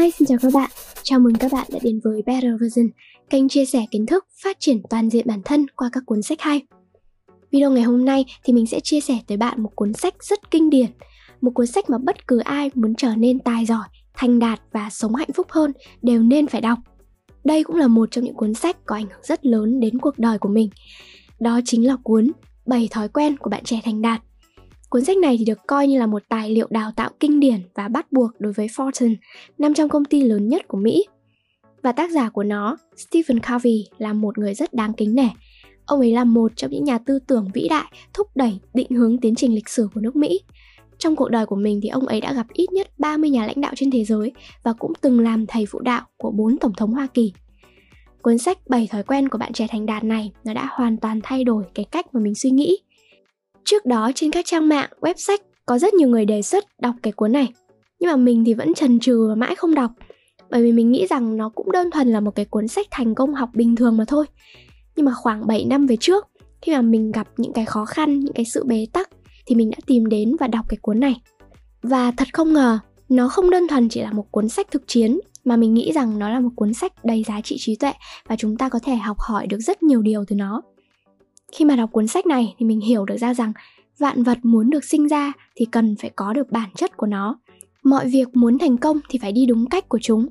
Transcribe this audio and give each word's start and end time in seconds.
Hi, 0.00 0.10
xin 0.10 0.28
chào 0.28 0.38
các 0.42 0.52
bạn. 0.54 0.70
Chào 1.02 1.20
mừng 1.20 1.34
các 1.34 1.52
bạn 1.52 1.66
đã 1.72 1.78
đến 1.82 2.00
với 2.04 2.22
Better 2.26 2.60
Version, 2.60 2.86
kênh 3.30 3.48
chia 3.48 3.64
sẻ 3.64 3.86
kiến 3.90 4.06
thức, 4.06 4.26
phát 4.42 4.56
triển 4.60 4.82
toàn 4.90 5.10
diện 5.10 5.26
bản 5.26 5.42
thân 5.44 5.66
qua 5.76 5.88
các 5.92 6.02
cuốn 6.06 6.22
sách 6.22 6.40
hay. 6.40 6.62
Video 7.50 7.70
ngày 7.70 7.82
hôm 7.82 8.04
nay 8.04 8.24
thì 8.44 8.52
mình 8.52 8.66
sẽ 8.66 8.80
chia 8.80 9.00
sẻ 9.00 9.18
tới 9.26 9.36
bạn 9.36 9.62
một 9.62 9.70
cuốn 9.74 9.92
sách 9.92 10.14
rất 10.24 10.50
kinh 10.50 10.70
điển, 10.70 10.86
một 11.40 11.50
cuốn 11.54 11.66
sách 11.66 11.90
mà 11.90 11.98
bất 11.98 12.28
cứ 12.28 12.38
ai 12.38 12.70
muốn 12.74 12.94
trở 12.94 13.14
nên 13.16 13.38
tài 13.38 13.66
giỏi, 13.66 13.88
thành 14.14 14.38
đạt 14.38 14.60
và 14.72 14.90
sống 14.90 15.14
hạnh 15.14 15.32
phúc 15.34 15.46
hơn 15.50 15.72
đều 16.02 16.22
nên 16.22 16.46
phải 16.46 16.60
đọc. 16.60 16.78
Đây 17.44 17.64
cũng 17.64 17.76
là 17.76 17.86
một 17.86 18.08
trong 18.10 18.24
những 18.24 18.36
cuốn 18.36 18.54
sách 18.54 18.76
có 18.86 18.94
ảnh 18.94 19.06
hưởng 19.06 19.22
rất 19.22 19.46
lớn 19.46 19.80
đến 19.80 19.98
cuộc 19.98 20.18
đời 20.18 20.38
của 20.38 20.48
mình. 20.48 20.70
Đó 21.40 21.60
chính 21.64 21.86
là 21.86 21.96
cuốn 22.02 22.30
7 22.66 22.88
thói 22.90 23.08
quen 23.08 23.36
của 23.36 23.50
bạn 23.50 23.64
trẻ 23.64 23.80
thành 23.84 24.02
đạt 24.02 24.22
Cuốn 24.94 25.04
sách 25.04 25.16
này 25.16 25.36
thì 25.38 25.44
được 25.44 25.58
coi 25.66 25.88
như 25.88 25.98
là 25.98 26.06
một 26.06 26.22
tài 26.28 26.50
liệu 26.50 26.66
đào 26.70 26.92
tạo 26.96 27.10
kinh 27.20 27.40
điển 27.40 27.60
và 27.74 27.88
bắt 27.88 28.12
buộc 28.12 28.30
đối 28.38 28.52
với 28.52 28.66
Fortune, 28.66 29.14
nằm 29.58 29.74
trong 29.74 29.88
công 29.88 30.04
ty 30.04 30.22
lớn 30.22 30.48
nhất 30.48 30.68
của 30.68 30.78
Mỹ. 30.78 31.04
Và 31.82 31.92
tác 31.92 32.10
giả 32.10 32.28
của 32.28 32.42
nó, 32.42 32.76
Stephen 32.96 33.40
Covey, 33.40 33.86
là 33.98 34.12
một 34.12 34.38
người 34.38 34.54
rất 34.54 34.74
đáng 34.74 34.92
kính 34.92 35.14
nể. 35.14 35.28
Ông 35.84 36.00
ấy 36.00 36.12
là 36.12 36.24
một 36.24 36.52
trong 36.56 36.70
những 36.70 36.84
nhà 36.84 36.98
tư 36.98 37.18
tưởng 37.26 37.48
vĩ 37.54 37.68
đại 37.68 37.92
thúc 38.12 38.26
đẩy 38.34 38.58
định 38.74 38.90
hướng 38.90 39.18
tiến 39.18 39.34
trình 39.34 39.54
lịch 39.54 39.68
sử 39.68 39.88
của 39.94 40.00
nước 40.00 40.16
Mỹ. 40.16 40.40
Trong 40.98 41.16
cuộc 41.16 41.28
đời 41.28 41.46
của 41.46 41.56
mình 41.56 41.80
thì 41.82 41.88
ông 41.88 42.06
ấy 42.06 42.20
đã 42.20 42.32
gặp 42.32 42.46
ít 42.52 42.72
nhất 42.72 42.88
30 42.98 43.30
nhà 43.30 43.46
lãnh 43.46 43.60
đạo 43.60 43.72
trên 43.76 43.90
thế 43.90 44.04
giới 44.04 44.32
và 44.62 44.72
cũng 44.72 44.92
từng 45.00 45.20
làm 45.20 45.46
thầy 45.46 45.66
phụ 45.66 45.80
đạo 45.80 46.02
của 46.16 46.30
bốn 46.30 46.58
tổng 46.58 46.72
thống 46.76 46.92
Hoa 46.92 47.06
Kỳ. 47.14 47.32
Cuốn 48.22 48.38
sách 48.38 48.58
7 48.68 48.88
thói 48.90 49.02
quen 49.02 49.28
của 49.28 49.38
bạn 49.38 49.52
trẻ 49.52 49.66
thành 49.70 49.86
đạt 49.86 50.04
này 50.04 50.32
nó 50.44 50.54
đã 50.54 50.68
hoàn 50.70 50.96
toàn 50.96 51.20
thay 51.22 51.44
đổi 51.44 51.64
cái 51.74 51.84
cách 51.90 52.06
mà 52.12 52.20
mình 52.20 52.34
suy 52.34 52.50
nghĩ 52.50 52.78
Trước 53.64 53.86
đó 53.86 54.10
trên 54.14 54.30
các 54.30 54.44
trang 54.46 54.68
mạng, 54.68 54.90
website 55.00 55.38
có 55.66 55.78
rất 55.78 55.94
nhiều 55.94 56.08
người 56.08 56.24
đề 56.24 56.42
xuất 56.42 56.64
đọc 56.80 56.94
cái 57.02 57.12
cuốn 57.12 57.32
này. 57.32 57.48
Nhưng 58.00 58.10
mà 58.10 58.16
mình 58.16 58.44
thì 58.44 58.54
vẫn 58.54 58.74
trần 58.74 58.98
trừ 58.98 59.26
và 59.28 59.34
mãi 59.34 59.54
không 59.54 59.74
đọc. 59.74 59.90
Bởi 60.50 60.62
vì 60.62 60.72
mình 60.72 60.92
nghĩ 60.92 61.06
rằng 61.06 61.36
nó 61.36 61.48
cũng 61.48 61.72
đơn 61.72 61.90
thuần 61.90 62.12
là 62.12 62.20
một 62.20 62.30
cái 62.34 62.44
cuốn 62.44 62.68
sách 62.68 62.86
thành 62.90 63.14
công 63.14 63.34
học 63.34 63.50
bình 63.54 63.76
thường 63.76 63.96
mà 63.96 64.04
thôi. 64.04 64.26
Nhưng 64.96 65.06
mà 65.06 65.12
khoảng 65.14 65.46
7 65.46 65.64
năm 65.64 65.86
về 65.86 65.96
trước, 66.00 66.26
khi 66.62 66.72
mà 66.72 66.82
mình 66.82 67.12
gặp 67.12 67.28
những 67.36 67.52
cái 67.52 67.64
khó 67.64 67.84
khăn, 67.84 68.20
những 68.20 68.34
cái 68.34 68.44
sự 68.44 68.64
bế 68.64 68.86
tắc 68.92 69.10
thì 69.46 69.54
mình 69.54 69.70
đã 69.70 69.76
tìm 69.86 70.06
đến 70.06 70.36
và 70.40 70.46
đọc 70.46 70.66
cái 70.68 70.78
cuốn 70.82 71.00
này. 71.00 71.20
Và 71.82 72.10
thật 72.10 72.28
không 72.32 72.52
ngờ, 72.52 72.78
nó 73.08 73.28
không 73.28 73.50
đơn 73.50 73.68
thuần 73.68 73.88
chỉ 73.88 74.00
là 74.00 74.12
một 74.12 74.24
cuốn 74.30 74.48
sách 74.48 74.70
thực 74.70 74.82
chiến 74.86 75.18
mà 75.44 75.56
mình 75.56 75.74
nghĩ 75.74 75.92
rằng 75.92 76.18
nó 76.18 76.28
là 76.28 76.40
một 76.40 76.50
cuốn 76.56 76.74
sách 76.74 77.04
đầy 77.04 77.22
giá 77.22 77.40
trị 77.40 77.56
trí 77.58 77.76
tuệ 77.76 77.92
và 78.28 78.36
chúng 78.36 78.56
ta 78.56 78.68
có 78.68 78.78
thể 78.78 78.94
học 78.94 79.16
hỏi 79.18 79.46
được 79.46 79.58
rất 79.60 79.82
nhiều 79.82 80.02
điều 80.02 80.24
từ 80.28 80.36
nó. 80.36 80.62
Khi 81.54 81.64
mà 81.64 81.76
đọc 81.76 81.92
cuốn 81.92 82.06
sách 82.06 82.26
này 82.26 82.54
thì 82.58 82.66
mình 82.66 82.80
hiểu 82.80 83.04
được 83.04 83.16
ra 83.16 83.34
rằng 83.34 83.52
vạn 83.98 84.22
vật 84.22 84.38
muốn 84.42 84.70
được 84.70 84.84
sinh 84.84 85.08
ra 85.08 85.32
thì 85.56 85.64
cần 85.64 85.96
phải 85.96 86.10
có 86.16 86.32
được 86.32 86.50
bản 86.50 86.70
chất 86.76 86.96
của 86.96 87.06
nó. 87.06 87.38
Mọi 87.82 88.08
việc 88.08 88.36
muốn 88.36 88.58
thành 88.58 88.76
công 88.76 89.00
thì 89.08 89.18
phải 89.18 89.32
đi 89.32 89.46
đúng 89.46 89.68
cách 89.68 89.88
của 89.88 89.98
chúng. 90.02 90.26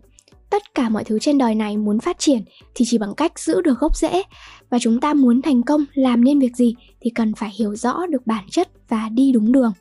Tất 0.50 0.76
cả 0.76 0.90
mọi 0.90 1.04
thứ 1.04 1.20
trên 1.20 1.38
đời 1.38 1.56
này 1.56 1.78
muốn 1.78 2.00
phát 2.00 2.20
triển 2.20 2.42
thì 2.76 2.86
chỉ 2.88 2.98
bằng 2.98 3.14
cách 3.18 3.40
giữ 3.40 3.62
được 3.62 3.80
gốc 3.80 3.98
rễ 3.98 4.24
và 4.70 4.80
chúng 4.80 5.00
ta 5.00 5.14
muốn 5.14 5.42
thành 5.42 5.64
công, 5.64 5.86
làm 5.94 6.24
nên 6.24 6.40
việc 6.40 6.56
gì 6.56 6.76
thì 7.02 7.10
cần 7.10 7.34
phải 7.34 7.52
hiểu 7.60 7.76
rõ 7.76 8.06
được 8.10 8.28
bản 8.28 8.46
chất 8.50 8.70
và 8.90 9.10
đi 9.10 9.32
đúng 9.32 9.52
đường. 9.52 9.74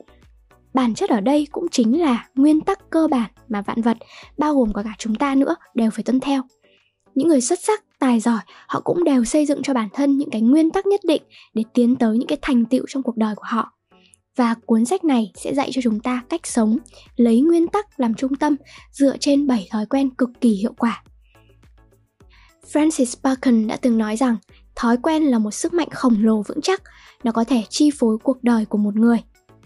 Bản 0.75 0.95
chất 0.95 1.11
ở 1.11 1.21
đây 1.21 1.47
cũng 1.53 1.67
chính 1.71 2.01
là 2.01 2.29
nguyên 2.35 2.61
tắc 2.61 2.91
cơ 2.91 3.09
bản 3.09 3.31
mà 3.49 3.63
vạn 3.63 3.83
vật, 3.83 3.97
bao 4.39 4.55
gồm 4.55 4.73
cả 4.73 4.95
chúng 4.99 5.15
ta 5.15 5.35
nữa, 5.35 5.55
đều 5.75 5.91
phải 5.91 6.03
tuân 6.05 6.21
theo. 6.21 6.43
Những 7.15 7.29
người 7.29 7.41
xuất 7.41 7.59
sắc 7.61 7.85
tài 8.03 8.21
giỏi 8.21 8.41
họ 8.67 8.81
cũng 8.81 9.05
đều 9.05 9.25
xây 9.25 9.47
dựng 9.47 9.63
cho 9.63 9.75
bản 9.75 9.89
thân 9.93 10.19
những 10.19 10.31
cái 10.31 10.41
nguyên 10.41 10.71
tắc 10.71 10.87
nhất 10.87 11.01
định 11.05 11.23
để 11.55 11.63
tiến 11.75 11.97
tới 11.97 12.19
những 12.19 12.29
cái 12.29 12.39
thành 12.43 12.65
tựu 12.65 12.85
trong 12.89 13.03
cuộc 13.03 13.17
đời 13.17 13.35
của 13.35 13.45
họ 13.47 13.73
và 14.37 14.55
cuốn 14.67 14.85
sách 14.85 15.05
này 15.05 15.33
sẽ 15.35 15.55
dạy 15.55 15.71
cho 15.73 15.83
chúng 15.83 16.01
ta 16.01 16.23
cách 16.29 16.47
sống 16.47 16.79
lấy 17.17 17.41
nguyên 17.41 17.69
tắc 17.69 18.01
làm 18.01 18.15
trung 18.15 18.35
tâm 18.35 18.57
dựa 18.93 19.17
trên 19.17 19.47
7 19.47 19.69
thói 19.71 19.87
quen 19.87 20.11
cực 20.11 20.31
kỳ 20.41 20.51
hiệu 20.51 20.75
quả. 20.79 21.03
Francis 22.73 23.15
Bacon 23.23 23.67
đã 23.67 23.77
từng 23.77 23.99
nói 23.99 24.17
rằng 24.17 24.37
thói 24.75 24.97
quen 24.97 25.23
là 25.23 25.39
một 25.39 25.51
sức 25.51 25.75
mạnh 25.75 25.89
khổng 25.91 26.17
lồ 26.21 26.43
vững 26.43 26.61
chắc, 26.61 26.83
nó 27.25 27.33
có 27.33 27.45
thể 27.45 27.63
chi 27.71 27.91
phối 27.99 28.19
cuộc 28.23 28.43
đời 28.43 28.65
của 28.65 28.79
một 28.79 28.97
người. 28.97 29.19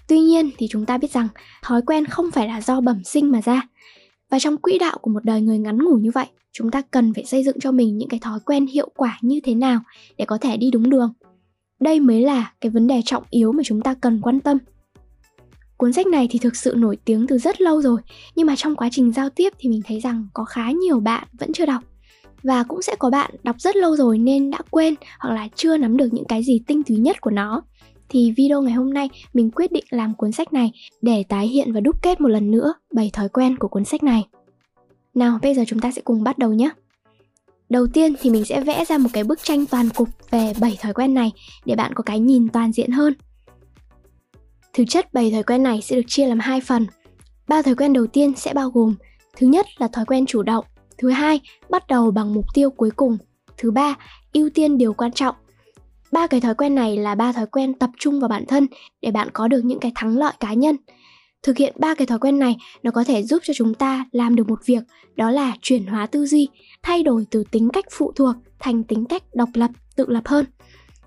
Tuy 0.08 0.20
nhiên 0.20 0.50
thì 0.58 0.66
chúng 0.70 0.86
ta 0.86 0.98
biết 0.98 1.12
rằng 1.12 1.28
thói 1.62 1.82
quen 1.82 2.04
không 2.04 2.30
phải 2.30 2.48
là 2.48 2.60
do 2.60 2.80
bẩm 2.80 3.04
sinh 3.04 3.32
mà 3.32 3.40
ra. 3.44 3.62
Và 4.30 4.38
trong 4.38 4.56
quỹ 4.56 4.78
đạo 4.78 4.98
của 5.00 5.10
một 5.10 5.24
đời 5.24 5.40
người 5.40 5.58
ngắn 5.58 5.78
ngủi 5.78 6.00
như 6.00 6.10
vậy, 6.10 6.26
chúng 6.52 6.70
ta 6.70 6.82
cần 6.90 7.14
phải 7.14 7.24
xây 7.24 7.44
dựng 7.44 7.60
cho 7.60 7.72
mình 7.72 7.98
những 7.98 8.08
cái 8.08 8.20
thói 8.20 8.40
quen 8.40 8.66
hiệu 8.66 8.88
quả 8.96 9.18
như 9.22 9.40
thế 9.44 9.54
nào 9.54 9.80
để 10.16 10.24
có 10.24 10.38
thể 10.38 10.56
đi 10.56 10.70
đúng 10.70 10.90
đường. 10.90 11.12
Đây 11.80 12.00
mới 12.00 12.20
là 12.20 12.52
cái 12.60 12.70
vấn 12.70 12.86
đề 12.86 13.00
trọng 13.04 13.22
yếu 13.30 13.52
mà 13.52 13.62
chúng 13.64 13.80
ta 13.80 13.94
cần 13.94 14.20
quan 14.22 14.40
tâm. 14.40 14.58
Cuốn 15.76 15.92
sách 15.92 16.06
này 16.06 16.28
thì 16.30 16.38
thực 16.38 16.56
sự 16.56 16.74
nổi 16.76 16.98
tiếng 17.04 17.26
từ 17.26 17.38
rất 17.38 17.60
lâu 17.60 17.82
rồi 17.82 18.00
nhưng 18.36 18.46
mà 18.46 18.56
trong 18.56 18.76
quá 18.76 18.88
trình 18.92 19.12
giao 19.12 19.30
tiếp 19.30 19.52
thì 19.58 19.68
mình 19.68 19.80
thấy 19.86 20.00
rằng 20.00 20.28
có 20.34 20.44
khá 20.44 20.70
nhiều 20.70 21.00
bạn 21.00 21.28
vẫn 21.32 21.52
chưa 21.52 21.66
đọc. 21.66 21.82
Và 22.42 22.62
cũng 22.62 22.82
sẽ 22.82 22.96
có 22.98 23.10
bạn 23.10 23.30
đọc 23.42 23.56
rất 23.58 23.76
lâu 23.76 23.96
rồi 23.96 24.18
nên 24.18 24.50
đã 24.50 24.58
quên 24.70 24.94
hoặc 25.18 25.34
là 25.34 25.48
chưa 25.54 25.76
nắm 25.76 25.96
được 25.96 26.08
những 26.12 26.24
cái 26.24 26.42
gì 26.42 26.60
tinh 26.66 26.82
túy 26.82 26.96
nhất 26.96 27.20
của 27.20 27.30
nó 27.30 27.62
thì 28.08 28.32
video 28.36 28.62
ngày 28.62 28.72
hôm 28.72 28.94
nay 28.94 29.08
mình 29.34 29.50
quyết 29.50 29.72
định 29.72 29.84
làm 29.90 30.14
cuốn 30.14 30.32
sách 30.32 30.52
này 30.52 30.72
để 31.02 31.24
tái 31.28 31.48
hiện 31.48 31.72
và 31.72 31.80
đúc 31.80 32.02
kết 32.02 32.20
một 32.20 32.28
lần 32.28 32.50
nữa 32.50 32.74
bảy 32.92 33.10
thói 33.12 33.28
quen 33.28 33.56
của 33.56 33.68
cuốn 33.68 33.84
sách 33.84 34.02
này 34.02 34.24
nào, 35.16 35.38
bây 35.42 35.54
giờ 35.54 35.64
chúng 35.66 35.80
ta 35.80 35.90
sẽ 35.90 36.02
cùng 36.02 36.24
bắt 36.24 36.38
đầu 36.38 36.52
nhé. 36.52 36.70
Đầu 37.68 37.86
tiên 37.86 38.14
thì 38.20 38.30
mình 38.30 38.44
sẽ 38.44 38.60
vẽ 38.60 38.84
ra 38.84 38.98
một 38.98 39.08
cái 39.12 39.24
bức 39.24 39.42
tranh 39.42 39.66
toàn 39.66 39.88
cục 39.90 40.08
về 40.30 40.52
7 40.60 40.78
thói 40.80 40.92
quen 40.92 41.14
này 41.14 41.32
để 41.64 41.74
bạn 41.74 41.94
có 41.94 42.02
cái 42.02 42.20
nhìn 42.20 42.48
toàn 42.48 42.72
diện 42.72 42.90
hơn. 42.90 43.14
Thực 44.72 44.84
chất 44.88 45.14
7 45.14 45.30
thói 45.30 45.42
quen 45.42 45.62
này 45.62 45.82
sẽ 45.82 45.96
được 45.96 46.02
chia 46.06 46.26
làm 46.26 46.38
hai 46.38 46.60
phần. 46.60 46.86
Ba 47.48 47.62
thói 47.62 47.74
quen 47.74 47.92
đầu 47.92 48.06
tiên 48.06 48.32
sẽ 48.36 48.54
bao 48.54 48.70
gồm 48.70 48.94
Thứ 49.36 49.46
nhất 49.46 49.66
là 49.78 49.88
thói 49.88 50.04
quen 50.04 50.26
chủ 50.26 50.42
động, 50.42 50.64
thứ 50.98 51.10
hai, 51.10 51.40
bắt 51.70 51.86
đầu 51.88 52.10
bằng 52.10 52.34
mục 52.34 52.44
tiêu 52.54 52.70
cuối 52.70 52.90
cùng, 52.96 53.18
thứ 53.56 53.70
ba, 53.70 53.96
ưu 54.32 54.50
tiên 54.50 54.78
điều 54.78 54.92
quan 54.92 55.12
trọng. 55.12 55.34
Ba 56.12 56.26
cái 56.26 56.40
thói 56.40 56.54
quen 56.54 56.74
này 56.74 56.96
là 56.96 57.14
ba 57.14 57.32
thói 57.32 57.46
quen 57.46 57.74
tập 57.74 57.90
trung 57.98 58.20
vào 58.20 58.28
bản 58.28 58.46
thân 58.46 58.66
để 59.02 59.10
bạn 59.10 59.28
có 59.32 59.48
được 59.48 59.64
những 59.64 59.80
cái 59.80 59.92
thắng 59.94 60.18
lợi 60.18 60.32
cá 60.40 60.54
nhân. 60.54 60.76
Thực 61.42 61.56
hiện 61.56 61.76
ba 61.78 61.94
cái 61.94 62.06
thói 62.06 62.18
quen 62.18 62.38
này, 62.38 62.56
nó 62.82 62.90
có 62.90 63.04
thể 63.04 63.22
giúp 63.22 63.42
cho 63.44 63.54
chúng 63.56 63.74
ta 63.74 64.04
làm 64.12 64.36
được 64.36 64.48
một 64.48 64.60
việc, 64.66 64.82
đó 65.16 65.30
là 65.30 65.52
chuyển 65.62 65.86
hóa 65.86 66.06
tư 66.06 66.26
duy, 66.26 66.48
thay 66.82 67.02
đổi 67.02 67.26
từ 67.30 67.44
tính 67.50 67.68
cách 67.72 67.84
phụ 67.90 68.12
thuộc 68.12 68.34
thành 68.58 68.84
tính 68.84 69.04
cách 69.04 69.22
độc 69.34 69.48
lập, 69.54 69.70
tự 69.96 70.06
lập 70.08 70.22
hơn. 70.24 70.46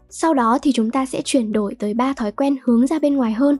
Sau 0.10 0.34
đó 0.34 0.60
thì 0.62 0.72
chúng 0.72 0.92
ta 0.92 1.06
sẽ 1.06 1.22
chuyển 1.26 1.52
đổi 1.52 1.76
tới 1.76 1.94
ba 1.94 2.14
thói 2.14 2.32
quen 2.32 2.58
hướng 2.64 2.88
ra 2.88 3.00
bên 3.00 3.16
ngoài 3.16 3.32
hơn, 3.32 3.58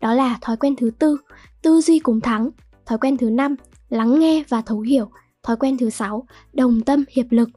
đó 0.00 0.14
là 0.14 0.38
thói 0.40 0.56
quen 0.56 0.76
thứ 0.76 0.90
tư 0.98 1.16
tư 1.62 1.80
duy 1.80 1.98
cùng 1.98 2.20
thắng, 2.20 2.50
thói 2.86 2.98
quen 2.98 3.16
thứ 3.16 3.30
năm, 3.30 3.56
lắng 3.88 4.18
nghe 4.20 4.44
và 4.48 4.62
thấu 4.62 4.80
hiểu, 4.80 5.10
thói 5.42 5.56
quen 5.56 5.78
thứ 5.78 5.90
sáu, 5.90 6.26
đồng 6.52 6.80
tâm, 6.80 7.04
hiệp 7.10 7.26
lực 7.30 7.48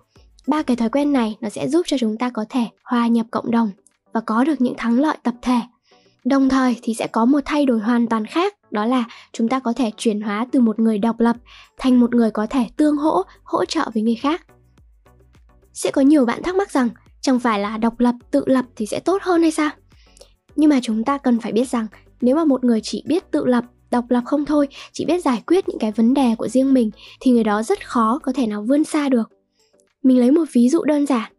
ba 0.47 0.63
cái 0.63 0.77
thói 0.77 0.89
quen 0.89 1.13
này 1.13 1.37
nó 1.41 1.49
sẽ 1.49 1.67
giúp 1.67 1.81
cho 1.87 1.97
chúng 1.97 2.17
ta 2.17 2.29
có 2.29 2.45
thể 2.49 2.65
hòa 2.83 3.07
nhập 3.07 3.25
cộng 3.31 3.51
đồng 3.51 3.71
và 4.13 4.21
có 4.21 4.43
được 4.43 4.61
những 4.61 4.75
thắng 4.77 4.99
lợi 4.99 5.17
tập 5.23 5.33
thể 5.41 5.59
Đồng 6.25 6.49
thời 6.49 6.75
thì 6.81 6.93
sẽ 6.93 7.07
có 7.07 7.25
một 7.25 7.39
thay 7.45 7.65
đổi 7.65 7.79
hoàn 7.79 8.07
toàn 8.07 8.25
khác, 8.25 8.55
đó 8.71 8.85
là 8.85 9.03
chúng 9.31 9.47
ta 9.47 9.59
có 9.59 9.73
thể 9.73 9.91
chuyển 9.97 10.21
hóa 10.21 10.45
từ 10.51 10.59
một 10.59 10.79
người 10.79 10.97
độc 10.97 11.19
lập 11.19 11.35
thành 11.77 11.99
một 11.99 12.15
người 12.15 12.31
có 12.31 12.47
thể 12.49 12.65
tương 12.77 12.97
hỗ, 12.97 13.23
hỗ 13.43 13.65
trợ 13.65 13.89
với 13.93 14.03
người 14.03 14.15
khác. 14.15 14.45
Sẽ 15.73 15.91
có 15.91 16.01
nhiều 16.01 16.25
bạn 16.25 16.43
thắc 16.43 16.55
mắc 16.55 16.71
rằng 16.71 16.89
chẳng 17.21 17.39
phải 17.39 17.59
là 17.59 17.77
độc 17.77 17.99
lập, 17.99 18.15
tự 18.31 18.43
lập 18.45 18.65
thì 18.75 18.85
sẽ 18.85 18.99
tốt 18.99 19.21
hơn 19.21 19.41
hay 19.41 19.51
sao? 19.51 19.69
Nhưng 20.55 20.69
mà 20.69 20.79
chúng 20.81 21.03
ta 21.03 21.17
cần 21.17 21.39
phải 21.39 21.51
biết 21.51 21.69
rằng 21.69 21.87
nếu 22.21 22.35
mà 22.35 22.45
một 22.45 22.63
người 22.63 22.81
chỉ 22.83 23.03
biết 23.07 23.31
tự 23.31 23.45
lập, 23.45 23.63
độc 23.91 24.05
lập 24.09 24.23
không 24.25 24.45
thôi, 24.45 24.67
chỉ 24.91 25.05
biết 25.05 25.23
giải 25.23 25.43
quyết 25.47 25.69
những 25.69 25.79
cái 25.79 25.91
vấn 25.91 26.13
đề 26.13 26.35
của 26.37 26.47
riêng 26.47 26.73
mình 26.73 26.91
thì 27.19 27.31
người 27.31 27.43
đó 27.43 27.63
rất 27.63 27.87
khó 27.87 28.19
có 28.23 28.33
thể 28.33 28.47
nào 28.47 28.65
vươn 28.67 28.83
xa 28.83 29.09
được. 29.09 29.29
Mình 30.03 30.19
lấy 30.19 30.31
một 30.31 30.45
ví 30.53 30.69
dụ 30.69 30.83
đơn 30.83 31.05
giản. 31.05 31.31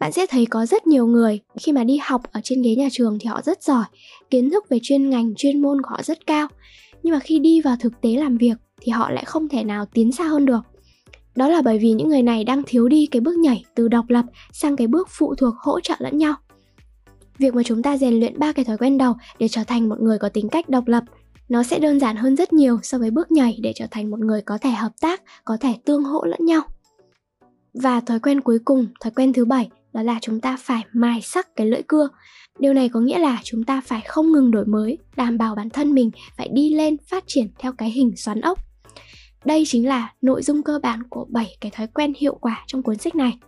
Bạn 0.00 0.12
sẽ 0.12 0.26
thấy 0.26 0.46
có 0.46 0.66
rất 0.66 0.86
nhiều 0.86 1.06
người, 1.06 1.40
khi 1.60 1.72
mà 1.72 1.84
đi 1.84 1.98
học 2.02 2.22
ở 2.32 2.40
trên 2.44 2.62
ghế 2.62 2.74
nhà 2.76 2.88
trường 2.92 3.18
thì 3.20 3.26
họ 3.26 3.42
rất 3.42 3.62
giỏi, 3.62 3.84
kiến 4.30 4.50
thức 4.50 4.68
về 4.68 4.78
chuyên 4.82 5.10
ngành, 5.10 5.34
chuyên 5.36 5.62
môn 5.62 5.82
của 5.82 5.88
họ 5.90 6.02
rất 6.02 6.26
cao. 6.26 6.48
Nhưng 7.02 7.12
mà 7.12 7.18
khi 7.18 7.38
đi 7.38 7.60
vào 7.60 7.76
thực 7.80 8.00
tế 8.00 8.10
làm 8.10 8.36
việc 8.36 8.56
thì 8.80 8.92
họ 8.92 9.10
lại 9.10 9.24
không 9.24 9.48
thể 9.48 9.64
nào 9.64 9.86
tiến 9.86 10.12
xa 10.12 10.24
hơn 10.24 10.46
được. 10.46 10.60
Đó 11.36 11.48
là 11.48 11.62
bởi 11.62 11.78
vì 11.78 11.92
những 11.92 12.08
người 12.08 12.22
này 12.22 12.44
đang 12.44 12.62
thiếu 12.66 12.88
đi 12.88 13.06
cái 13.06 13.20
bước 13.20 13.38
nhảy 13.38 13.64
từ 13.74 13.88
độc 13.88 14.04
lập 14.08 14.24
sang 14.52 14.76
cái 14.76 14.86
bước 14.86 15.08
phụ 15.10 15.34
thuộc, 15.34 15.54
hỗ 15.58 15.80
trợ 15.80 15.94
lẫn 15.98 16.18
nhau. 16.18 16.34
Việc 17.38 17.54
mà 17.54 17.62
chúng 17.62 17.82
ta 17.82 17.96
rèn 17.96 18.20
luyện 18.20 18.38
ba 18.38 18.52
cái 18.52 18.64
thói 18.64 18.78
quen 18.78 18.98
đầu 18.98 19.14
để 19.38 19.48
trở 19.48 19.64
thành 19.64 19.88
một 19.88 20.00
người 20.00 20.18
có 20.18 20.28
tính 20.28 20.48
cách 20.48 20.68
độc 20.68 20.88
lập, 20.88 21.04
nó 21.48 21.62
sẽ 21.62 21.78
đơn 21.78 22.00
giản 22.00 22.16
hơn 22.16 22.36
rất 22.36 22.52
nhiều 22.52 22.78
so 22.82 22.98
với 22.98 23.10
bước 23.10 23.30
nhảy 23.30 23.58
để 23.62 23.72
trở 23.76 23.86
thành 23.90 24.10
một 24.10 24.20
người 24.20 24.42
có 24.42 24.58
thể 24.58 24.70
hợp 24.70 24.92
tác, 25.00 25.22
có 25.44 25.56
thể 25.60 25.74
tương 25.84 26.04
hỗ 26.04 26.24
lẫn 26.24 26.44
nhau 26.44 26.62
và 27.74 28.00
thói 28.00 28.20
quen 28.20 28.40
cuối 28.40 28.58
cùng 28.64 28.86
thói 29.00 29.10
quen 29.10 29.32
thứ 29.32 29.44
bảy 29.44 29.70
đó 29.92 30.02
là 30.02 30.18
chúng 30.22 30.40
ta 30.40 30.56
phải 30.60 30.84
mài 30.92 31.22
sắc 31.22 31.56
cái 31.56 31.66
lưỡi 31.66 31.82
cưa. 31.82 32.08
Điều 32.58 32.74
này 32.74 32.88
có 32.88 33.00
nghĩa 33.00 33.18
là 33.18 33.40
chúng 33.44 33.64
ta 33.64 33.80
phải 33.80 34.02
không 34.06 34.32
ngừng 34.32 34.50
đổi 34.50 34.66
mới 34.66 34.98
đảm 35.16 35.38
bảo 35.38 35.54
bản 35.54 35.70
thân 35.70 35.94
mình 35.94 36.10
phải 36.36 36.48
đi 36.52 36.74
lên 36.74 36.96
phát 37.10 37.24
triển 37.26 37.48
theo 37.58 37.72
cái 37.72 37.90
hình 37.90 38.16
xoắn 38.16 38.40
ốc. 38.40 38.58
Đây 39.44 39.64
chính 39.66 39.88
là 39.88 40.12
nội 40.22 40.42
dung 40.42 40.62
cơ 40.62 40.78
bản 40.82 41.02
của 41.10 41.26
7 41.28 41.56
cái 41.60 41.70
thói 41.70 41.86
quen 41.86 42.12
hiệu 42.18 42.34
quả 42.34 42.64
trong 42.66 42.82
cuốn 42.82 42.98
sách 42.98 43.14
này. 43.14 43.38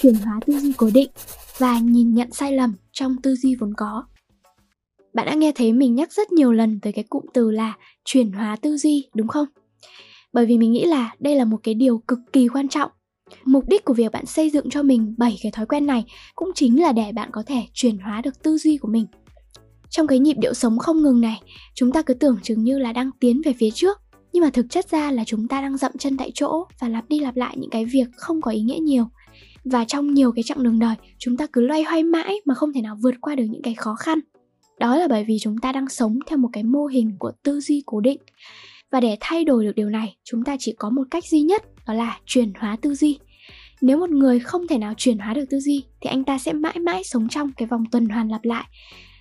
Chuyển 0.00 0.14
hóa 0.14 0.40
tư 0.46 0.58
duy 0.58 0.72
cố 0.76 0.90
định 0.94 1.10
và 1.58 1.78
nhìn 1.78 2.14
nhận 2.14 2.32
sai 2.32 2.52
lầm 2.52 2.74
trong 2.92 3.16
tư 3.22 3.34
duy 3.34 3.54
vốn 3.54 3.74
có. 3.76 4.04
Bạn 5.14 5.26
đã 5.26 5.34
nghe 5.34 5.52
thấy 5.54 5.72
mình 5.72 5.94
nhắc 5.94 6.12
rất 6.12 6.32
nhiều 6.32 6.52
lần 6.52 6.80
tới 6.80 6.92
cái 6.92 7.04
cụm 7.10 7.24
từ 7.34 7.50
là 7.50 7.76
chuyển 8.04 8.32
hóa 8.32 8.56
tư 8.62 8.76
duy, 8.76 9.08
đúng 9.14 9.28
không? 9.28 9.46
Bởi 10.32 10.46
vì 10.46 10.58
mình 10.58 10.72
nghĩ 10.72 10.84
là 10.84 11.14
đây 11.18 11.36
là 11.36 11.44
một 11.44 11.58
cái 11.62 11.74
điều 11.74 11.98
cực 11.98 12.18
kỳ 12.32 12.48
quan 12.48 12.68
trọng. 12.68 12.90
Mục 13.44 13.68
đích 13.68 13.84
của 13.84 13.94
việc 13.94 14.12
bạn 14.12 14.26
xây 14.26 14.50
dựng 14.50 14.70
cho 14.70 14.82
mình 14.82 15.14
7 15.18 15.38
cái 15.42 15.52
thói 15.52 15.66
quen 15.66 15.86
này 15.86 16.04
cũng 16.34 16.50
chính 16.54 16.82
là 16.82 16.92
để 16.92 17.12
bạn 17.12 17.28
có 17.32 17.42
thể 17.46 17.62
chuyển 17.72 17.98
hóa 17.98 18.20
được 18.20 18.42
tư 18.42 18.58
duy 18.58 18.76
của 18.76 18.88
mình. 18.88 19.06
Trong 19.90 20.06
cái 20.06 20.18
nhịp 20.18 20.36
điệu 20.38 20.54
sống 20.54 20.78
không 20.78 21.02
ngừng 21.02 21.20
này, 21.20 21.40
chúng 21.74 21.92
ta 21.92 22.02
cứ 22.02 22.14
tưởng 22.14 22.38
chừng 22.42 22.64
như 22.64 22.78
là 22.78 22.92
đang 22.92 23.10
tiến 23.20 23.42
về 23.44 23.52
phía 23.58 23.70
trước, 23.70 23.98
nhưng 24.32 24.42
mà 24.42 24.50
thực 24.50 24.66
chất 24.70 24.90
ra 24.90 25.10
là 25.10 25.24
chúng 25.24 25.48
ta 25.48 25.60
đang 25.60 25.76
dậm 25.76 25.92
chân 25.98 26.16
tại 26.16 26.30
chỗ 26.34 26.64
và 26.80 26.88
lặp 26.88 27.08
đi 27.08 27.18
lặp 27.18 27.36
lại 27.36 27.56
những 27.58 27.70
cái 27.70 27.84
việc 27.84 28.06
không 28.16 28.40
có 28.40 28.50
ý 28.50 28.60
nghĩa 28.60 28.78
nhiều. 28.78 29.04
Và 29.64 29.84
trong 29.84 30.14
nhiều 30.14 30.32
cái 30.32 30.42
chặng 30.42 30.62
đường 30.62 30.78
đời, 30.78 30.94
chúng 31.18 31.36
ta 31.36 31.46
cứ 31.52 31.60
loay 31.60 31.82
hoay 31.82 32.02
mãi 32.02 32.40
mà 32.44 32.54
không 32.54 32.72
thể 32.72 32.80
nào 32.80 32.96
vượt 33.02 33.14
qua 33.20 33.34
được 33.34 33.44
những 33.50 33.62
cái 33.62 33.74
khó 33.74 33.94
khăn. 33.94 34.18
Đó 34.78 34.96
là 34.96 35.08
bởi 35.08 35.24
vì 35.24 35.38
chúng 35.40 35.58
ta 35.58 35.72
đang 35.72 35.88
sống 35.88 36.18
theo 36.26 36.38
một 36.38 36.48
cái 36.52 36.62
mô 36.62 36.86
hình 36.86 37.16
của 37.18 37.32
tư 37.42 37.60
duy 37.60 37.82
cố 37.86 38.00
định. 38.00 38.18
Và 38.92 39.00
để 39.00 39.16
thay 39.20 39.44
đổi 39.44 39.64
được 39.64 39.72
điều 39.76 39.90
này, 39.90 40.16
chúng 40.24 40.44
ta 40.44 40.56
chỉ 40.58 40.74
có 40.78 40.90
một 40.90 41.02
cách 41.10 41.24
duy 41.30 41.40
nhất, 41.40 41.62
đó 41.86 41.94
là 41.94 42.18
chuyển 42.26 42.52
hóa 42.58 42.76
tư 42.82 42.94
duy. 42.94 43.18
Nếu 43.80 43.98
một 43.98 44.10
người 44.10 44.38
không 44.38 44.66
thể 44.66 44.78
nào 44.78 44.94
chuyển 44.96 45.18
hóa 45.18 45.34
được 45.34 45.44
tư 45.50 45.60
duy 45.60 45.84
thì 46.00 46.10
anh 46.10 46.24
ta 46.24 46.38
sẽ 46.38 46.52
mãi 46.52 46.78
mãi 46.78 47.04
sống 47.04 47.28
trong 47.28 47.52
cái 47.56 47.68
vòng 47.68 47.84
tuần 47.92 48.08
hoàn 48.08 48.30
lặp 48.30 48.44
lại. 48.44 48.64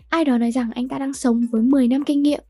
Ai 0.10 0.26
đó 0.26 0.38
nói 0.38 0.52
rằng 0.52 0.72
anh 0.76 0.88
ta 0.88 0.98
đang 0.98 1.14
sống 1.14 1.42
với 1.52 1.62
10 1.62 1.88
năm 1.88 2.04
kinh 2.04 2.22
nghiệm, 2.22 2.44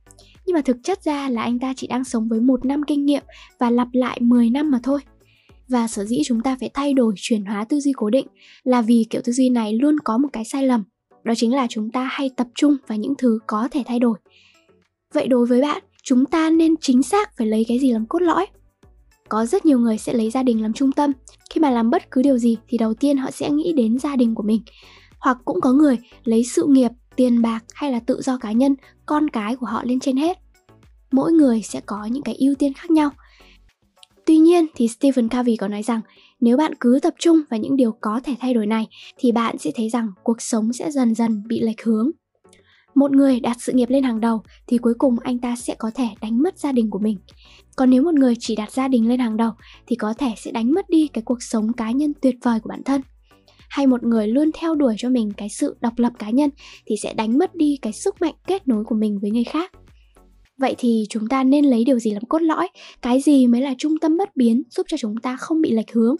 nhưng 0.45 0.53
mà 0.53 0.61
thực 0.61 0.77
chất 0.83 1.03
ra 1.03 1.29
là 1.29 1.41
anh 1.41 1.59
ta 1.59 1.73
chỉ 1.77 1.87
đang 1.87 2.03
sống 2.03 2.27
với 2.27 2.39
một 2.39 2.65
năm 2.65 2.83
kinh 2.87 3.05
nghiệm 3.05 3.23
và 3.59 3.69
lặp 3.69 3.87
lại 3.93 4.17
10 4.21 4.49
năm 4.49 4.71
mà 4.71 4.79
thôi. 4.83 4.99
Và 5.69 5.87
sở 5.87 6.05
dĩ 6.05 6.21
chúng 6.25 6.41
ta 6.41 6.57
phải 6.59 6.69
thay 6.73 6.93
đổi 6.93 7.13
chuyển 7.17 7.45
hóa 7.45 7.63
tư 7.63 7.79
duy 7.79 7.91
cố 7.95 8.09
định 8.09 8.27
là 8.63 8.81
vì 8.81 9.05
kiểu 9.09 9.21
tư 9.25 9.31
duy 9.33 9.49
này 9.49 9.73
luôn 9.73 9.95
có 10.03 10.17
một 10.17 10.29
cái 10.33 10.45
sai 10.45 10.67
lầm 10.67 10.83
đó 11.27 11.33
chính 11.35 11.55
là 11.55 11.67
chúng 11.69 11.91
ta 11.91 12.03
hay 12.11 12.29
tập 12.35 12.47
trung 12.55 12.75
vào 12.87 12.97
những 12.97 13.13
thứ 13.17 13.39
có 13.47 13.67
thể 13.71 13.83
thay 13.85 13.99
đổi 13.99 14.19
vậy 15.13 15.27
đối 15.27 15.45
với 15.45 15.61
bạn 15.61 15.83
chúng 16.09 16.25
ta 16.25 16.49
nên 16.49 16.75
chính 16.81 17.03
xác 17.03 17.37
phải 17.37 17.47
lấy 17.47 17.65
cái 17.67 17.79
gì 17.79 17.91
làm 17.91 18.05
cốt 18.05 18.19
lõi. 18.19 18.45
Có 19.29 19.45
rất 19.45 19.65
nhiều 19.65 19.79
người 19.79 19.97
sẽ 19.97 20.13
lấy 20.13 20.29
gia 20.29 20.43
đình 20.43 20.61
làm 20.61 20.73
trung 20.73 20.91
tâm. 20.91 21.11
Khi 21.49 21.61
mà 21.61 21.69
làm 21.69 21.89
bất 21.89 22.11
cứ 22.11 22.21
điều 22.21 22.37
gì 22.37 22.57
thì 22.67 22.77
đầu 22.77 22.93
tiên 22.93 23.17
họ 23.17 23.31
sẽ 23.31 23.49
nghĩ 23.49 23.73
đến 23.73 23.99
gia 23.99 24.15
đình 24.15 24.35
của 24.35 24.43
mình. 24.43 24.61
Hoặc 25.19 25.37
cũng 25.45 25.61
có 25.61 25.71
người 25.71 25.97
lấy 26.23 26.43
sự 26.43 26.65
nghiệp, 26.67 26.91
tiền 27.15 27.41
bạc 27.41 27.59
hay 27.73 27.91
là 27.91 27.99
tự 27.99 28.21
do 28.21 28.37
cá 28.37 28.51
nhân, 28.51 28.75
con 29.05 29.29
cái 29.29 29.55
của 29.55 29.65
họ 29.65 29.83
lên 29.85 29.99
trên 29.99 30.17
hết. 30.17 30.37
Mỗi 31.11 31.31
người 31.31 31.61
sẽ 31.61 31.81
có 31.85 32.05
những 32.05 32.23
cái 32.23 32.35
ưu 32.35 32.55
tiên 32.55 32.73
khác 32.73 32.91
nhau. 32.91 33.09
Tuy 34.25 34.37
nhiên 34.37 34.65
thì 34.75 34.87
stephen 34.87 35.29
covey 35.29 35.55
có 35.55 35.67
nói 35.67 35.83
rằng, 35.83 36.01
nếu 36.39 36.57
bạn 36.57 36.71
cứ 36.79 36.99
tập 37.01 37.13
trung 37.19 37.41
vào 37.49 37.59
những 37.59 37.75
điều 37.75 37.91
có 38.01 38.21
thể 38.23 38.35
thay 38.39 38.53
đổi 38.53 38.67
này, 38.67 38.87
thì 39.17 39.31
bạn 39.31 39.57
sẽ 39.57 39.71
thấy 39.75 39.89
rằng 39.89 40.11
cuộc 40.23 40.41
sống 40.41 40.73
sẽ 40.73 40.91
dần 40.91 41.15
dần 41.15 41.43
bị 41.47 41.61
lệch 41.61 41.83
hướng 41.83 42.11
một 42.97 43.11
người 43.11 43.39
đặt 43.39 43.57
sự 43.59 43.73
nghiệp 43.73 43.89
lên 43.89 44.03
hàng 44.03 44.19
đầu 44.19 44.41
thì 44.67 44.77
cuối 44.77 44.93
cùng 44.97 45.19
anh 45.19 45.39
ta 45.39 45.55
sẽ 45.55 45.75
có 45.77 45.91
thể 45.95 46.07
đánh 46.21 46.43
mất 46.43 46.59
gia 46.59 46.71
đình 46.71 46.89
của 46.89 46.99
mình. 46.99 47.17
Còn 47.75 47.89
nếu 47.89 48.03
một 48.03 48.13
người 48.13 48.33
chỉ 48.39 48.55
đặt 48.55 48.71
gia 48.71 48.87
đình 48.87 49.07
lên 49.09 49.19
hàng 49.19 49.37
đầu 49.37 49.51
thì 49.87 49.95
có 49.95 50.13
thể 50.13 50.29
sẽ 50.37 50.51
đánh 50.51 50.71
mất 50.71 50.89
đi 50.89 51.07
cái 51.07 51.21
cuộc 51.21 51.43
sống 51.43 51.73
cá 51.73 51.91
nhân 51.91 52.13
tuyệt 52.21 52.35
vời 52.43 52.59
của 52.59 52.69
bản 52.69 52.83
thân. 52.83 53.01
Hay 53.69 53.87
một 53.87 54.03
người 54.03 54.27
luôn 54.27 54.51
theo 54.53 54.75
đuổi 54.75 54.95
cho 54.97 55.09
mình 55.09 55.31
cái 55.37 55.49
sự 55.49 55.75
độc 55.81 55.93
lập 55.97 56.13
cá 56.19 56.29
nhân 56.29 56.49
thì 56.85 56.95
sẽ 57.03 57.13
đánh 57.13 57.37
mất 57.37 57.55
đi 57.55 57.77
cái 57.81 57.93
sức 57.93 58.15
mạnh 58.21 58.33
kết 58.47 58.67
nối 58.67 58.83
của 58.83 58.95
mình 58.95 59.19
với 59.21 59.31
người 59.31 59.43
khác. 59.43 59.71
Vậy 60.57 60.75
thì 60.77 61.05
chúng 61.09 61.27
ta 61.27 61.43
nên 61.43 61.65
lấy 61.65 61.83
điều 61.83 61.99
gì 61.99 62.11
làm 62.11 62.23
cốt 62.25 62.39
lõi? 62.39 62.67
Cái 63.01 63.21
gì 63.21 63.47
mới 63.47 63.61
là 63.61 63.73
trung 63.77 63.97
tâm 64.01 64.17
bất 64.17 64.35
biến 64.35 64.63
giúp 64.69 64.85
cho 64.89 64.97
chúng 64.97 65.17
ta 65.17 65.37
không 65.37 65.61
bị 65.61 65.71
lệch 65.71 65.93
hướng? 65.93 66.15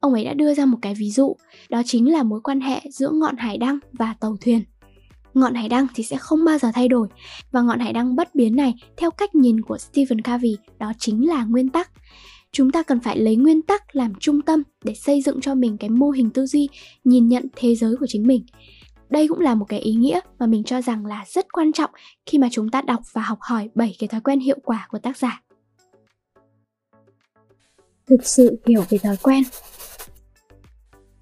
Ông 0.00 0.12
ấy 0.12 0.24
đã 0.24 0.34
đưa 0.34 0.54
ra 0.54 0.66
một 0.66 0.78
cái 0.82 0.94
ví 0.94 1.10
dụ, 1.10 1.36
đó 1.68 1.82
chính 1.84 2.12
là 2.12 2.22
mối 2.22 2.40
quan 2.40 2.60
hệ 2.60 2.80
giữa 2.90 3.10
ngọn 3.12 3.36
hải 3.36 3.58
đăng 3.58 3.78
và 3.92 4.14
tàu 4.20 4.36
thuyền 4.40 4.60
ngọn 5.34 5.54
hải 5.54 5.68
đăng 5.68 5.86
thì 5.94 6.04
sẽ 6.04 6.16
không 6.16 6.44
bao 6.44 6.58
giờ 6.58 6.70
thay 6.74 6.88
đổi 6.88 7.08
và 7.50 7.62
ngọn 7.62 7.80
hải 7.80 7.92
đăng 7.92 8.16
bất 8.16 8.34
biến 8.34 8.56
này, 8.56 8.74
theo 8.96 9.10
cách 9.10 9.34
nhìn 9.34 9.60
của 9.60 9.78
Stephen 9.78 10.22
Covey, 10.22 10.56
đó 10.78 10.92
chính 10.98 11.28
là 11.28 11.44
nguyên 11.44 11.68
tắc 11.68 11.90
chúng 12.52 12.70
ta 12.70 12.82
cần 12.82 13.00
phải 13.00 13.18
lấy 13.18 13.36
nguyên 13.36 13.62
tắc 13.62 13.96
làm 13.96 14.12
trung 14.20 14.42
tâm 14.42 14.62
để 14.84 14.94
xây 14.94 15.22
dựng 15.22 15.40
cho 15.40 15.54
mình 15.54 15.76
cái 15.76 15.90
mô 15.90 16.10
hình 16.10 16.30
tư 16.30 16.46
duy, 16.46 16.68
nhìn 17.04 17.28
nhận 17.28 17.46
thế 17.56 17.74
giới 17.74 17.96
của 17.96 18.06
chính 18.08 18.26
mình 18.26 18.44
đây 19.10 19.28
cũng 19.28 19.40
là 19.40 19.54
một 19.54 19.64
cái 19.68 19.80
ý 19.80 19.94
nghĩa 19.94 20.20
mà 20.38 20.46
mình 20.46 20.64
cho 20.64 20.82
rằng 20.82 21.06
là 21.06 21.24
rất 21.28 21.52
quan 21.52 21.72
trọng 21.72 21.90
khi 22.26 22.38
mà 22.38 22.48
chúng 22.50 22.70
ta 22.70 22.82
đọc 22.82 23.00
và 23.12 23.22
học 23.22 23.38
hỏi 23.40 23.68
7 23.74 23.96
cái 23.98 24.08
thói 24.08 24.20
quen 24.20 24.40
hiệu 24.40 24.58
quả 24.64 24.86
của 24.90 24.98
tác 24.98 25.16
giả. 25.16 25.42
Thực 28.06 28.26
sự 28.26 28.60
hiểu 28.66 28.84
về 28.90 28.98
thói 28.98 29.16
quen 29.22 29.42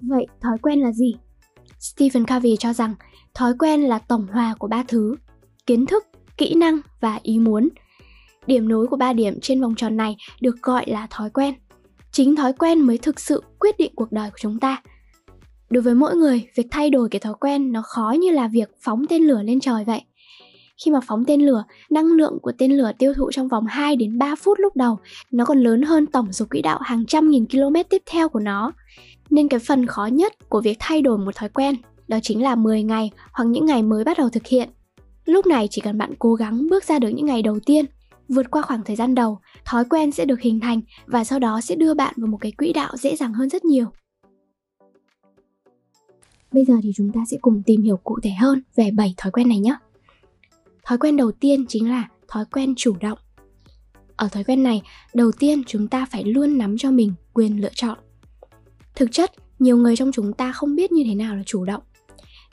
Vậy 0.00 0.26
thói 0.40 0.58
quen 0.62 0.80
là 0.80 0.92
gì? 0.92 1.14
Stephen 1.80 2.26
Covey 2.26 2.56
cho 2.56 2.72
rằng 2.72 2.94
thói 3.34 3.52
quen 3.58 3.82
là 3.82 3.98
tổng 3.98 4.26
hòa 4.32 4.54
của 4.58 4.68
ba 4.68 4.84
thứ 4.88 5.16
kiến 5.68 5.86
thức, 5.86 6.04
kỹ 6.36 6.54
năng 6.54 6.80
và 7.00 7.18
ý 7.22 7.38
muốn. 7.38 7.68
Điểm 8.46 8.68
nối 8.68 8.86
của 8.86 8.96
ba 8.96 9.12
điểm 9.12 9.40
trên 9.42 9.60
vòng 9.60 9.74
tròn 9.74 9.96
này 9.96 10.16
được 10.40 10.62
gọi 10.62 10.84
là 10.86 11.06
thói 11.10 11.30
quen. 11.30 11.54
Chính 12.12 12.36
thói 12.36 12.52
quen 12.52 12.80
mới 12.80 12.98
thực 12.98 13.20
sự 13.20 13.42
quyết 13.58 13.78
định 13.78 13.92
cuộc 13.94 14.12
đời 14.12 14.30
của 14.30 14.36
chúng 14.40 14.60
ta. 14.60 14.82
Đối 15.70 15.82
với 15.82 15.94
mỗi 15.94 16.16
người, 16.16 16.48
việc 16.54 16.66
thay 16.70 16.90
đổi 16.90 17.08
cái 17.08 17.20
thói 17.20 17.34
quen 17.40 17.72
nó 17.72 17.82
khó 17.82 18.14
như 18.20 18.30
là 18.30 18.48
việc 18.48 18.70
phóng 18.80 19.06
tên 19.08 19.22
lửa 19.22 19.42
lên 19.42 19.60
trời 19.60 19.84
vậy. 19.84 20.00
Khi 20.84 20.90
mà 20.90 21.00
phóng 21.06 21.24
tên 21.24 21.46
lửa, 21.46 21.64
năng 21.90 22.06
lượng 22.06 22.38
của 22.42 22.52
tên 22.58 22.76
lửa 22.76 22.92
tiêu 22.98 23.14
thụ 23.14 23.30
trong 23.32 23.48
vòng 23.48 23.66
2 23.66 23.96
đến 23.96 24.18
3 24.18 24.34
phút 24.34 24.58
lúc 24.58 24.76
đầu, 24.76 24.98
nó 25.30 25.44
còn 25.44 25.58
lớn 25.58 25.82
hơn 25.82 26.06
tổng 26.06 26.32
số 26.32 26.44
quỹ 26.50 26.62
đạo 26.62 26.78
hàng 26.82 27.06
trăm 27.06 27.30
nghìn 27.30 27.46
km 27.46 27.74
tiếp 27.90 28.02
theo 28.06 28.28
của 28.28 28.40
nó. 28.40 28.72
Nên 29.30 29.48
cái 29.48 29.60
phần 29.60 29.86
khó 29.86 30.06
nhất 30.06 30.48
của 30.48 30.60
việc 30.60 30.76
thay 30.80 31.02
đổi 31.02 31.18
một 31.18 31.34
thói 31.34 31.48
quen 31.48 31.74
đó 32.08 32.18
chính 32.22 32.42
là 32.42 32.54
10 32.54 32.82
ngày 32.82 33.10
hoặc 33.32 33.44
những 33.44 33.66
ngày 33.66 33.82
mới 33.82 34.04
bắt 34.04 34.18
đầu 34.18 34.28
thực 34.28 34.46
hiện. 34.46 34.68
Lúc 35.24 35.46
này 35.46 35.68
chỉ 35.70 35.80
cần 35.80 35.98
bạn 35.98 36.14
cố 36.18 36.34
gắng 36.34 36.68
bước 36.70 36.84
ra 36.84 36.98
được 36.98 37.08
những 37.08 37.26
ngày 37.26 37.42
đầu 37.42 37.60
tiên, 37.66 37.84
vượt 38.28 38.50
qua 38.50 38.62
khoảng 38.62 38.84
thời 38.84 38.96
gian 38.96 39.14
đầu, 39.14 39.38
thói 39.64 39.84
quen 39.84 40.12
sẽ 40.12 40.24
được 40.24 40.40
hình 40.40 40.60
thành 40.60 40.80
và 41.06 41.24
sau 41.24 41.38
đó 41.38 41.60
sẽ 41.60 41.74
đưa 41.74 41.94
bạn 41.94 42.14
vào 42.16 42.26
một 42.26 42.38
cái 42.40 42.52
quỹ 42.52 42.72
đạo 42.72 42.96
dễ 42.96 43.16
dàng 43.16 43.34
hơn 43.34 43.48
rất 43.48 43.64
nhiều. 43.64 43.86
Bây 46.52 46.64
giờ 46.64 46.74
thì 46.82 46.92
chúng 46.96 47.12
ta 47.12 47.20
sẽ 47.30 47.36
cùng 47.40 47.62
tìm 47.66 47.82
hiểu 47.82 47.96
cụ 47.96 48.18
thể 48.22 48.30
hơn 48.30 48.62
về 48.76 48.90
7 48.90 49.14
thói 49.16 49.32
quen 49.32 49.48
này 49.48 49.58
nhé. 49.58 49.76
Thói 50.84 50.98
quen 50.98 51.16
đầu 51.16 51.32
tiên 51.32 51.66
chính 51.68 51.90
là 51.90 52.08
thói 52.28 52.44
quen 52.52 52.74
chủ 52.76 52.96
động. 53.00 53.18
Ở 54.16 54.28
thói 54.28 54.44
quen 54.44 54.62
này, 54.62 54.82
đầu 55.14 55.32
tiên 55.38 55.62
chúng 55.66 55.88
ta 55.88 56.06
phải 56.10 56.24
luôn 56.24 56.58
nắm 56.58 56.78
cho 56.78 56.90
mình 56.90 57.12
quyền 57.34 57.60
lựa 57.60 57.72
chọn. 57.74 57.98
Thực 58.94 59.12
chất, 59.12 59.32
nhiều 59.58 59.76
người 59.76 59.96
trong 59.96 60.12
chúng 60.12 60.32
ta 60.32 60.52
không 60.52 60.76
biết 60.76 60.92
như 60.92 61.02
thế 61.06 61.14
nào 61.14 61.36
là 61.36 61.42
chủ 61.46 61.64
động. 61.64 61.82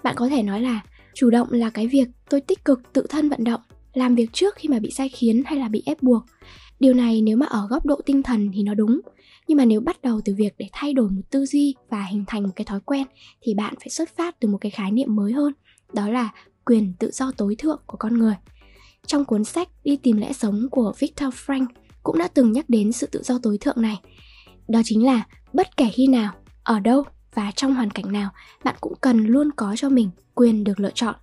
Bạn 0.03 0.15
có 0.17 0.29
thể 0.29 0.43
nói 0.43 0.61
là 0.61 0.81
chủ 1.13 1.29
động 1.29 1.47
là 1.51 1.69
cái 1.69 1.87
việc 1.87 2.07
tôi 2.29 2.41
tích 2.41 2.65
cực 2.65 2.81
tự 2.93 3.05
thân 3.09 3.29
vận 3.29 3.43
động, 3.43 3.61
làm 3.93 4.15
việc 4.15 4.33
trước 4.33 4.55
khi 4.55 4.69
mà 4.69 4.79
bị 4.79 4.91
sai 4.91 5.09
khiến 5.09 5.43
hay 5.45 5.59
là 5.59 5.67
bị 5.67 5.83
ép 5.85 6.03
buộc. 6.03 6.23
Điều 6.79 6.93
này 6.93 7.21
nếu 7.21 7.37
mà 7.37 7.45
ở 7.45 7.67
góc 7.69 7.85
độ 7.85 8.01
tinh 8.05 8.23
thần 8.23 8.51
thì 8.53 8.63
nó 8.63 8.73
đúng, 8.73 9.01
nhưng 9.47 9.57
mà 9.57 9.65
nếu 9.65 9.81
bắt 9.81 10.01
đầu 10.01 10.21
từ 10.25 10.35
việc 10.37 10.53
để 10.57 10.67
thay 10.71 10.93
đổi 10.93 11.09
một 11.09 11.21
tư 11.29 11.45
duy 11.45 11.75
và 11.89 12.03
hình 12.03 12.23
thành 12.27 12.43
một 12.43 12.49
cái 12.55 12.65
thói 12.65 12.79
quen 12.79 13.07
thì 13.41 13.53
bạn 13.53 13.73
phải 13.79 13.89
xuất 13.89 14.09
phát 14.17 14.39
từ 14.39 14.47
một 14.47 14.57
cái 14.61 14.71
khái 14.71 14.91
niệm 14.91 15.15
mới 15.15 15.33
hơn, 15.33 15.53
đó 15.93 16.09
là 16.09 16.29
quyền 16.65 16.93
tự 16.99 17.11
do 17.11 17.31
tối 17.37 17.55
thượng 17.55 17.81
của 17.85 17.97
con 17.97 18.17
người. 18.17 18.35
Trong 19.07 19.25
cuốn 19.25 19.43
sách 19.43 19.69
Đi 19.85 19.95
tìm 19.95 20.17
lẽ 20.17 20.33
sống 20.33 20.67
của 20.71 20.93
victor 20.99 21.33
Frank 21.33 21.65
cũng 22.03 22.17
đã 22.17 22.27
từng 22.27 22.51
nhắc 22.51 22.69
đến 22.69 22.91
sự 22.91 23.07
tự 23.07 23.23
do 23.23 23.39
tối 23.43 23.57
thượng 23.57 23.81
này. 23.81 23.99
Đó 24.67 24.81
chính 24.85 25.05
là 25.05 25.27
bất 25.53 25.77
kể 25.77 25.89
khi 25.93 26.07
nào, 26.07 26.33
ở 26.63 26.79
đâu 26.79 27.03
và 27.35 27.51
trong 27.55 27.73
hoàn 27.73 27.91
cảnh 27.91 28.11
nào, 28.11 28.29
bạn 28.63 28.75
cũng 28.81 28.93
cần 29.01 29.25
luôn 29.25 29.49
có 29.55 29.75
cho 29.77 29.89
mình 29.89 30.09
quyền 30.35 30.63
được 30.63 30.79
lựa 30.79 30.91
chọn. 30.93 31.15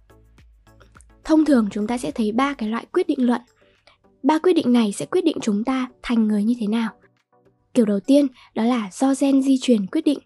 Thông 1.25 1.45
thường 1.45 1.69
chúng 1.71 1.87
ta 1.87 1.99
sẽ 1.99 2.11
thấy 2.11 2.33
ba 2.33 2.55
cái 2.55 2.69
loại 2.69 2.87
quyết 2.93 3.07
định 3.07 3.27
luận. 3.27 3.41
Ba 4.23 4.39
quyết 4.39 4.53
định 4.53 4.73
này 4.73 4.93
sẽ 4.93 5.07
quyết 5.07 5.25
định 5.25 5.37
chúng 5.41 5.65
ta 5.65 5.89
thành 6.03 6.29
người 6.29 6.45
như 6.45 6.55
thế 6.61 6.67
nào. 6.67 6.91
Kiểu 7.75 7.85
đầu 7.85 8.01
tiên 8.01 8.27
đó 8.55 8.65
là 8.65 8.89
do 8.93 9.15
gen 9.21 9.43
di 9.43 9.59
truyền 9.61 9.87
quyết 9.87 10.05
định. 10.05 10.19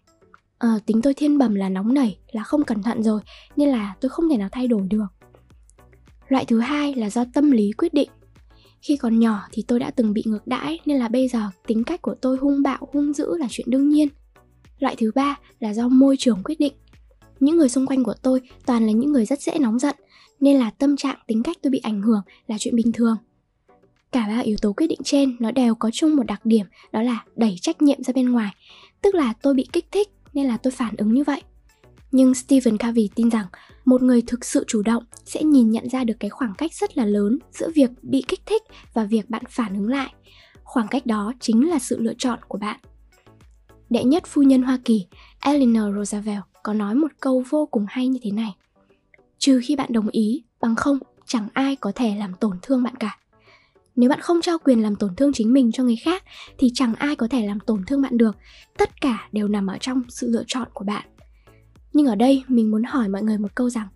À, 0.57 0.79
tính 0.85 1.01
tôi 1.01 1.13
thiên 1.13 1.37
bẩm 1.37 1.55
là 1.55 1.69
nóng 1.69 1.93
nảy, 1.93 2.17
là 2.31 2.43
không 2.43 2.63
cẩn 2.63 2.83
thận 2.83 3.03
rồi, 3.03 3.21
nên 3.55 3.69
là 3.69 3.95
tôi 4.01 4.09
không 4.09 4.29
thể 4.29 4.37
nào 4.37 4.49
thay 4.51 4.67
đổi 4.67 4.87
được. 4.89 5.05
Loại 6.27 6.45
thứ 6.45 6.59
hai 6.59 6.93
là 6.95 7.09
do 7.09 7.25
tâm 7.33 7.51
lý 7.51 7.71
quyết 7.71 7.93
định. 7.93 8.09
Khi 8.81 8.97
còn 8.97 9.19
nhỏ 9.19 9.47
thì 9.51 9.63
tôi 9.67 9.79
đã 9.79 9.91
từng 9.91 10.13
bị 10.13 10.23
ngược 10.25 10.47
đãi 10.47 10.79
nên 10.85 10.97
là 10.97 11.07
bây 11.07 11.27
giờ 11.27 11.39
tính 11.67 11.83
cách 11.83 12.01
của 12.01 12.15
tôi 12.21 12.37
hung 12.37 12.61
bạo, 12.61 12.87
hung 12.93 13.13
dữ 13.13 13.37
là 13.37 13.47
chuyện 13.49 13.69
đương 13.69 13.89
nhiên. 13.89 14.07
Loại 14.79 14.95
thứ 14.95 15.11
ba 15.15 15.35
là 15.59 15.73
do 15.73 15.87
môi 15.87 16.17
trường 16.19 16.43
quyết 16.43 16.59
định. 16.59 16.73
Những 17.39 17.57
người 17.57 17.69
xung 17.69 17.87
quanh 17.87 18.03
của 18.03 18.15
tôi 18.21 18.41
toàn 18.65 18.85
là 18.85 18.91
những 18.91 19.11
người 19.11 19.25
rất 19.25 19.41
dễ 19.41 19.59
nóng 19.59 19.79
giận, 19.79 19.95
nên 20.39 20.57
là 20.57 20.69
tâm 20.69 20.97
trạng 20.97 21.17
tính 21.27 21.43
cách 21.43 21.57
tôi 21.61 21.71
bị 21.71 21.79
ảnh 21.79 22.01
hưởng 22.01 22.21
là 22.47 22.57
chuyện 22.59 22.75
bình 22.75 22.91
thường. 22.91 23.17
Cả 24.11 24.25
ba 24.27 24.39
yếu 24.39 24.57
tố 24.61 24.73
quyết 24.73 24.87
định 24.87 24.99
trên 25.03 25.37
nó 25.39 25.51
đều 25.51 25.75
có 25.75 25.89
chung 25.93 26.15
một 26.15 26.23
đặc 26.23 26.45
điểm 26.45 26.65
đó 26.91 27.01
là 27.01 27.25
đẩy 27.35 27.55
trách 27.61 27.81
nhiệm 27.81 28.03
ra 28.03 28.13
bên 28.13 28.31
ngoài, 28.31 28.51
tức 29.01 29.15
là 29.15 29.33
tôi 29.41 29.53
bị 29.53 29.67
kích 29.73 29.85
thích 29.91 30.09
nên 30.33 30.45
là 30.45 30.57
tôi 30.57 30.71
phản 30.71 30.95
ứng 30.97 31.13
như 31.13 31.23
vậy. 31.23 31.41
Nhưng 32.11 32.33
Stephen 32.33 32.77
Covey 32.77 33.09
tin 33.15 33.29
rằng 33.29 33.45
một 33.85 34.01
người 34.01 34.21
thực 34.21 34.45
sự 34.45 34.63
chủ 34.67 34.81
động 34.81 35.03
sẽ 35.25 35.43
nhìn 35.43 35.71
nhận 35.71 35.89
ra 35.89 36.03
được 36.03 36.13
cái 36.19 36.29
khoảng 36.29 36.53
cách 36.57 36.73
rất 36.73 36.97
là 36.97 37.05
lớn 37.05 37.39
giữa 37.51 37.69
việc 37.75 37.89
bị 38.01 38.23
kích 38.27 38.41
thích 38.45 38.63
và 38.93 39.03
việc 39.03 39.29
bạn 39.29 39.43
phản 39.49 39.73
ứng 39.73 39.87
lại. 39.87 40.13
Khoảng 40.63 40.87
cách 40.87 41.05
đó 41.05 41.33
chính 41.39 41.69
là 41.69 41.79
sự 41.79 41.97
lựa 41.99 42.13
chọn 42.17 42.39
của 42.47 42.57
bạn. 42.57 42.79
Đệ 43.89 44.03
nhất 44.03 44.23
phu 44.27 44.43
nhân 44.43 44.61
Hoa 44.61 44.79
Kỳ, 44.85 45.05
Eleanor 45.39 45.95
Roosevelt 45.95 46.43
có 46.63 46.73
nói 46.73 46.95
một 46.95 47.11
câu 47.19 47.43
vô 47.49 47.65
cùng 47.65 47.85
hay 47.89 48.07
như 48.07 48.19
thế 48.23 48.31
này. 48.31 48.55
Trừ 49.37 49.61
khi 49.63 49.75
bạn 49.75 49.93
đồng 49.93 50.09
ý, 50.09 50.43
bằng 50.61 50.75
không 50.75 50.99
chẳng 51.25 51.47
ai 51.53 51.75
có 51.75 51.91
thể 51.95 52.15
làm 52.15 52.33
tổn 52.33 52.57
thương 52.61 52.83
bạn 52.83 52.95
cả. 52.95 53.17
Nếu 53.95 54.09
bạn 54.09 54.21
không 54.21 54.41
trao 54.41 54.57
quyền 54.57 54.81
làm 54.81 54.95
tổn 54.95 55.15
thương 55.15 55.33
chính 55.33 55.53
mình 55.53 55.71
cho 55.71 55.83
người 55.83 55.95
khác 55.95 56.23
thì 56.57 56.71
chẳng 56.73 56.95
ai 56.95 57.15
có 57.15 57.27
thể 57.27 57.47
làm 57.47 57.59
tổn 57.59 57.83
thương 57.87 58.01
bạn 58.01 58.17
được. 58.17 58.37
Tất 58.77 59.01
cả 59.01 59.27
đều 59.31 59.47
nằm 59.47 59.67
ở 59.67 59.77
trong 59.81 60.01
sự 60.09 60.27
lựa 60.29 60.43
chọn 60.47 60.67
của 60.73 60.85
bạn. 60.85 61.07
Nhưng 61.93 62.05
ở 62.05 62.15
đây 62.15 62.43
mình 62.47 62.71
muốn 62.71 62.83
hỏi 62.83 63.09
mọi 63.09 63.23
người 63.23 63.37
một 63.37 63.55
câu 63.55 63.69
rằng 63.69 63.87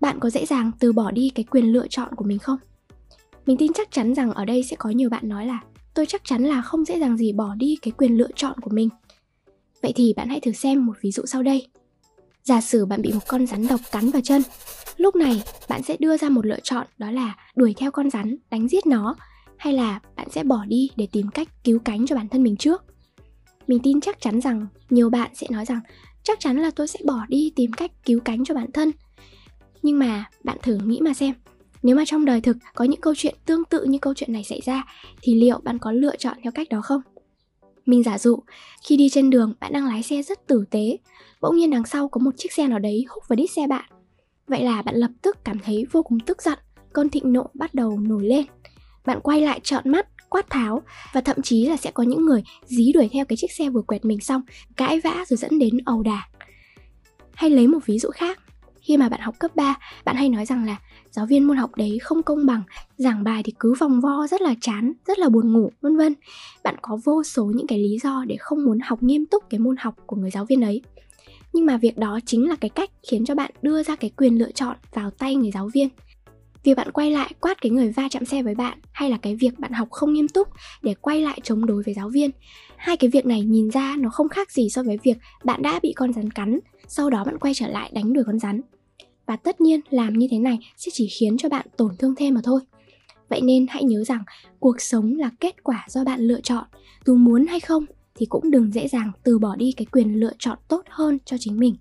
bạn 0.00 0.20
có 0.20 0.30
dễ 0.30 0.46
dàng 0.46 0.70
từ 0.78 0.92
bỏ 0.92 1.10
đi 1.10 1.30
cái 1.34 1.44
quyền 1.44 1.72
lựa 1.72 1.86
chọn 1.88 2.14
của 2.16 2.24
mình 2.24 2.38
không? 2.38 2.58
Mình 3.46 3.56
tin 3.56 3.72
chắc 3.72 3.90
chắn 3.90 4.14
rằng 4.14 4.32
ở 4.32 4.44
đây 4.44 4.62
sẽ 4.62 4.76
có 4.76 4.90
nhiều 4.90 5.10
bạn 5.10 5.28
nói 5.28 5.46
là 5.46 5.60
tôi 5.94 6.06
chắc 6.06 6.24
chắn 6.24 6.44
là 6.44 6.62
không 6.62 6.84
dễ 6.84 6.98
dàng 6.98 7.16
gì 7.16 7.32
bỏ 7.32 7.54
đi 7.54 7.78
cái 7.82 7.92
quyền 7.92 8.16
lựa 8.16 8.30
chọn 8.34 8.60
của 8.60 8.70
mình 8.70 8.88
vậy 9.82 9.92
thì 9.96 10.14
bạn 10.16 10.28
hãy 10.28 10.40
thử 10.40 10.52
xem 10.52 10.86
một 10.86 10.92
ví 11.00 11.10
dụ 11.10 11.22
sau 11.26 11.42
đây. 11.42 11.66
Giả 12.42 12.60
sử 12.60 12.86
bạn 12.86 13.02
bị 13.02 13.12
một 13.12 13.20
con 13.28 13.46
rắn 13.46 13.66
độc 13.66 13.80
cắn 13.92 14.10
vào 14.10 14.22
chân, 14.22 14.42
lúc 14.96 15.16
này 15.16 15.42
bạn 15.68 15.82
sẽ 15.82 15.96
đưa 15.98 16.16
ra 16.16 16.28
một 16.28 16.46
lựa 16.46 16.60
chọn 16.62 16.86
đó 16.98 17.10
là 17.10 17.36
đuổi 17.56 17.74
theo 17.76 17.90
con 17.90 18.10
rắn, 18.10 18.36
đánh 18.50 18.68
giết 18.68 18.86
nó, 18.86 19.16
hay 19.56 19.72
là 19.72 20.00
bạn 20.16 20.30
sẽ 20.30 20.44
bỏ 20.44 20.64
đi 20.68 20.90
để 20.96 21.08
tìm 21.12 21.28
cách 21.28 21.48
cứu 21.64 21.78
cánh 21.84 22.06
cho 22.06 22.16
bản 22.16 22.28
thân 22.28 22.42
mình 22.42 22.56
trước. 22.56 22.84
Mình 23.66 23.78
tin 23.82 24.00
chắc 24.00 24.20
chắn 24.20 24.40
rằng 24.40 24.66
nhiều 24.90 25.10
bạn 25.10 25.30
sẽ 25.34 25.46
nói 25.50 25.64
rằng, 25.64 25.80
chắc 26.22 26.40
chắn 26.40 26.56
là 26.56 26.70
tôi 26.70 26.88
sẽ 26.88 26.98
bỏ 27.04 27.20
đi 27.28 27.52
tìm 27.56 27.72
cách 27.72 27.90
cứu 28.04 28.20
cánh 28.20 28.44
cho 28.44 28.54
bản 28.54 28.72
thân. 28.72 28.92
Nhưng 29.82 29.98
mà 29.98 30.24
bạn 30.44 30.58
thử 30.62 30.78
nghĩ 30.84 31.00
mà 31.00 31.14
xem, 31.14 31.34
nếu 31.82 31.96
mà 31.96 32.04
trong 32.06 32.24
đời 32.24 32.40
thực 32.40 32.56
có 32.74 32.84
những 32.84 33.00
câu 33.00 33.14
chuyện 33.16 33.34
tương 33.46 33.64
tự 33.64 33.84
như 33.84 33.98
câu 33.98 34.14
chuyện 34.14 34.32
này 34.32 34.44
xảy 34.44 34.60
ra, 34.64 34.84
thì 35.22 35.34
liệu 35.34 35.60
bạn 35.64 35.78
có 35.78 35.92
lựa 35.92 36.16
chọn 36.16 36.36
theo 36.42 36.52
cách 36.52 36.68
đó 36.68 36.80
không? 36.80 37.00
Mình 37.90 38.02
giả 38.02 38.18
dụ, 38.18 38.38
khi 38.82 38.96
đi 38.96 39.08
trên 39.08 39.30
đường, 39.30 39.54
bạn 39.60 39.72
đang 39.72 39.86
lái 39.86 40.02
xe 40.02 40.22
rất 40.22 40.46
tử 40.46 40.64
tế. 40.70 40.98
Bỗng 41.40 41.56
nhiên 41.56 41.70
đằng 41.70 41.86
sau 41.86 42.08
có 42.08 42.18
một 42.18 42.30
chiếc 42.36 42.52
xe 42.52 42.68
nào 42.68 42.78
đấy 42.78 43.04
húc 43.08 43.28
vào 43.28 43.36
đít 43.36 43.50
xe 43.50 43.66
bạn. 43.66 43.84
Vậy 44.46 44.62
là 44.62 44.82
bạn 44.82 44.94
lập 44.94 45.10
tức 45.22 45.44
cảm 45.44 45.58
thấy 45.58 45.86
vô 45.92 46.02
cùng 46.02 46.20
tức 46.20 46.42
giận, 46.42 46.58
cơn 46.92 47.08
thịnh 47.08 47.32
nộ 47.32 47.50
bắt 47.54 47.74
đầu 47.74 47.98
nổi 48.00 48.24
lên. 48.24 48.46
Bạn 49.06 49.20
quay 49.22 49.40
lại 49.40 49.60
trợn 49.62 49.82
mắt, 49.84 50.06
quát 50.28 50.50
tháo 50.50 50.82
và 51.12 51.20
thậm 51.20 51.42
chí 51.42 51.66
là 51.66 51.76
sẽ 51.76 51.90
có 51.90 52.02
những 52.02 52.26
người 52.26 52.42
dí 52.66 52.92
đuổi 52.92 53.08
theo 53.12 53.24
cái 53.24 53.36
chiếc 53.36 53.52
xe 53.52 53.70
vừa 53.70 53.82
quẹt 53.82 54.04
mình 54.04 54.20
xong, 54.20 54.42
cãi 54.76 55.00
vã 55.00 55.24
rồi 55.28 55.36
dẫn 55.36 55.58
đến 55.58 55.78
ẩu 55.84 56.02
đả. 56.02 56.28
Hay 57.32 57.50
lấy 57.50 57.66
một 57.66 57.78
ví 57.86 57.98
dụ 57.98 58.10
khác 58.10 58.38
khi 58.82 58.96
mà 58.96 59.08
bạn 59.08 59.20
học 59.20 59.34
cấp 59.38 59.56
3, 59.56 59.74
bạn 60.04 60.16
hay 60.16 60.28
nói 60.28 60.46
rằng 60.46 60.64
là 60.64 60.76
giáo 61.10 61.26
viên 61.26 61.44
môn 61.44 61.56
học 61.56 61.70
đấy 61.76 61.98
không 62.02 62.22
công 62.22 62.46
bằng, 62.46 62.62
giảng 62.96 63.24
bài 63.24 63.42
thì 63.42 63.52
cứ 63.58 63.74
vòng 63.74 64.00
vo 64.00 64.26
rất 64.26 64.42
là 64.42 64.54
chán, 64.60 64.92
rất 65.06 65.18
là 65.18 65.28
buồn 65.28 65.52
ngủ, 65.52 65.70
vân 65.80 65.96
vân. 65.96 66.14
Bạn 66.64 66.74
có 66.82 66.98
vô 67.04 67.22
số 67.22 67.44
những 67.44 67.66
cái 67.66 67.78
lý 67.78 67.98
do 68.02 68.24
để 68.28 68.36
không 68.40 68.64
muốn 68.64 68.78
học 68.84 69.02
nghiêm 69.02 69.26
túc 69.26 69.50
cái 69.50 69.58
môn 69.58 69.76
học 69.76 69.94
của 70.06 70.16
người 70.16 70.30
giáo 70.30 70.44
viên 70.44 70.60
ấy. 70.60 70.82
Nhưng 71.52 71.66
mà 71.66 71.76
việc 71.76 71.98
đó 71.98 72.18
chính 72.26 72.48
là 72.48 72.56
cái 72.56 72.68
cách 72.68 72.90
khiến 73.02 73.24
cho 73.24 73.34
bạn 73.34 73.50
đưa 73.62 73.82
ra 73.82 73.96
cái 73.96 74.10
quyền 74.10 74.38
lựa 74.38 74.50
chọn 74.50 74.76
vào 74.94 75.10
tay 75.10 75.34
người 75.34 75.50
giáo 75.50 75.68
viên 75.74 75.88
việc 76.64 76.74
bạn 76.74 76.92
quay 76.92 77.10
lại 77.10 77.32
quát 77.40 77.60
cái 77.60 77.70
người 77.70 77.90
va 77.90 78.08
chạm 78.10 78.24
xe 78.24 78.42
với 78.42 78.54
bạn 78.54 78.78
hay 78.92 79.10
là 79.10 79.18
cái 79.22 79.36
việc 79.36 79.58
bạn 79.58 79.72
học 79.72 79.88
không 79.90 80.12
nghiêm 80.12 80.28
túc 80.28 80.48
để 80.82 80.94
quay 81.00 81.20
lại 81.20 81.40
chống 81.42 81.66
đối 81.66 81.82
với 81.82 81.94
giáo 81.94 82.08
viên? 82.08 82.30
Hai 82.76 82.96
cái 82.96 83.10
việc 83.10 83.26
này 83.26 83.42
nhìn 83.42 83.70
ra 83.70 83.96
nó 83.98 84.10
không 84.10 84.28
khác 84.28 84.52
gì 84.52 84.68
so 84.68 84.82
với 84.82 84.98
việc 85.02 85.18
bạn 85.44 85.62
đã 85.62 85.80
bị 85.82 85.92
con 85.96 86.12
rắn 86.12 86.30
cắn, 86.30 86.58
sau 86.88 87.10
đó 87.10 87.24
bạn 87.24 87.38
quay 87.38 87.54
trở 87.54 87.68
lại 87.68 87.90
đánh 87.94 88.12
đuổi 88.12 88.24
con 88.26 88.38
rắn. 88.38 88.60
Và 89.26 89.36
tất 89.36 89.60
nhiên, 89.60 89.80
làm 89.90 90.18
như 90.18 90.26
thế 90.30 90.38
này 90.38 90.58
sẽ 90.76 90.90
chỉ 90.94 91.08
khiến 91.08 91.36
cho 91.38 91.48
bạn 91.48 91.66
tổn 91.76 91.96
thương 91.98 92.14
thêm 92.14 92.34
mà 92.34 92.40
thôi. 92.44 92.60
Vậy 93.28 93.40
nên 93.40 93.66
hãy 93.68 93.84
nhớ 93.84 94.04
rằng 94.04 94.22
cuộc 94.58 94.80
sống 94.80 95.16
là 95.16 95.30
kết 95.40 95.64
quả 95.64 95.86
do 95.88 96.04
bạn 96.04 96.20
lựa 96.20 96.40
chọn. 96.40 96.64
Dù 97.06 97.14
muốn 97.14 97.46
hay 97.46 97.60
không 97.60 97.86
thì 98.14 98.26
cũng 98.26 98.50
đừng 98.50 98.72
dễ 98.72 98.88
dàng 98.88 99.12
từ 99.22 99.38
bỏ 99.38 99.56
đi 99.56 99.72
cái 99.76 99.86
quyền 99.92 100.20
lựa 100.20 100.32
chọn 100.38 100.58
tốt 100.68 100.82
hơn 100.88 101.18
cho 101.24 101.36
chính 101.40 101.58
mình 101.58 101.74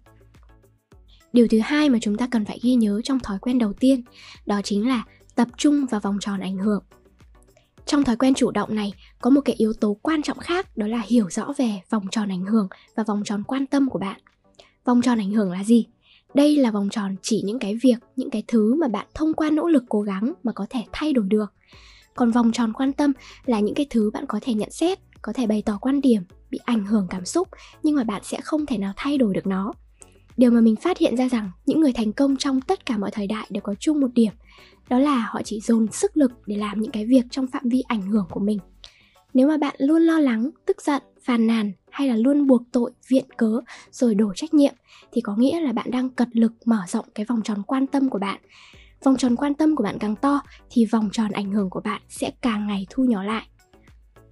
điều 1.34 1.48
thứ 1.52 1.60
hai 1.60 1.90
mà 1.90 2.00
chúng 2.02 2.18
ta 2.18 2.28
cần 2.32 2.46
phải 2.46 2.60
ghi 2.64 2.76
nhớ 2.76 3.02
trong 3.04 3.20
thói 3.20 3.40
quen 3.40 3.60
đầu 3.60 3.74
tiên, 3.74 4.04
đó 4.46 4.62
chính 4.64 4.88
là 4.88 5.04
tập 5.36 5.48
trung 5.58 5.86
vào 5.86 6.02
vòng 6.02 6.18
tròn 6.22 6.40
ảnh 6.40 6.58
hưởng. 6.58 6.84
Trong 7.86 8.04
thói 8.04 8.16
quen 8.16 8.34
chủ 8.34 8.52
động 8.52 8.76
này, 8.76 8.94
có 9.22 9.30
một 9.30 9.42
cái 9.46 9.56
yếu 9.56 9.74
tố 9.74 9.98
quan 10.02 10.22
trọng 10.22 10.38
khác, 10.38 10.78
đó 10.78 10.88
là 10.88 11.02
hiểu 11.08 11.30
rõ 11.30 11.54
về 11.58 11.82
vòng 11.90 12.06
tròn 12.12 12.32
ảnh 12.32 12.46
hưởng 12.46 12.68
và 12.96 13.04
vòng 13.04 13.22
tròn 13.26 13.44
quan 13.44 13.66
tâm 13.66 13.90
của 13.90 14.00
bạn. 14.00 14.20
Vòng 14.86 15.02
tròn 15.02 15.20
ảnh 15.20 15.32
hưởng 15.32 15.52
là 15.52 15.64
gì? 15.64 15.86
Đây 16.34 16.58
là 16.58 16.72
vòng 16.72 16.90
tròn 16.90 17.16
chỉ 17.22 17.42
những 17.46 17.60
cái 17.60 17.76
việc, 17.76 17.98
những 18.16 18.30
cái 18.30 18.44
thứ 18.48 18.76
mà 18.76 18.88
bạn 18.88 19.08
thông 19.14 19.34
qua 19.34 19.50
nỗ 19.50 19.68
lực 19.68 19.84
cố 19.90 20.02
gắng 20.02 20.34
mà 20.44 20.52
có 20.52 20.66
thể 20.70 20.84
thay 20.92 21.14
đổi 21.14 21.26
được. 21.28 21.54
Còn 22.16 22.32
vòng 22.32 22.52
tròn 22.52 22.74
quan 22.74 22.94
tâm 22.94 23.14
là 23.46 23.60
những 23.60 23.76
cái 23.76 23.86
thứ 23.90 24.12
bạn 24.14 24.26
có 24.28 24.40
thể 24.42 24.54
nhận 24.54 24.72
xét, 24.72 25.00
có 25.22 25.34
thể 25.34 25.48
bày 25.48 25.62
tỏ 25.62 25.78
quan 25.82 26.02
điểm, 26.02 26.24
bị 26.52 26.60
ảnh 26.66 26.86
hưởng 26.86 27.08
cảm 27.10 27.26
xúc, 27.26 27.48
nhưng 27.84 27.96
mà 27.96 28.04
bạn 28.04 28.22
sẽ 28.24 28.42
không 28.42 28.66
thể 28.66 28.78
nào 28.78 28.94
thay 28.96 29.18
đổi 29.18 29.34
được 29.34 29.48
nó 29.48 29.74
điều 30.40 30.52
mà 30.52 30.62
mình 30.62 30.76
phát 30.76 30.98
hiện 30.98 31.18
ra 31.18 31.30
rằng 31.30 31.52
những 31.66 31.82
người 31.82 31.94
thành 31.94 32.14
công 32.14 32.38
trong 32.38 32.62
tất 32.62 32.86
cả 32.86 32.98
mọi 32.98 33.12
thời 33.12 33.28
đại 33.28 33.48
đều 33.50 33.62
có 33.62 33.76
chung 33.80 34.00
một 34.00 34.08
điểm, 34.14 34.34
đó 34.90 35.00
là 35.00 35.30
họ 35.30 35.42
chỉ 35.44 35.60
dồn 35.60 35.92
sức 35.92 36.18
lực 36.18 36.32
để 36.46 36.56
làm 36.56 36.82
những 36.82 36.92
cái 36.92 37.06
việc 37.06 37.26
trong 37.32 37.48
phạm 37.48 37.64
vi 37.66 37.82
ảnh 37.82 38.02
hưởng 38.02 38.26
của 38.30 38.40
mình. 38.40 38.60
Nếu 39.34 39.48
mà 39.48 39.58
bạn 39.58 39.76
luôn 39.78 40.02
lo 40.02 40.20
lắng, 40.20 40.50
tức 40.66 40.82
giận, 40.82 41.02
phàn 41.24 41.48
nàn 41.48 41.72
hay 41.92 42.08
là 42.08 42.16
luôn 42.16 42.48
buộc 42.48 42.62
tội, 42.72 42.92
viện 43.08 43.26
cớ, 43.38 43.60
rồi 43.92 44.16
đổ 44.16 44.34
trách 44.36 44.54
nhiệm, 44.54 44.74
thì 45.12 45.22
có 45.22 45.36
nghĩa 45.36 45.60
là 45.62 45.72
bạn 45.72 45.92
đang 45.92 46.10
cật 46.10 46.28
lực 46.32 46.52
mở 46.66 46.80
rộng 46.88 47.06
cái 47.16 47.26
vòng 47.26 47.42
tròn 47.44 47.64
quan 47.64 47.88
tâm 47.88 48.10
của 48.10 48.20
bạn. 48.20 48.42
Vòng 49.04 49.18
tròn 49.18 49.36
quan 49.36 49.54
tâm 49.54 49.76
của 49.76 49.84
bạn 49.84 49.98
càng 50.00 50.16
to, 50.16 50.42
thì 50.70 50.86
vòng 50.86 51.10
tròn 51.12 51.32
ảnh 51.32 51.52
hưởng 51.52 51.70
của 51.70 51.82
bạn 51.82 52.02
sẽ 52.10 52.32
càng 52.42 52.68
ngày 52.68 52.88
thu 52.90 53.04
nhỏ 53.04 53.24
lại 53.24 53.48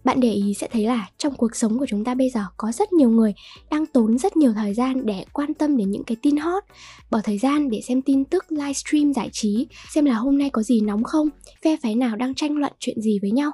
bạn 0.07 0.19
để 0.19 0.31
ý 0.31 0.53
sẽ 0.53 0.67
thấy 0.71 0.83
là 0.83 1.09
trong 1.17 1.35
cuộc 1.35 1.55
sống 1.55 1.79
của 1.79 1.85
chúng 1.85 2.03
ta 2.03 2.13
bây 2.13 2.29
giờ 2.29 2.45
có 2.57 2.71
rất 2.71 2.93
nhiều 2.93 3.09
người 3.09 3.33
đang 3.71 3.85
tốn 3.85 4.17
rất 4.17 4.37
nhiều 4.37 4.53
thời 4.53 4.73
gian 4.73 5.05
để 5.05 5.25
quan 5.33 5.53
tâm 5.53 5.77
đến 5.77 5.91
những 5.91 6.03
cái 6.03 6.17
tin 6.21 6.37
hot. 6.37 6.63
Bỏ 7.11 7.19
thời 7.23 7.37
gian 7.37 7.69
để 7.69 7.81
xem 7.87 8.01
tin 8.01 8.25
tức 8.25 8.45
livestream 8.49 9.13
giải 9.13 9.29
trí, 9.31 9.67
xem 9.93 10.05
là 10.05 10.15
hôm 10.15 10.37
nay 10.37 10.49
có 10.49 10.63
gì 10.63 10.81
nóng 10.81 11.03
không, 11.03 11.29
phe 11.63 11.77
phái 11.83 11.95
nào 11.95 12.15
đang 12.15 12.35
tranh 12.35 12.57
luận 12.57 12.73
chuyện 12.79 13.01
gì 13.01 13.19
với 13.21 13.31
nhau. 13.31 13.51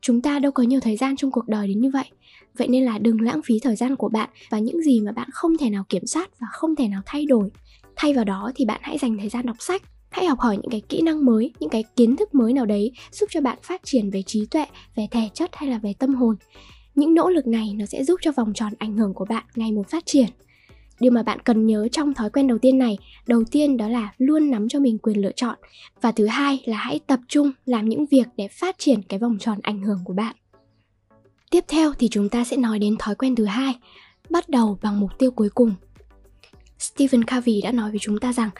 Chúng 0.00 0.22
ta 0.22 0.38
đâu 0.38 0.52
có 0.52 0.62
nhiều 0.62 0.80
thời 0.80 0.96
gian 0.96 1.16
trong 1.16 1.30
cuộc 1.30 1.48
đời 1.48 1.68
đến 1.68 1.80
như 1.80 1.90
vậy. 1.90 2.06
Vậy 2.58 2.68
nên 2.68 2.84
là 2.84 2.98
đừng 2.98 3.20
lãng 3.20 3.40
phí 3.44 3.58
thời 3.58 3.76
gian 3.76 3.96
của 3.96 4.08
bạn 4.08 4.30
và 4.50 4.58
những 4.58 4.82
gì 4.82 5.00
mà 5.00 5.12
bạn 5.12 5.28
không 5.32 5.58
thể 5.58 5.70
nào 5.70 5.84
kiểm 5.88 6.06
soát 6.06 6.30
và 6.40 6.46
không 6.52 6.76
thể 6.76 6.88
nào 6.88 7.02
thay 7.06 7.26
đổi. 7.26 7.50
Thay 7.96 8.14
vào 8.14 8.24
đó 8.24 8.52
thì 8.54 8.64
bạn 8.64 8.80
hãy 8.82 8.98
dành 8.98 9.18
thời 9.18 9.28
gian 9.28 9.46
đọc 9.46 9.56
sách 9.60 9.82
hãy 10.14 10.26
học 10.26 10.40
hỏi 10.40 10.56
những 10.56 10.70
cái 10.70 10.82
kỹ 10.88 11.02
năng 11.02 11.24
mới, 11.24 11.52
những 11.60 11.70
cái 11.70 11.84
kiến 11.96 12.16
thức 12.16 12.34
mới 12.34 12.52
nào 12.52 12.66
đấy 12.66 12.92
giúp 13.12 13.26
cho 13.30 13.40
bạn 13.40 13.58
phát 13.62 13.80
triển 13.84 14.10
về 14.10 14.22
trí 14.22 14.46
tuệ, 14.46 14.66
về 14.96 15.08
thể 15.10 15.28
chất 15.34 15.50
hay 15.56 15.68
là 15.68 15.78
về 15.78 15.92
tâm 15.98 16.14
hồn. 16.14 16.36
Những 16.94 17.14
nỗ 17.14 17.28
lực 17.28 17.46
này 17.46 17.74
nó 17.78 17.86
sẽ 17.86 18.04
giúp 18.04 18.20
cho 18.22 18.32
vòng 18.32 18.52
tròn 18.54 18.72
ảnh 18.78 18.96
hưởng 18.96 19.14
của 19.14 19.24
bạn 19.24 19.44
ngày 19.54 19.72
một 19.72 19.88
phát 19.90 20.06
triển. 20.06 20.26
Điều 21.00 21.12
mà 21.12 21.22
bạn 21.22 21.38
cần 21.44 21.66
nhớ 21.66 21.88
trong 21.92 22.14
thói 22.14 22.30
quen 22.30 22.46
đầu 22.46 22.58
tiên 22.58 22.78
này, 22.78 22.98
đầu 23.26 23.44
tiên 23.50 23.76
đó 23.76 23.88
là 23.88 24.12
luôn 24.18 24.50
nắm 24.50 24.68
cho 24.68 24.80
mình 24.80 24.98
quyền 24.98 25.22
lựa 25.22 25.32
chọn 25.36 25.58
và 26.00 26.12
thứ 26.12 26.26
hai 26.26 26.62
là 26.64 26.76
hãy 26.76 27.00
tập 27.06 27.20
trung 27.28 27.52
làm 27.66 27.88
những 27.88 28.06
việc 28.06 28.26
để 28.36 28.48
phát 28.48 28.78
triển 28.78 29.02
cái 29.02 29.18
vòng 29.18 29.36
tròn 29.40 29.58
ảnh 29.62 29.82
hưởng 29.82 29.98
của 30.04 30.14
bạn. 30.14 30.36
Tiếp 31.50 31.64
theo 31.68 31.92
thì 31.98 32.08
chúng 32.10 32.28
ta 32.28 32.44
sẽ 32.44 32.56
nói 32.56 32.78
đến 32.78 32.96
thói 32.98 33.14
quen 33.14 33.34
thứ 33.34 33.44
hai, 33.44 33.74
bắt 34.30 34.48
đầu 34.48 34.78
bằng 34.82 35.00
mục 35.00 35.10
tiêu 35.18 35.30
cuối 35.30 35.48
cùng. 35.54 35.74
Stephen 36.94 37.24
Covey 37.24 37.60
đã 37.62 37.72
nói 37.72 37.90
với 37.90 37.98
chúng 37.98 38.18
ta 38.18 38.32
rằng 38.32 38.50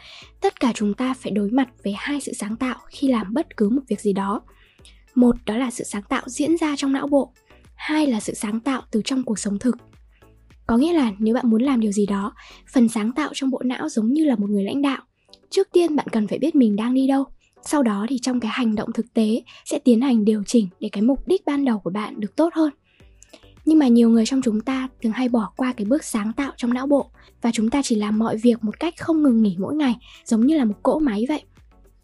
tất 0.41 0.61
cả 0.61 0.73
chúng 0.75 0.95
ta 0.95 1.15
phải 1.15 1.33
đối 1.33 1.51
mặt 1.51 1.69
với 1.85 1.95
hai 1.99 2.21
sự 2.21 2.33
sáng 2.33 2.57
tạo 2.57 2.77
khi 2.89 3.09
làm 3.09 3.35
bất 3.35 3.57
cứ 3.57 3.69
một 3.69 3.83
việc 3.89 4.01
gì 4.01 4.13
đó. 4.13 4.41
Một 5.15 5.37
đó 5.47 5.57
là 5.57 5.71
sự 5.71 5.85
sáng 5.85 6.03
tạo 6.03 6.23
diễn 6.27 6.57
ra 6.57 6.77
trong 6.77 6.93
não 6.93 7.07
bộ, 7.07 7.33
hai 7.75 8.07
là 8.07 8.21
sự 8.21 8.35
sáng 8.35 8.61
tạo 8.61 8.83
từ 8.91 9.03
trong 9.05 9.23
cuộc 9.23 9.39
sống 9.39 9.59
thực. 9.59 9.77
Có 10.67 10.77
nghĩa 10.77 10.93
là 10.93 11.13
nếu 11.19 11.35
bạn 11.35 11.51
muốn 11.51 11.63
làm 11.63 11.81
điều 11.81 11.93
gì 11.93 12.07
đó, 12.07 12.35
phần 12.73 12.89
sáng 12.89 13.13
tạo 13.13 13.31
trong 13.35 13.51
bộ 13.51 13.63
não 13.65 13.89
giống 13.89 14.13
như 14.13 14.25
là 14.25 14.37
một 14.37 14.51
người 14.51 14.65
lãnh 14.65 14.83
đạo. 14.83 15.03
Trước 15.51 15.69
tiên 15.73 15.97
bạn 15.97 16.07
cần 16.13 16.27
phải 16.27 16.39
biết 16.39 16.55
mình 16.55 16.77
đang 16.77 16.95
đi 16.95 17.07
đâu, 17.07 17.25
sau 17.63 17.83
đó 17.83 18.07
thì 18.09 18.19
trong 18.19 18.41
cái 18.41 18.51
hành 18.55 18.75
động 18.75 18.93
thực 18.93 19.15
tế 19.15 19.43
sẽ 19.65 19.79
tiến 19.79 20.01
hành 20.01 20.25
điều 20.25 20.43
chỉnh 20.47 20.69
để 20.81 20.89
cái 20.93 21.03
mục 21.03 21.29
đích 21.29 21.45
ban 21.47 21.65
đầu 21.65 21.79
của 21.79 21.91
bạn 21.91 22.21
được 22.21 22.37
tốt 22.37 22.55
hơn 22.55 22.71
nhưng 23.65 23.79
mà 23.79 23.89
nhiều 23.89 24.11
người 24.11 24.27
trong 24.27 24.43
chúng 24.43 24.61
ta 24.61 24.89
thường 25.03 25.13
hay 25.13 25.29
bỏ 25.29 25.53
qua 25.57 25.73
cái 25.73 25.85
bước 25.85 26.05
sáng 26.05 26.33
tạo 26.33 26.53
trong 26.57 26.75
não 26.75 26.87
bộ. 26.87 27.11
Và 27.43 27.51
chúng 27.53 27.71
ta 27.71 27.83
chỉ 27.85 27.97
làm 27.97 28.19
mọi 28.19 28.37
việc 28.37 28.65
một 28.65 28.81
cách 28.81 28.95
không 28.99 29.23
ngừng 29.23 29.43
nghỉ 29.43 29.57
mỗi 29.59 29.75
ngày, 29.77 29.97
giống 30.25 30.47
như 30.47 30.57
là 30.59 30.65
một 30.65 30.75
cỗ 30.83 30.99
máy 30.99 31.25
vậy. 31.29 31.43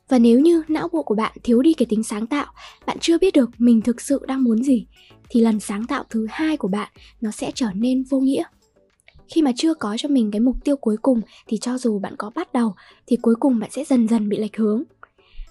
Và 0.08 0.18
nếu 0.18 0.40
như 0.40 0.62
não 0.68 0.88
bộ 0.92 1.02
của 1.02 1.14
bạn 1.14 1.36
thiếu 1.42 1.62
đi 1.62 1.74
cái 1.74 1.86
tính 1.86 2.02
sáng 2.02 2.26
tạo, 2.26 2.46
bạn 2.86 2.96
chưa 3.00 3.18
biết 3.18 3.34
được 3.34 3.50
mình 3.58 3.80
thực 3.80 4.00
sự 4.00 4.20
đang 4.26 4.44
muốn 4.44 4.64
gì, 4.64 4.86
thì 5.28 5.40
lần 5.40 5.60
sáng 5.60 5.86
tạo 5.86 6.04
thứ 6.10 6.26
hai 6.30 6.56
của 6.56 6.68
bạn 6.68 6.88
nó 7.20 7.30
sẽ 7.30 7.52
trở 7.54 7.68
nên 7.74 8.04
vô 8.04 8.20
nghĩa. 8.20 8.44
Khi 9.34 9.42
mà 9.42 9.52
chưa 9.56 9.74
có 9.74 9.96
cho 9.98 10.08
mình 10.08 10.30
cái 10.30 10.40
mục 10.40 10.56
tiêu 10.64 10.76
cuối 10.76 10.96
cùng, 11.02 11.20
thì 11.46 11.58
cho 11.58 11.78
dù 11.78 11.98
bạn 11.98 12.14
có 12.18 12.30
bắt 12.34 12.52
đầu, 12.52 12.74
thì 13.06 13.16
cuối 13.22 13.34
cùng 13.40 13.58
bạn 13.58 13.70
sẽ 13.70 13.84
dần 13.84 14.08
dần 14.08 14.28
bị 14.28 14.38
lệch 14.38 14.56
hướng. 14.56 14.82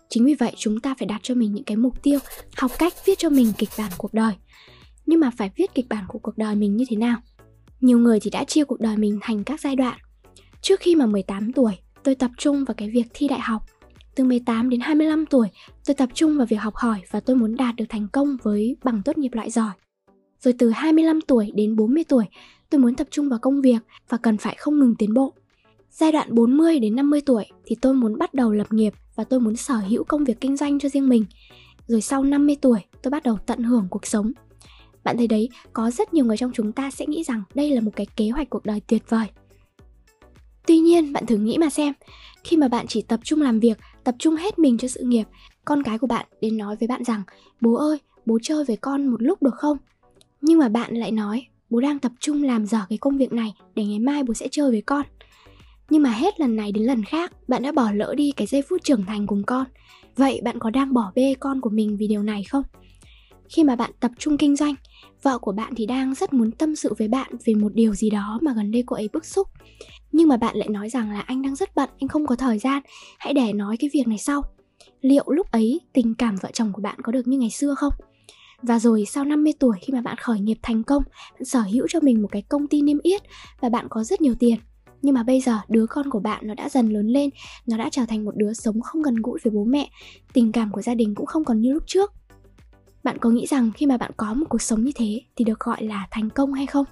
Chính 0.09 0.25
vì 0.25 0.33
vậy, 0.33 0.53
chúng 0.57 0.79
ta 0.79 0.95
phải 0.99 1.05
đặt 1.05 1.19
cho 1.23 1.35
mình 1.35 1.53
những 1.53 1.63
cái 1.63 1.77
mục 1.77 2.03
tiêu, 2.03 2.19
học 2.57 2.71
cách 2.79 2.93
viết 3.05 3.17
cho 3.17 3.29
mình 3.29 3.53
kịch 3.57 3.69
bản 3.77 3.91
cuộc 3.97 4.13
đời 4.13 4.33
nhưng 5.09 5.19
mà 5.19 5.31
phải 5.37 5.51
viết 5.55 5.73
kịch 5.75 5.85
bản 5.89 6.03
của 6.07 6.19
cuộc 6.19 6.37
đời 6.37 6.55
mình 6.55 6.77
như 6.77 6.85
thế 6.89 6.97
nào. 6.97 7.17
Nhiều 7.81 7.99
người 7.99 8.19
thì 8.19 8.29
đã 8.29 8.43
chia 8.43 8.63
cuộc 8.63 8.79
đời 8.79 8.97
mình 8.97 9.19
thành 9.21 9.43
các 9.43 9.61
giai 9.61 9.75
đoạn. 9.75 9.97
Trước 10.61 10.79
khi 10.79 10.95
mà 10.95 11.05
18 11.05 11.53
tuổi, 11.53 11.73
tôi 12.03 12.15
tập 12.15 12.31
trung 12.37 12.65
vào 12.65 12.75
cái 12.75 12.89
việc 12.89 13.05
thi 13.13 13.27
đại 13.27 13.39
học. 13.39 13.63
Từ 14.15 14.23
18 14.23 14.69
đến 14.69 14.79
25 14.79 15.25
tuổi, 15.25 15.47
tôi 15.85 15.95
tập 15.95 16.09
trung 16.13 16.37
vào 16.37 16.45
việc 16.45 16.55
học 16.55 16.75
hỏi 16.75 17.01
và 17.11 17.19
tôi 17.19 17.35
muốn 17.35 17.55
đạt 17.55 17.75
được 17.75 17.85
thành 17.89 18.07
công 18.11 18.37
với 18.43 18.77
bằng 18.83 19.01
tốt 19.05 19.17
nghiệp 19.17 19.33
loại 19.33 19.49
giỏi. 19.49 19.71
Rồi 20.39 20.53
từ 20.57 20.69
25 20.69 21.21
tuổi 21.21 21.51
đến 21.55 21.75
40 21.75 22.03
tuổi, 22.03 22.25
tôi 22.69 22.81
muốn 22.81 22.95
tập 22.95 23.07
trung 23.11 23.29
vào 23.29 23.39
công 23.39 23.61
việc 23.61 23.79
và 24.09 24.17
cần 24.17 24.37
phải 24.37 24.55
không 24.59 24.79
ngừng 24.79 24.95
tiến 24.95 25.13
bộ. 25.13 25.33
Giai 25.91 26.11
đoạn 26.11 26.35
40 26.35 26.79
đến 26.79 26.95
50 26.95 27.21
tuổi 27.25 27.45
thì 27.65 27.75
tôi 27.81 27.93
muốn 27.93 28.17
bắt 28.17 28.33
đầu 28.33 28.51
lập 28.51 28.73
nghiệp 28.73 28.93
và 29.15 29.23
tôi 29.23 29.39
muốn 29.39 29.55
sở 29.55 29.75
hữu 29.75 30.03
công 30.03 30.23
việc 30.23 30.41
kinh 30.41 30.57
doanh 30.57 30.79
cho 30.79 30.89
riêng 30.89 31.09
mình. 31.09 31.25
Rồi 31.87 32.01
sau 32.01 32.23
50 32.23 32.57
tuổi, 32.61 32.79
tôi 33.01 33.11
bắt 33.11 33.23
đầu 33.23 33.37
tận 33.45 33.63
hưởng 33.63 33.87
cuộc 33.89 34.05
sống. 34.05 34.31
Bạn 35.09 35.17
thấy 35.17 35.27
đấy, 35.27 35.49
có 35.73 35.91
rất 35.91 36.13
nhiều 36.13 36.25
người 36.25 36.37
trong 36.37 36.51
chúng 36.53 36.71
ta 36.71 36.91
sẽ 36.91 37.05
nghĩ 37.07 37.23
rằng 37.23 37.43
đây 37.53 37.69
là 37.69 37.81
một 37.81 37.91
cái 37.95 38.05
kế 38.15 38.29
hoạch 38.29 38.49
cuộc 38.49 38.65
đời 38.65 38.81
tuyệt 38.87 39.03
vời. 39.09 39.25
Tuy 40.67 40.77
nhiên, 40.77 41.13
bạn 41.13 41.25
thử 41.25 41.37
nghĩ 41.37 41.57
mà 41.57 41.69
xem, 41.69 41.93
khi 42.43 42.57
mà 42.57 42.67
bạn 42.67 42.87
chỉ 42.87 43.01
tập 43.01 43.19
trung 43.23 43.41
làm 43.41 43.59
việc, 43.59 43.77
tập 44.03 44.15
trung 44.19 44.35
hết 44.35 44.59
mình 44.59 44.77
cho 44.77 44.87
sự 44.87 45.01
nghiệp, 45.03 45.23
con 45.65 45.83
cái 45.83 45.97
của 45.97 46.07
bạn 46.07 46.25
đến 46.41 46.57
nói 46.57 46.75
với 46.75 46.87
bạn 46.87 47.03
rằng, 47.03 47.23
bố 47.61 47.73
ơi, 47.73 47.97
bố 48.25 48.39
chơi 48.41 48.63
với 48.63 48.77
con 48.77 49.07
một 49.07 49.21
lúc 49.21 49.43
được 49.43 49.55
không? 49.55 49.77
Nhưng 50.41 50.59
mà 50.59 50.69
bạn 50.69 50.95
lại 50.95 51.11
nói, 51.11 51.45
bố 51.69 51.79
đang 51.79 51.99
tập 51.99 52.11
trung 52.19 52.43
làm 52.43 52.65
dở 52.65 52.79
cái 52.89 52.97
công 52.97 53.17
việc 53.17 53.33
này 53.33 53.53
để 53.75 53.85
ngày 53.85 53.99
mai 53.99 54.23
bố 54.23 54.33
sẽ 54.33 54.47
chơi 54.51 54.71
với 54.71 54.81
con. 54.81 55.05
Nhưng 55.89 56.03
mà 56.03 56.11
hết 56.11 56.39
lần 56.39 56.55
này 56.55 56.71
đến 56.71 56.83
lần 56.83 57.03
khác, 57.03 57.31
bạn 57.47 57.63
đã 57.63 57.71
bỏ 57.71 57.91
lỡ 57.91 58.13
đi 58.17 58.31
cái 58.31 58.47
giây 58.47 58.61
phút 58.69 58.83
trưởng 58.83 59.05
thành 59.05 59.27
cùng 59.27 59.43
con. 59.43 59.65
Vậy 60.15 60.41
bạn 60.43 60.59
có 60.59 60.69
đang 60.69 60.93
bỏ 60.93 61.11
bê 61.15 61.35
con 61.39 61.61
của 61.61 61.69
mình 61.69 61.97
vì 61.97 62.07
điều 62.07 62.23
này 62.23 62.43
không? 62.43 62.63
Khi 63.49 63.63
mà 63.63 63.75
bạn 63.75 63.91
tập 63.99 64.11
trung 64.17 64.37
kinh 64.37 64.55
doanh, 64.55 64.75
vợ 65.23 65.37
của 65.37 65.51
bạn 65.51 65.73
thì 65.75 65.85
đang 65.85 66.15
rất 66.15 66.33
muốn 66.33 66.51
tâm 66.51 66.75
sự 66.75 66.93
với 66.97 67.07
bạn 67.07 67.31
về 67.45 67.53
một 67.53 67.73
điều 67.73 67.93
gì 67.93 68.09
đó 68.09 68.39
mà 68.41 68.53
gần 68.53 68.71
đây 68.71 68.83
cô 68.85 68.95
ấy 68.95 69.09
bức 69.13 69.25
xúc. 69.25 69.47
Nhưng 70.11 70.27
mà 70.27 70.37
bạn 70.37 70.57
lại 70.57 70.69
nói 70.69 70.89
rằng 70.89 71.11
là 71.11 71.19
anh 71.19 71.41
đang 71.41 71.55
rất 71.55 71.75
bận, 71.75 71.89
anh 71.99 72.07
không 72.07 72.27
có 72.27 72.35
thời 72.35 72.59
gian, 72.59 72.83
hãy 73.17 73.33
để 73.33 73.53
nói 73.53 73.77
cái 73.77 73.89
việc 73.93 74.07
này 74.07 74.17
sau. 74.17 74.43
Liệu 75.01 75.23
lúc 75.27 75.51
ấy 75.51 75.79
tình 75.93 76.15
cảm 76.15 76.35
vợ 76.41 76.49
chồng 76.53 76.73
của 76.73 76.81
bạn 76.81 76.99
có 77.03 77.11
được 77.11 77.27
như 77.27 77.37
ngày 77.37 77.49
xưa 77.49 77.75
không? 77.75 77.93
Và 78.61 78.79
rồi 78.79 79.05
sau 79.05 79.25
50 79.25 79.53
tuổi 79.59 79.77
khi 79.81 79.93
mà 79.93 80.01
bạn 80.01 80.17
khởi 80.17 80.39
nghiệp 80.39 80.57
thành 80.61 80.83
công, 80.83 81.03
bạn 81.33 81.45
sở 81.45 81.61
hữu 81.61 81.87
cho 81.89 81.99
mình 81.99 82.21
một 82.21 82.27
cái 82.31 82.41
công 82.41 82.67
ty 82.67 82.81
niêm 82.81 82.97
yết 83.03 83.21
và 83.59 83.69
bạn 83.69 83.87
có 83.89 84.03
rất 84.03 84.21
nhiều 84.21 84.35
tiền. 84.39 84.55
Nhưng 85.01 85.15
mà 85.15 85.23
bây 85.23 85.41
giờ 85.41 85.59
đứa 85.67 85.85
con 85.85 86.09
của 86.09 86.19
bạn 86.19 86.47
nó 86.47 86.53
đã 86.53 86.69
dần 86.69 86.89
lớn 86.89 87.07
lên, 87.07 87.29
nó 87.67 87.77
đã 87.77 87.89
trở 87.91 88.05
thành 88.05 88.25
một 88.25 88.35
đứa 88.35 88.53
sống 88.53 88.81
không 88.81 89.01
gần 89.01 89.15
gũi 89.15 89.39
với 89.43 89.51
bố 89.51 89.63
mẹ, 89.63 89.89
tình 90.33 90.51
cảm 90.51 90.71
của 90.71 90.81
gia 90.81 90.95
đình 90.95 91.15
cũng 91.15 91.25
không 91.25 91.45
còn 91.45 91.61
như 91.61 91.73
lúc 91.73 91.83
trước. 91.87 92.13
Bạn 93.03 93.17
có 93.17 93.29
nghĩ 93.29 93.45
rằng 93.45 93.71
khi 93.71 93.85
mà 93.85 93.97
bạn 93.97 94.11
có 94.17 94.33
một 94.33 94.45
cuộc 94.49 94.61
sống 94.61 94.83
như 94.83 94.91
thế 94.95 95.21
thì 95.35 95.45
được 95.45 95.59
gọi 95.59 95.83
là 95.83 96.07
thành 96.11 96.29
công 96.29 96.53
hay 96.53 96.65
không? 96.65 96.85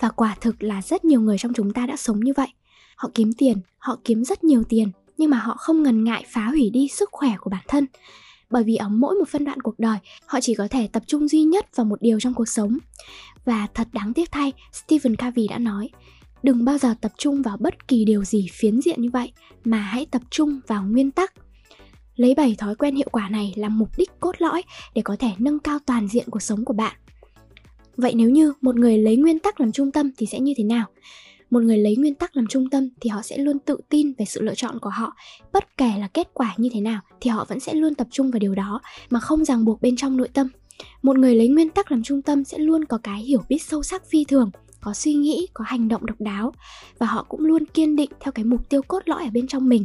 Và 0.00 0.08
quả 0.08 0.36
thực 0.40 0.62
là 0.62 0.82
rất 0.82 1.04
nhiều 1.04 1.20
người 1.20 1.38
trong 1.38 1.52
chúng 1.54 1.72
ta 1.72 1.86
đã 1.86 1.96
sống 1.96 2.20
như 2.20 2.32
vậy. 2.36 2.48
Họ 2.96 3.10
kiếm 3.14 3.32
tiền, 3.32 3.58
họ 3.78 3.98
kiếm 4.04 4.24
rất 4.24 4.44
nhiều 4.44 4.62
tiền, 4.68 4.90
nhưng 5.16 5.30
mà 5.30 5.38
họ 5.38 5.56
không 5.58 5.82
ngần 5.82 6.04
ngại 6.04 6.24
phá 6.28 6.44
hủy 6.44 6.70
đi 6.70 6.88
sức 6.88 7.08
khỏe 7.12 7.30
của 7.40 7.50
bản 7.50 7.64
thân 7.68 7.86
bởi 8.50 8.64
vì 8.64 8.76
ở 8.76 8.88
mỗi 8.88 9.14
một 9.14 9.28
phân 9.28 9.44
đoạn 9.44 9.60
cuộc 9.60 9.78
đời 9.78 9.98
họ 10.26 10.40
chỉ 10.40 10.54
có 10.54 10.68
thể 10.68 10.88
tập 10.92 11.02
trung 11.06 11.28
duy 11.28 11.42
nhất 11.42 11.76
vào 11.76 11.84
một 11.84 12.02
điều 12.02 12.20
trong 12.20 12.34
cuộc 12.34 12.48
sống 12.48 12.78
và 13.44 13.66
thật 13.74 13.88
đáng 13.92 14.12
tiếc 14.14 14.30
thay 14.30 14.52
stephen 14.72 15.16
covey 15.16 15.48
đã 15.48 15.58
nói 15.58 15.88
đừng 16.42 16.64
bao 16.64 16.78
giờ 16.78 16.94
tập 17.00 17.12
trung 17.18 17.42
vào 17.42 17.56
bất 17.56 17.88
kỳ 17.88 18.04
điều 18.04 18.24
gì 18.24 18.46
phiến 18.52 18.80
diện 18.80 19.02
như 19.02 19.10
vậy 19.12 19.32
mà 19.64 19.78
hãy 19.78 20.06
tập 20.06 20.22
trung 20.30 20.60
vào 20.66 20.84
nguyên 20.84 21.10
tắc 21.10 21.34
lấy 22.20 22.34
bảy 22.34 22.54
thói 22.58 22.74
quen 22.74 22.94
hiệu 22.94 23.08
quả 23.12 23.28
này 23.28 23.52
làm 23.56 23.78
mục 23.78 23.88
đích 23.96 24.10
cốt 24.20 24.32
lõi 24.38 24.62
để 24.94 25.02
có 25.02 25.16
thể 25.18 25.30
nâng 25.38 25.58
cao 25.58 25.78
toàn 25.86 26.08
diện 26.08 26.24
cuộc 26.30 26.42
sống 26.42 26.64
của 26.64 26.72
bạn. 26.72 26.96
Vậy 27.96 28.12
nếu 28.14 28.30
như 28.30 28.52
một 28.60 28.76
người 28.76 28.98
lấy 28.98 29.16
nguyên 29.16 29.38
tắc 29.38 29.60
làm 29.60 29.72
trung 29.72 29.90
tâm 29.90 30.10
thì 30.16 30.26
sẽ 30.26 30.40
như 30.40 30.54
thế 30.56 30.64
nào? 30.64 30.86
Một 31.50 31.62
người 31.62 31.78
lấy 31.78 31.96
nguyên 31.96 32.14
tắc 32.14 32.36
làm 32.36 32.46
trung 32.46 32.70
tâm 32.70 32.88
thì 33.00 33.10
họ 33.10 33.22
sẽ 33.22 33.38
luôn 33.38 33.58
tự 33.58 33.80
tin 33.88 34.12
về 34.18 34.24
sự 34.24 34.40
lựa 34.40 34.54
chọn 34.54 34.78
của 34.78 34.90
họ. 34.90 35.16
Bất 35.52 35.76
kể 35.76 35.92
là 35.98 36.08
kết 36.08 36.28
quả 36.34 36.54
như 36.56 36.68
thế 36.72 36.80
nào 36.80 37.00
thì 37.20 37.30
họ 37.30 37.44
vẫn 37.48 37.60
sẽ 37.60 37.74
luôn 37.74 37.94
tập 37.94 38.06
trung 38.10 38.30
vào 38.30 38.38
điều 38.38 38.54
đó 38.54 38.80
mà 39.10 39.20
không 39.20 39.44
ràng 39.44 39.64
buộc 39.64 39.82
bên 39.82 39.96
trong 39.96 40.16
nội 40.16 40.28
tâm. 40.28 40.48
Một 41.02 41.18
người 41.18 41.34
lấy 41.34 41.48
nguyên 41.48 41.70
tắc 41.70 41.92
làm 41.92 42.02
trung 42.02 42.22
tâm 42.22 42.44
sẽ 42.44 42.58
luôn 42.58 42.84
có 42.84 42.98
cái 43.02 43.22
hiểu 43.22 43.42
biết 43.48 43.62
sâu 43.62 43.82
sắc 43.82 44.02
phi 44.10 44.24
thường 44.24 44.50
có 44.80 44.94
suy 44.94 45.14
nghĩ, 45.14 45.48
có 45.54 45.64
hành 45.68 45.88
động 45.88 46.06
độc 46.06 46.20
đáo 46.20 46.52
và 46.98 47.06
họ 47.06 47.22
cũng 47.28 47.40
luôn 47.40 47.64
kiên 47.64 47.96
định 47.96 48.10
theo 48.20 48.32
cái 48.32 48.44
mục 48.44 48.68
tiêu 48.68 48.82
cốt 48.82 49.02
lõi 49.06 49.24
ở 49.24 49.30
bên 49.30 49.46
trong 49.46 49.68
mình. 49.68 49.84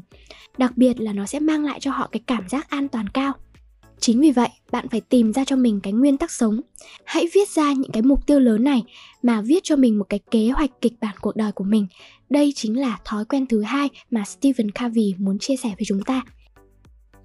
Đặc 0.58 0.78
biệt 0.78 1.00
là 1.00 1.14
nó 1.14 1.26
sẽ 1.26 1.40
mang 1.40 1.66
lại 1.66 1.80
cho 1.80 1.92
họ 1.92 2.10
cái 2.12 2.22
cảm 2.28 2.50
giác 2.50 2.70
an 2.70 2.88
toàn 2.88 3.10
cao. 3.10 3.34
Chính 4.00 4.22
vì 4.22 4.32
vậy, 4.32 4.50
bạn 4.72 4.90
phải 4.90 5.02
tìm 5.02 5.34
ra 5.34 5.46
cho 5.46 5.56
mình 5.56 5.80
cái 5.84 5.94
nguyên 5.94 6.18
tắc 6.18 6.32
sống. 6.32 6.62
Hãy 7.04 7.26
viết 7.34 7.50
ra 7.50 7.74
những 7.74 7.92
cái 7.92 8.02
mục 8.02 8.28
tiêu 8.28 8.40
lớn 8.40 8.64
này 8.64 8.84
mà 9.24 9.42
viết 9.42 9.60
cho 9.64 9.76
mình 9.76 9.98
một 9.98 10.06
cái 10.10 10.20
kế 10.32 10.50
hoạch 10.50 10.82
kịch 10.82 10.94
bản 11.02 11.16
cuộc 11.22 11.36
đời 11.36 11.52
của 11.52 11.64
mình. 11.64 11.88
Đây 12.30 12.54
chính 12.56 12.80
là 12.80 13.00
thói 13.06 13.26
quen 13.26 13.46
thứ 13.48 13.62
hai 13.62 13.90
mà 14.12 14.24
stephen 14.26 14.72
covey 14.72 15.16
muốn 15.18 15.40
chia 15.40 15.56
sẻ 15.56 15.70
với 15.70 15.86
chúng 15.86 16.04
ta. 16.04 16.22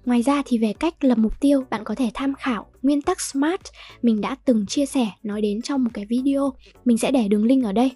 Ngoài 0.05 0.21
ra 0.21 0.41
thì 0.45 0.57
về 0.57 0.73
cách 0.73 1.03
lập 1.03 1.17
mục 1.17 1.39
tiêu, 1.39 1.63
bạn 1.69 1.83
có 1.83 1.95
thể 1.95 2.11
tham 2.13 2.33
khảo 2.33 2.65
nguyên 2.81 3.01
tắc 3.01 3.21
SMART 3.21 3.61
mình 4.01 4.21
đã 4.21 4.35
từng 4.45 4.65
chia 4.65 4.85
sẻ 4.85 5.07
nói 5.23 5.41
đến 5.41 5.61
trong 5.61 5.83
một 5.83 5.89
cái 5.93 6.05
video. 6.05 6.53
Mình 6.85 6.97
sẽ 6.97 7.11
để 7.11 7.27
đường 7.27 7.45
link 7.45 7.65
ở 7.65 7.71
đây. 7.71 7.91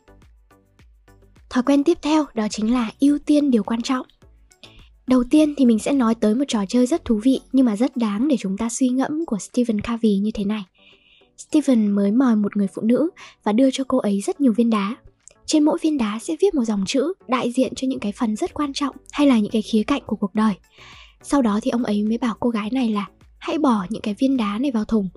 Thói 1.50 1.64
quen 1.64 1.84
tiếp 1.84 1.98
theo 2.02 2.26
đó 2.34 2.48
chính 2.50 2.74
là 2.74 2.92
ưu 3.00 3.18
tiên 3.18 3.52
điều 3.52 3.64
quan 3.64 3.82
trọng. 3.82 4.06
Đầu 5.08 5.24
tiên 5.30 5.54
thì 5.58 5.66
mình 5.66 5.80
sẽ 5.80 5.94
nói 5.94 6.16
tới 6.16 6.36
một 6.36 6.44
trò 6.48 6.66
chơi 6.68 6.86
rất 6.86 7.06
thú 7.06 7.20
vị 7.24 7.40
nhưng 7.52 7.66
mà 7.66 7.76
rất 7.76 7.98
đáng 7.98 8.28
để 8.28 8.36
chúng 8.40 8.58
ta 8.58 8.70
suy 8.70 8.90
ngẫm 8.90 9.26
của 9.26 9.38
Stephen 9.40 9.82
Covey 9.82 10.18
như 10.18 10.32
thế 10.34 10.44
này. 10.44 10.64
Stephen 11.38 11.92
mới 11.92 12.12
mời 12.12 12.36
một 12.36 12.58
người 12.58 12.68
phụ 12.76 12.82
nữ 12.82 13.10
và 13.44 13.52
đưa 13.52 13.72
cho 13.72 13.84
cô 13.88 13.98
ấy 13.98 14.22
rất 14.22 14.42
nhiều 14.42 14.54
viên 14.54 14.70
đá. 14.70 14.96
Trên 15.46 15.64
mỗi 15.64 15.78
viên 15.82 15.98
đá 15.98 16.20
sẽ 16.22 16.36
viết 16.42 16.56
một 16.56 16.64
dòng 16.64 16.84
chữ 16.88 17.14
đại 17.28 17.52
diện 17.52 17.76
cho 17.76 17.88
những 17.88 18.00
cái 18.00 18.12
phần 18.12 18.36
rất 18.36 18.54
quan 18.54 18.74
trọng 18.74 18.96
hay 19.12 19.28
là 19.28 19.40
những 19.40 19.52
cái 19.52 19.62
khía 19.62 19.84
cạnh 19.84 20.02
của 20.06 20.16
cuộc 20.16 20.36
đời. 20.36 20.54
Sau 21.28 21.42
đó 21.42 21.60
thì 21.62 21.72
ông 21.72 21.84
ấy 21.84 22.04
mới 22.04 22.18
bảo 22.18 22.36
cô 22.40 22.50
gái 22.50 22.70
này 22.72 22.90
là, 22.90 23.06
hãy 23.38 23.58
bỏ 23.58 23.86
những 23.90 24.02
cái 24.02 24.16
viên 24.20 24.38
đá 24.38 24.58
này 24.60 24.72
vào 24.72 24.86
thùng. 24.86 25.10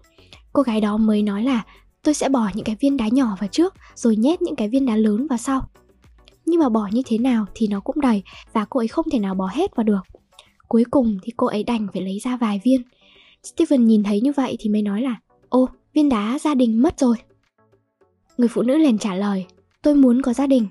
Cô 0.53 0.63
gái 0.63 0.81
đó 0.81 0.97
mới 0.97 1.23
nói 1.23 1.45
là, 1.45 1.63
tôi 2.03 2.15
sẽ 2.15 2.29
bỏ 2.29 2.51
những 2.55 2.65
cái 2.65 2.77
viên 2.81 2.97
đá 2.97 3.09
nhỏ 3.09 3.37
vào 3.41 3.49
trước, 3.49 3.75
rồi 3.95 4.17
nhét 4.17 4.43
những 4.43 4.57
cái 4.57 4.69
viên 4.69 4.87
đá 4.87 4.97
lớn 4.97 5.27
vào 5.27 5.39
sau. 5.39 5.69
Nhưng 6.47 6.61
mà 6.61 6.69
bỏ 6.69 6.89
như 6.93 7.03
thế 7.07 7.19
nào 7.19 7.47
thì 7.55 7.69
nó 7.69 7.81
cũng 7.81 8.01
đầy 8.01 8.23
và 8.53 8.65
cô 8.65 8.81
ấy 8.81 8.89
không 8.89 9.07
thể 9.13 9.19
nào 9.19 9.35
bỏ 9.35 9.47
hết 9.53 9.77
vào 9.77 9.85
được. 9.85 10.01
Cuối 10.69 10.85
cùng 10.91 11.19
thì 11.23 11.33
cô 11.37 11.47
ấy 11.47 11.63
đành 11.65 11.87
phải 11.93 12.03
lấy 12.03 12.19
ra 12.19 12.37
vài 12.37 12.61
viên. 12.65 12.83
Steven 13.43 13.87
nhìn 13.87 14.03
thấy 14.03 14.21
như 14.21 14.33
vậy 14.33 14.57
thì 14.59 14.71
mới 14.71 14.83
nói 14.83 15.03
là, 15.03 15.17
ô, 15.49 15.69
viên 15.95 16.09
đá 16.09 16.39
gia 16.39 16.55
đình 16.55 16.83
mất 16.83 16.99
rồi. 16.99 17.17
Người 18.39 18.49
phụ 18.49 18.63
nữ 18.63 18.77
liền 18.77 18.99
trả 18.99 19.15
lời, 19.15 19.47
tôi 19.83 19.95
muốn 19.95 20.23
có 20.23 20.33
gia 20.33 20.47
đình. 20.47 20.67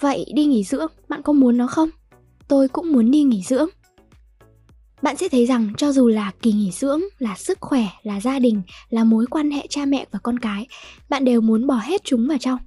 Vậy 0.00 0.26
đi 0.34 0.44
nghỉ 0.44 0.64
dưỡng, 0.64 0.92
bạn 1.08 1.22
có 1.22 1.32
muốn 1.32 1.56
nó 1.56 1.66
không? 1.66 1.88
Tôi 2.48 2.68
cũng 2.68 2.92
muốn 2.92 3.10
đi 3.10 3.22
nghỉ 3.22 3.42
dưỡng 3.42 3.68
bạn 5.06 5.16
sẽ 5.16 5.28
thấy 5.28 5.46
rằng 5.46 5.72
cho 5.76 5.92
dù 5.92 6.08
là 6.08 6.32
kỳ 6.42 6.52
nghỉ 6.52 6.70
dưỡng, 6.70 7.00
là 7.18 7.34
sức 7.36 7.58
khỏe, 7.60 7.84
là 8.02 8.20
gia 8.20 8.38
đình, 8.38 8.62
là 8.90 9.04
mối 9.04 9.26
quan 9.30 9.50
hệ 9.50 9.66
cha 9.70 9.84
mẹ 9.84 10.06
và 10.10 10.18
con 10.22 10.38
cái, 10.38 10.66
bạn 11.08 11.24
đều 11.24 11.40
muốn 11.40 11.66
bỏ 11.66 11.74
hết 11.74 12.04
chúng 12.04 12.28
vào 12.28 12.38
trong. 12.38 12.58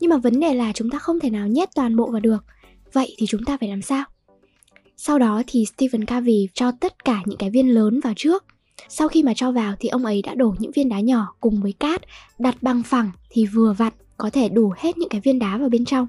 Nhưng 0.00 0.10
mà 0.10 0.16
vấn 0.16 0.40
đề 0.40 0.54
là 0.54 0.72
chúng 0.72 0.90
ta 0.90 0.98
không 0.98 1.20
thể 1.20 1.30
nào 1.30 1.48
nhét 1.48 1.68
toàn 1.74 1.96
bộ 1.96 2.10
vào 2.10 2.20
được. 2.20 2.44
Vậy 2.92 3.14
thì 3.18 3.26
chúng 3.26 3.44
ta 3.44 3.56
phải 3.56 3.68
làm 3.68 3.82
sao? 3.82 4.04
Sau 4.96 5.18
đó 5.18 5.42
thì 5.46 5.64
Stephen 5.64 6.06
Covey 6.06 6.48
cho 6.54 6.72
tất 6.80 7.04
cả 7.04 7.22
những 7.26 7.38
cái 7.38 7.50
viên 7.50 7.74
lớn 7.74 8.00
vào 8.00 8.12
trước. 8.16 8.44
Sau 8.88 9.08
khi 9.08 9.22
mà 9.22 9.34
cho 9.34 9.52
vào 9.52 9.74
thì 9.80 9.88
ông 9.88 10.04
ấy 10.04 10.22
đã 10.22 10.34
đổ 10.34 10.54
những 10.58 10.72
viên 10.74 10.88
đá 10.88 11.00
nhỏ 11.00 11.34
cùng 11.40 11.62
với 11.62 11.72
cát, 11.72 12.02
đặt 12.38 12.62
bằng 12.62 12.82
phẳng 12.82 13.10
thì 13.30 13.46
vừa 13.46 13.72
vặn 13.72 13.92
có 14.16 14.30
thể 14.30 14.48
đủ 14.48 14.72
hết 14.76 14.98
những 14.98 15.08
cái 15.08 15.20
viên 15.20 15.38
đá 15.38 15.58
vào 15.58 15.68
bên 15.68 15.84
trong 15.84 16.08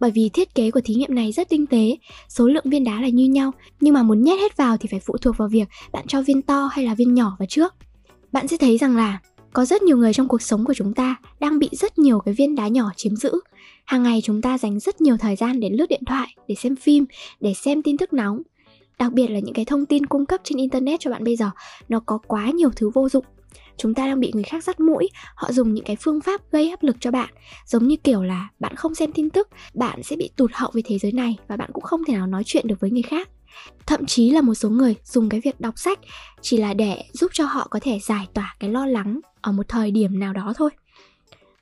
bởi 0.00 0.10
vì 0.10 0.28
thiết 0.28 0.54
kế 0.54 0.70
của 0.70 0.80
thí 0.84 0.94
nghiệm 0.94 1.14
này 1.14 1.32
rất 1.32 1.48
tinh 1.48 1.66
tế, 1.66 1.96
số 2.28 2.48
lượng 2.48 2.64
viên 2.70 2.84
đá 2.84 3.00
là 3.00 3.08
như 3.08 3.24
nhau, 3.24 3.52
nhưng 3.80 3.94
mà 3.94 4.02
muốn 4.02 4.22
nhét 4.22 4.40
hết 4.40 4.56
vào 4.56 4.76
thì 4.76 4.88
phải 4.90 5.00
phụ 5.00 5.16
thuộc 5.18 5.36
vào 5.36 5.48
việc 5.48 5.68
bạn 5.92 6.06
cho 6.06 6.22
viên 6.22 6.42
to 6.42 6.68
hay 6.72 6.84
là 6.84 6.94
viên 6.94 7.14
nhỏ 7.14 7.36
vào 7.38 7.46
trước. 7.46 7.74
Bạn 8.32 8.48
sẽ 8.48 8.56
thấy 8.56 8.78
rằng 8.78 8.96
là 8.96 9.20
có 9.52 9.64
rất 9.64 9.82
nhiều 9.82 9.96
người 9.96 10.12
trong 10.12 10.28
cuộc 10.28 10.42
sống 10.42 10.64
của 10.64 10.74
chúng 10.74 10.94
ta 10.94 11.16
đang 11.40 11.58
bị 11.58 11.68
rất 11.72 11.98
nhiều 11.98 12.20
cái 12.20 12.34
viên 12.34 12.54
đá 12.54 12.68
nhỏ 12.68 12.90
chiếm 12.96 13.16
giữ. 13.16 13.40
Hàng 13.84 14.02
ngày 14.02 14.20
chúng 14.24 14.42
ta 14.42 14.58
dành 14.58 14.80
rất 14.80 15.00
nhiều 15.00 15.16
thời 15.16 15.36
gian 15.36 15.60
để 15.60 15.70
lướt 15.70 15.86
điện 15.88 16.02
thoại, 16.06 16.34
để 16.48 16.54
xem 16.54 16.76
phim, 16.76 17.04
để 17.40 17.54
xem 17.54 17.82
tin 17.82 17.96
tức 17.96 18.12
nóng. 18.12 18.42
Đặc 18.98 19.12
biệt 19.12 19.28
là 19.28 19.38
những 19.38 19.54
cái 19.54 19.64
thông 19.64 19.86
tin 19.86 20.06
cung 20.06 20.26
cấp 20.26 20.40
trên 20.44 20.58
internet 20.58 21.00
cho 21.00 21.10
bạn 21.10 21.24
bây 21.24 21.36
giờ, 21.36 21.50
nó 21.88 22.00
có 22.00 22.18
quá 22.26 22.50
nhiều 22.50 22.70
thứ 22.76 22.90
vô 22.94 23.08
dụng 23.08 23.24
chúng 23.80 23.94
ta 23.94 24.06
đang 24.06 24.20
bị 24.20 24.30
người 24.34 24.42
khác 24.42 24.64
dắt 24.64 24.80
mũi, 24.80 25.08
họ 25.34 25.52
dùng 25.52 25.74
những 25.74 25.84
cái 25.84 25.96
phương 26.00 26.20
pháp 26.20 26.40
gây 26.52 26.70
áp 26.70 26.82
lực 26.82 26.96
cho 27.00 27.10
bạn. 27.10 27.30
Giống 27.66 27.88
như 27.88 27.96
kiểu 27.96 28.22
là 28.22 28.48
bạn 28.58 28.76
không 28.76 28.94
xem 28.94 29.12
tin 29.12 29.30
tức, 29.30 29.48
bạn 29.74 30.02
sẽ 30.02 30.16
bị 30.16 30.30
tụt 30.36 30.50
hậu 30.54 30.70
về 30.74 30.82
thế 30.84 30.98
giới 30.98 31.12
này 31.12 31.36
và 31.48 31.56
bạn 31.56 31.70
cũng 31.72 31.84
không 31.84 32.04
thể 32.04 32.14
nào 32.14 32.26
nói 32.26 32.42
chuyện 32.46 32.66
được 32.66 32.80
với 32.80 32.90
người 32.90 33.02
khác. 33.02 33.28
Thậm 33.86 34.06
chí 34.06 34.30
là 34.30 34.40
một 34.40 34.54
số 34.54 34.70
người 34.70 34.94
dùng 35.04 35.28
cái 35.28 35.40
việc 35.40 35.60
đọc 35.60 35.78
sách 35.78 35.98
chỉ 36.40 36.56
là 36.56 36.74
để 36.74 37.04
giúp 37.12 37.30
cho 37.34 37.44
họ 37.44 37.66
có 37.70 37.80
thể 37.82 37.98
giải 37.98 38.26
tỏa 38.34 38.56
cái 38.60 38.70
lo 38.70 38.86
lắng 38.86 39.20
ở 39.40 39.52
một 39.52 39.68
thời 39.68 39.90
điểm 39.90 40.18
nào 40.18 40.32
đó 40.32 40.52
thôi. 40.56 40.70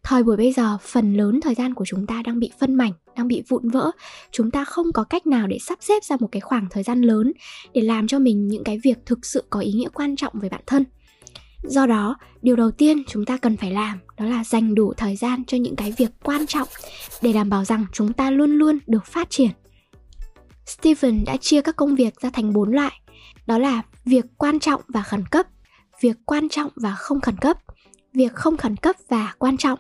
Thời 0.03 0.23
buổi 0.23 0.37
bây 0.37 0.53
giờ, 0.53 0.79
phần 0.83 1.15
lớn 1.15 1.41
thời 1.41 1.55
gian 1.55 1.75
của 1.75 1.85
chúng 1.85 2.07
ta 2.07 2.23
đang 2.27 2.39
bị 2.39 2.51
phân 2.61 2.75
mảnh, 2.75 2.93
đang 3.17 3.29
bị 3.29 3.43
vụn 3.49 3.69
vỡ. 3.69 3.91
Chúng 4.33 4.51
ta 4.51 4.65
không 4.65 4.93
có 4.93 5.05
cách 5.05 5.27
nào 5.27 5.47
để 5.47 5.59
sắp 5.61 5.79
xếp 5.81 6.05
ra 6.05 6.17
một 6.21 6.29
cái 6.33 6.41
khoảng 6.41 6.67
thời 6.71 6.83
gian 6.83 7.03
lớn 7.03 7.33
để 7.75 7.81
làm 7.81 8.07
cho 8.07 8.19
mình 8.19 8.49
những 8.49 8.65
cái 8.65 8.79
việc 8.85 8.99
thực 9.07 9.27
sự 9.27 9.45
có 9.51 9.61
ý 9.61 9.73
nghĩa 9.73 9.89
quan 9.89 10.17
trọng 10.17 10.33
với 10.37 10.49
bản 10.49 10.63
thân 10.67 10.85
do 11.63 11.87
đó 11.87 12.17
điều 12.43 12.57
đầu 12.57 12.71
tiên 12.71 13.03
chúng 13.09 13.25
ta 13.25 13.37
cần 13.37 13.57
phải 13.57 13.71
làm 13.71 13.99
đó 14.17 14.25
là 14.25 14.45
dành 14.45 14.75
đủ 14.75 14.93
thời 14.97 15.17
gian 15.17 15.45
cho 15.45 15.57
những 15.57 15.77
cái 15.77 15.93
việc 15.97 16.11
quan 16.23 16.47
trọng 16.47 16.69
để 17.23 17.33
đảm 17.33 17.51
bảo 17.51 17.65
rằng 17.65 17.87
chúng 17.93 18.13
ta 18.13 18.31
luôn 18.31 18.51
luôn 18.51 18.79
được 18.87 19.07
phát 19.07 19.31
triển 19.31 19.51
Stephen 20.69 21.25
đã 21.25 21.37
chia 21.37 21.63
các 21.63 21.77
công 21.77 21.95
việc 21.95 22.21
ra 22.21 22.31
thành 22.31 22.53
bốn 22.53 22.73
loại. 22.73 23.01
Đó 23.47 23.59
là 23.59 23.83
việc 24.05 24.25
quan 24.37 24.59
trọng 24.59 24.81
và 24.89 25.03
khẩn 25.03 25.25
cấp, 25.31 25.47
việc 26.01 26.17
quan 26.25 26.49
trọng 26.49 26.71
và 26.77 26.95
không 26.95 27.21
khẩn 27.21 27.37
cấp, 27.37 27.59
việc 28.13 28.33
không 28.35 28.57
khẩn 28.57 28.77
cấp 28.77 28.97
và 29.09 29.35
quan 29.39 29.57
trọng, 29.57 29.79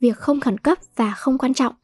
việc 0.00 0.16
không 0.16 0.40
khẩn 0.40 0.58
cấp 0.58 0.78
và 0.96 1.12
không 1.12 1.38
quan 1.38 1.54
trọng. 1.54 1.74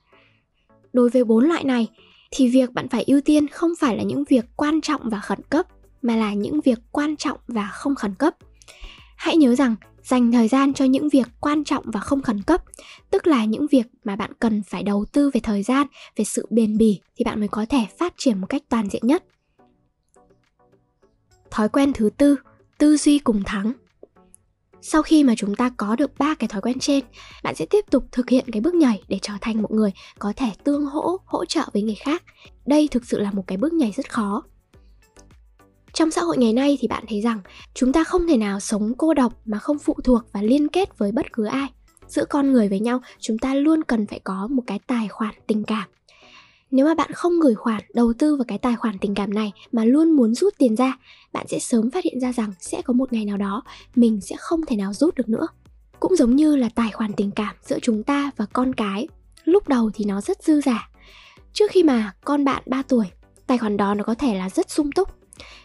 Đối 0.92 1.10
với 1.10 1.24
bốn 1.24 1.44
loại 1.44 1.64
này 1.64 1.88
thì 2.30 2.48
việc 2.48 2.72
bạn 2.72 2.88
phải 2.88 3.04
ưu 3.06 3.20
tiên 3.20 3.48
không 3.48 3.70
phải 3.80 3.96
là 3.96 4.02
những 4.02 4.24
việc 4.28 4.44
quan 4.56 4.80
trọng 4.80 5.00
và 5.04 5.20
khẩn 5.20 5.40
cấp 5.50 5.66
mà 6.02 6.16
là 6.16 6.34
những 6.34 6.60
việc 6.60 6.78
quan 6.92 7.16
trọng 7.16 7.38
và 7.48 7.70
không 7.72 7.94
khẩn 7.94 8.14
cấp 8.14 8.34
hãy 9.18 9.36
nhớ 9.36 9.54
rằng, 9.54 9.76
dành 10.02 10.32
thời 10.32 10.48
gian 10.48 10.74
cho 10.74 10.84
những 10.84 11.08
việc 11.08 11.28
quan 11.40 11.64
trọng 11.64 11.84
và 11.90 12.00
không 12.00 12.22
khẩn 12.22 12.42
cấp, 12.42 12.62
tức 13.10 13.26
là 13.26 13.44
những 13.44 13.66
việc 13.70 13.86
mà 14.04 14.16
bạn 14.16 14.32
cần 14.38 14.62
phải 14.62 14.82
đầu 14.82 15.04
tư 15.12 15.30
về 15.34 15.40
thời 15.40 15.62
gian, 15.62 15.86
về 16.16 16.24
sự 16.24 16.46
bền 16.50 16.78
bỉ, 16.78 17.00
thì 17.16 17.24
bạn 17.24 17.40
mới 17.40 17.48
có 17.48 17.66
thể 17.68 17.86
phát 17.98 18.14
triển 18.16 18.40
một 18.40 18.46
cách 18.46 18.62
toàn 18.68 18.88
diện 18.90 19.02
nhất. 19.06 19.24
Thói 21.50 21.68
quen 21.68 21.92
thứ 21.92 22.10
tư 22.16 22.36
tư 22.78 22.96
duy 22.96 23.18
cùng 23.18 23.42
thắng. 23.46 23.72
Sau 24.82 25.02
khi 25.02 25.24
mà 25.24 25.34
chúng 25.36 25.54
ta 25.54 25.70
có 25.76 25.96
được 25.96 26.18
ba 26.18 26.34
cái 26.34 26.48
thói 26.48 26.60
quen 26.60 26.78
trên, 26.78 27.04
bạn 27.42 27.54
sẽ 27.54 27.66
tiếp 27.66 27.84
tục 27.90 28.04
thực 28.12 28.30
hiện 28.30 28.44
cái 28.52 28.60
bước 28.60 28.74
nhảy 28.74 29.02
để 29.08 29.18
trở 29.22 29.32
thành 29.40 29.62
một 29.62 29.70
người 29.70 29.92
có 30.18 30.32
thể 30.36 30.50
tương 30.64 30.86
hỗ 30.86 31.16
hỗ 31.24 31.44
trợ 31.44 31.62
với 31.72 31.82
người 31.82 31.94
khác. 31.94 32.22
Đây 32.66 32.88
thực 32.90 33.04
sự 33.06 33.18
là 33.18 33.30
một 33.30 33.44
cái 33.46 33.58
bước 33.58 33.72
nhảy 33.72 33.92
rất 33.92 34.12
khó 34.12 34.42
trong 35.98 36.10
xã 36.10 36.22
hội 36.22 36.38
ngày 36.38 36.52
nay 36.52 36.78
thì 36.80 36.88
bạn 36.88 37.04
thấy 37.08 37.20
rằng 37.20 37.40
chúng 37.74 37.92
ta 37.92 38.04
không 38.04 38.26
thể 38.26 38.36
nào 38.36 38.60
sống 38.60 38.92
cô 38.98 39.14
độc 39.14 39.32
mà 39.44 39.58
không 39.58 39.78
phụ 39.78 39.94
thuộc 40.04 40.22
và 40.32 40.42
liên 40.42 40.68
kết 40.68 40.98
với 40.98 41.12
bất 41.12 41.32
cứ 41.32 41.44
ai. 41.44 41.68
Giữa 42.08 42.24
con 42.24 42.52
người 42.52 42.68
với 42.68 42.80
nhau, 42.80 43.00
chúng 43.20 43.38
ta 43.38 43.54
luôn 43.54 43.82
cần 43.82 44.06
phải 44.06 44.20
có 44.24 44.48
một 44.50 44.62
cái 44.66 44.78
tài 44.86 45.08
khoản 45.08 45.34
tình 45.46 45.64
cảm. 45.64 45.88
Nếu 46.70 46.86
mà 46.86 46.94
bạn 46.94 47.12
không 47.12 47.40
gửi 47.40 47.54
khoản, 47.54 47.82
đầu 47.94 48.12
tư 48.18 48.36
vào 48.36 48.44
cái 48.48 48.58
tài 48.58 48.76
khoản 48.76 48.98
tình 48.98 49.14
cảm 49.14 49.34
này 49.34 49.52
mà 49.72 49.84
luôn 49.84 50.10
muốn 50.10 50.34
rút 50.34 50.54
tiền 50.58 50.76
ra, 50.76 50.98
bạn 51.32 51.46
sẽ 51.48 51.58
sớm 51.58 51.90
phát 51.90 52.04
hiện 52.04 52.20
ra 52.20 52.32
rằng 52.32 52.52
sẽ 52.60 52.82
có 52.82 52.92
một 52.92 53.12
ngày 53.12 53.24
nào 53.24 53.36
đó 53.36 53.62
mình 53.94 54.20
sẽ 54.20 54.36
không 54.38 54.66
thể 54.66 54.76
nào 54.76 54.92
rút 54.92 55.14
được 55.14 55.28
nữa. 55.28 55.46
Cũng 56.00 56.16
giống 56.16 56.36
như 56.36 56.56
là 56.56 56.68
tài 56.74 56.90
khoản 56.90 57.12
tình 57.12 57.30
cảm 57.30 57.54
giữa 57.64 57.78
chúng 57.82 58.02
ta 58.02 58.30
và 58.36 58.46
con 58.52 58.74
cái, 58.74 59.08
lúc 59.44 59.68
đầu 59.68 59.90
thì 59.94 60.04
nó 60.04 60.20
rất 60.20 60.42
dư 60.42 60.60
giả 60.60 60.90
trước 61.52 61.70
khi 61.70 61.82
mà 61.82 62.12
con 62.24 62.44
bạn 62.44 62.62
3 62.66 62.82
tuổi, 62.82 63.06
tài 63.46 63.58
khoản 63.58 63.76
đó 63.76 63.94
nó 63.94 64.04
có 64.04 64.14
thể 64.14 64.34
là 64.34 64.50
rất 64.50 64.70
sung 64.70 64.92
túc 64.92 65.17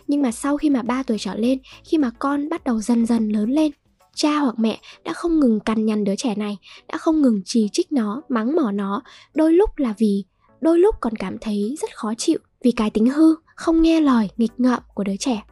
nhưng 0.07 0.21
mà 0.21 0.31
sau 0.31 0.57
khi 0.57 0.69
mà 0.69 0.81
3 0.81 1.03
tuổi 1.03 1.17
trở 1.19 1.36
lên, 1.36 1.59
khi 1.83 1.97
mà 1.97 2.09
con 2.19 2.49
bắt 2.49 2.63
đầu 2.63 2.81
dần 2.81 3.05
dần 3.05 3.29
lớn 3.29 3.51
lên, 3.51 3.71
cha 4.15 4.39
hoặc 4.39 4.55
mẹ 4.59 4.79
đã 5.03 5.13
không 5.13 5.39
ngừng 5.39 5.59
cằn 5.59 5.86
nhằn 5.86 6.03
đứa 6.03 6.15
trẻ 6.15 6.36
này, 6.36 6.57
đã 6.88 6.97
không 6.97 7.21
ngừng 7.21 7.41
chỉ 7.45 7.69
trích 7.71 7.91
nó, 7.91 8.21
mắng 8.29 8.55
mỏ 8.55 8.71
nó. 8.71 9.01
Đôi 9.33 9.53
lúc 9.53 9.69
là 9.77 9.93
vì, 9.97 10.23
đôi 10.62 10.79
lúc 10.79 10.95
còn 10.99 11.15
cảm 11.15 11.38
thấy 11.41 11.75
rất 11.81 11.95
khó 11.95 12.13
chịu 12.17 12.39
vì 12.63 12.71
cái 12.71 12.89
tính 12.89 13.05
hư, 13.05 13.36
không 13.55 13.81
nghe 13.81 14.01
lời, 14.01 14.29
nghịch 14.38 14.51
ngợm 14.57 14.83
của 14.93 15.03
đứa 15.03 15.17
trẻ. 15.19 15.43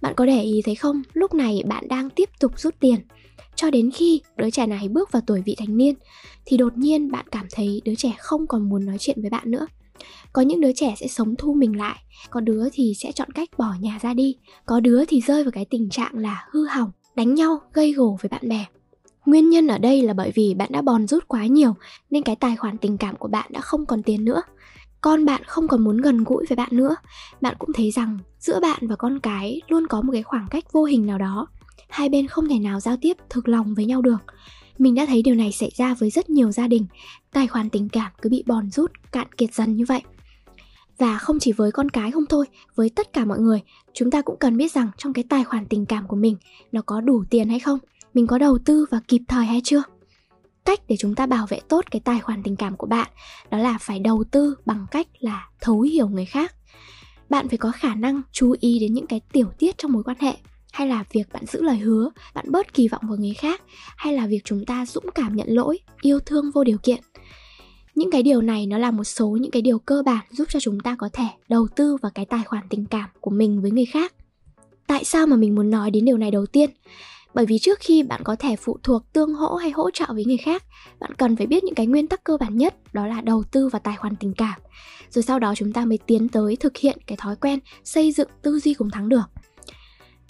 Bạn 0.00 0.14
có 0.16 0.26
để 0.26 0.42
ý 0.42 0.62
thấy 0.64 0.74
không? 0.74 1.02
Lúc 1.12 1.34
này 1.34 1.62
bạn 1.66 1.88
đang 1.88 2.10
tiếp 2.10 2.28
tục 2.40 2.52
rút 2.60 2.74
tiền. 2.80 3.00
Cho 3.54 3.70
đến 3.70 3.90
khi 3.90 4.20
đứa 4.36 4.50
trẻ 4.50 4.66
này 4.66 4.88
bước 4.88 5.12
vào 5.12 5.22
tuổi 5.26 5.42
vị 5.46 5.54
thành 5.58 5.76
niên, 5.76 5.94
thì 6.44 6.56
đột 6.56 6.76
nhiên 6.76 7.10
bạn 7.10 7.26
cảm 7.30 7.46
thấy 7.52 7.82
đứa 7.84 7.94
trẻ 7.94 8.12
không 8.18 8.46
còn 8.46 8.68
muốn 8.68 8.86
nói 8.86 8.96
chuyện 9.00 9.20
với 9.20 9.30
bạn 9.30 9.50
nữa 9.50 9.66
có 10.32 10.42
những 10.42 10.60
đứa 10.60 10.72
trẻ 10.72 10.94
sẽ 10.96 11.06
sống 11.06 11.34
thu 11.38 11.54
mình 11.54 11.78
lại, 11.78 11.98
có 12.30 12.40
đứa 12.40 12.68
thì 12.72 12.94
sẽ 12.96 13.12
chọn 13.12 13.30
cách 13.30 13.48
bỏ 13.58 13.74
nhà 13.80 13.98
ra 14.02 14.14
đi, 14.14 14.36
có 14.66 14.80
đứa 14.80 15.04
thì 15.04 15.20
rơi 15.20 15.44
vào 15.44 15.50
cái 15.50 15.64
tình 15.64 15.90
trạng 15.90 16.18
là 16.18 16.46
hư 16.50 16.66
hỏng, 16.66 16.90
đánh 17.16 17.34
nhau, 17.34 17.60
gây 17.72 17.92
gổ 17.92 18.18
với 18.20 18.28
bạn 18.28 18.48
bè. 18.48 18.66
Nguyên 19.26 19.50
nhân 19.50 19.66
ở 19.66 19.78
đây 19.78 20.02
là 20.02 20.12
bởi 20.12 20.32
vì 20.34 20.54
bạn 20.54 20.68
đã 20.72 20.82
bòn 20.82 21.06
rút 21.06 21.28
quá 21.28 21.46
nhiều, 21.46 21.74
nên 22.10 22.22
cái 22.22 22.36
tài 22.36 22.56
khoản 22.56 22.78
tình 22.78 22.98
cảm 22.98 23.16
của 23.16 23.28
bạn 23.28 23.46
đã 23.52 23.60
không 23.60 23.86
còn 23.86 24.02
tiền 24.02 24.24
nữa. 24.24 24.42
Con 25.00 25.24
bạn 25.24 25.42
không 25.46 25.68
còn 25.68 25.84
muốn 25.84 25.96
gần 25.96 26.24
gũi 26.24 26.44
với 26.48 26.56
bạn 26.56 26.68
nữa. 26.72 26.96
Bạn 27.40 27.56
cũng 27.58 27.72
thấy 27.72 27.90
rằng 27.90 28.18
giữa 28.38 28.60
bạn 28.60 28.88
và 28.88 28.96
con 28.96 29.20
cái 29.20 29.60
luôn 29.68 29.86
có 29.86 30.02
một 30.02 30.12
cái 30.12 30.22
khoảng 30.22 30.46
cách 30.50 30.72
vô 30.72 30.84
hình 30.84 31.06
nào 31.06 31.18
đó. 31.18 31.46
Hai 31.88 32.08
bên 32.08 32.26
không 32.26 32.48
thể 32.48 32.58
nào 32.58 32.80
giao 32.80 32.96
tiếp 33.00 33.16
thực 33.30 33.48
lòng 33.48 33.74
với 33.74 33.84
nhau 33.84 34.02
được 34.02 34.18
mình 34.80 34.94
đã 34.94 35.06
thấy 35.06 35.22
điều 35.22 35.34
này 35.34 35.52
xảy 35.52 35.70
ra 35.76 35.94
với 35.94 36.10
rất 36.10 36.30
nhiều 36.30 36.52
gia 36.52 36.68
đình. 36.68 36.86
Tài 37.32 37.46
khoản 37.46 37.70
tình 37.70 37.88
cảm 37.88 38.12
cứ 38.22 38.30
bị 38.30 38.42
bòn 38.46 38.70
rút, 38.70 38.92
cạn 39.12 39.32
kiệt 39.32 39.54
dần 39.54 39.76
như 39.76 39.84
vậy. 39.88 40.02
Và 40.98 41.18
không 41.18 41.38
chỉ 41.38 41.52
với 41.52 41.72
con 41.72 41.88
cái 41.88 42.10
không 42.10 42.26
thôi, 42.28 42.46
với 42.74 42.90
tất 42.90 43.12
cả 43.12 43.24
mọi 43.24 43.38
người, 43.38 43.60
chúng 43.92 44.10
ta 44.10 44.22
cũng 44.22 44.36
cần 44.40 44.56
biết 44.56 44.72
rằng 44.72 44.90
trong 44.96 45.12
cái 45.12 45.24
tài 45.28 45.44
khoản 45.44 45.66
tình 45.66 45.86
cảm 45.86 46.08
của 46.08 46.16
mình, 46.16 46.36
nó 46.72 46.82
có 46.82 47.00
đủ 47.00 47.24
tiền 47.30 47.48
hay 47.48 47.60
không? 47.60 47.78
Mình 48.14 48.26
có 48.26 48.38
đầu 48.38 48.58
tư 48.64 48.86
và 48.90 49.00
kịp 49.08 49.22
thời 49.28 49.44
hay 49.44 49.60
chưa? 49.64 49.82
Cách 50.64 50.80
để 50.88 50.96
chúng 50.98 51.14
ta 51.14 51.26
bảo 51.26 51.46
vệ 51.46 51.60
tốt 51.68 51.84
cái 51.90 52.00
tài 52.04 52.20
khoản 52.20 52.42
tình 52.42 52.56
cảm 52.56 52.76
của 52.76 52.86
bạn, 52.86 53.10
đó 53.50 53.58
là 53.58 53.78
phải 53.80 53.98
đầu 53.98 54.24
tư 54.30 54.54
bằng 54.66 54.86
cách 54.90 55.06
là 55.18 55.48
thấu 55.60 55.80
hiểu 55.80 56.08
người 56.08 56.26
khác. 56.26 56.54
Bạn 57.30 57.48
phải 57.48 57.58
có 57.58 57.72
khả 57.72 57.94
năng 57.94 58.22
chú 58.32 58.54
ý 58.60 58.78
đến 58.78 58.94
những 58.94 59.06
cái 59.06 59.20
tiểu 59.32 59.46
tiết 59.58 59.78
trong 59.78 59.92
mối 59.92 60.02
quan 60.02 60.16
hệ 60.20 60.36
hay 60.72 60.88
là 60.88 61.04
việc 61.12 61.32
bạn 61.32 61.46
giữ 61.46 61.62
lời 61.62 61.76
hứa, 61.76 62.10
bạn 62.34 62.52
bớt 62.52 62.74
kỳ 62.74 62.88
vọng 62.88 63.02
vào 63.08 63.16
người 63.16 63.34
khác, 63.34 63.62
hay 63.96 64.14
là 64.14 64.26
việc 64.26 64.40
chúng 64.44 64.64
ta 64.64 64.86
dũng 64.86 65.10
cảm 65.14 65.36
nhận 65.36 65.48
lỗi, 65.48 65.78
yêu 66.00 66.18
thương 66.26 66.50
vô 66.50 66.64
điều 66.64 66.78
kiện? 66.78 67.00
Những 67.94 68.10
cái 68.10 68.22
điều 68.22 68.40
này 68.40 68.66
nó 68.66 68.78
là 68.78 68.90
một 68.90 69.04
số 69.04 69.28
những 69.28 69.50
cái 69.50 69.62
điều 69.62 69.78
cơ 69.78 70.02
bản 70.06 70.24
giúp 70.30 70.48
cho 70.48 70.60
chúng 70.60 70.80
ta 70.80 70.96
có 70.98 71.08
thể 71.12 71.26
đầu 71.48 71.68
tư 71.76 71.96
vào 72.02 72.12
cái 72.14 72.24
tài 72.24 72.44
khoản 72.44 72.64
tình 72.68 72.84
cảm 72.84 73.08
của 73.20 73.30
mình 73.30 73.62
với 73.62 73.70
người 73.70 73.86
khác. 73.86 74.14
Tại 74.86 75.04
sao 75.04 75.26
mà 75.26 75.36
mình 75.36 75.54
muốn 75.54 75.70
nói 75.70 75.90
đến 75.90 76.04
điều 76.04 76.18
này 76.18 76.30
đầu 76.30 76.46
tiên? 76.46 76.70
Bởi 77.34 77.46
vì 77.46 77.58
trước 77.58 77.78
khi 77.80 78.02
bạn 78.02 78.20
có 78.24 78.36
thể 78.36 78.56
phụ 78.56 78.78
thuộc, 78.82 79.12
tương 79.12 79.34
hỗ 79.34 79.54
hay 79.54 79.70
hỗ 79.70 79.90
trợ 79.90 80.04
với 80.08 80.24
người 80.24 80.36
khác, 80.36 80.64
bạn 81.00 81.14
cần 81.14 81.36
phải 81.36 81.46
biết 81.46 81.64
những 81.64 81.74
cái 81.74 81.86
nguyên 81.86 82.06
tắc 82.06 82.24
cơ 82.24 82.36
bản 82.36 82.56
nhất, 82.56 82.74
đó 82.92 83.06
là 83.06 83.20
đầu 83.20 83.42
tư 83.42 83.68
vào 83.68 83.80
tài 83.84 83.96
khoản 83.96 84.16
tình 84.16 84.32
cảm. 84.32 84.60
Rồi 85.10 85.22
sau 85.22 85.38
đó 85.38 85.54
chúng 85.56 85.72
ta 85.72 85.84
mới 85.84 85.98
tiến 85.98 86.28
tới 86.28 86.56
thực 86.56 86.76
hiện 86.76 86.98
cái 87.06 87.16
thói 87.16 87.36
quen 87.36 87.58
xây 87.84 88.12
dựng 88.12 88.28
tư 88.42 88.58
duy 88.58 88.74
cùng 88.74 88.90
thắng 88.90 89.08
được 89.08 89.30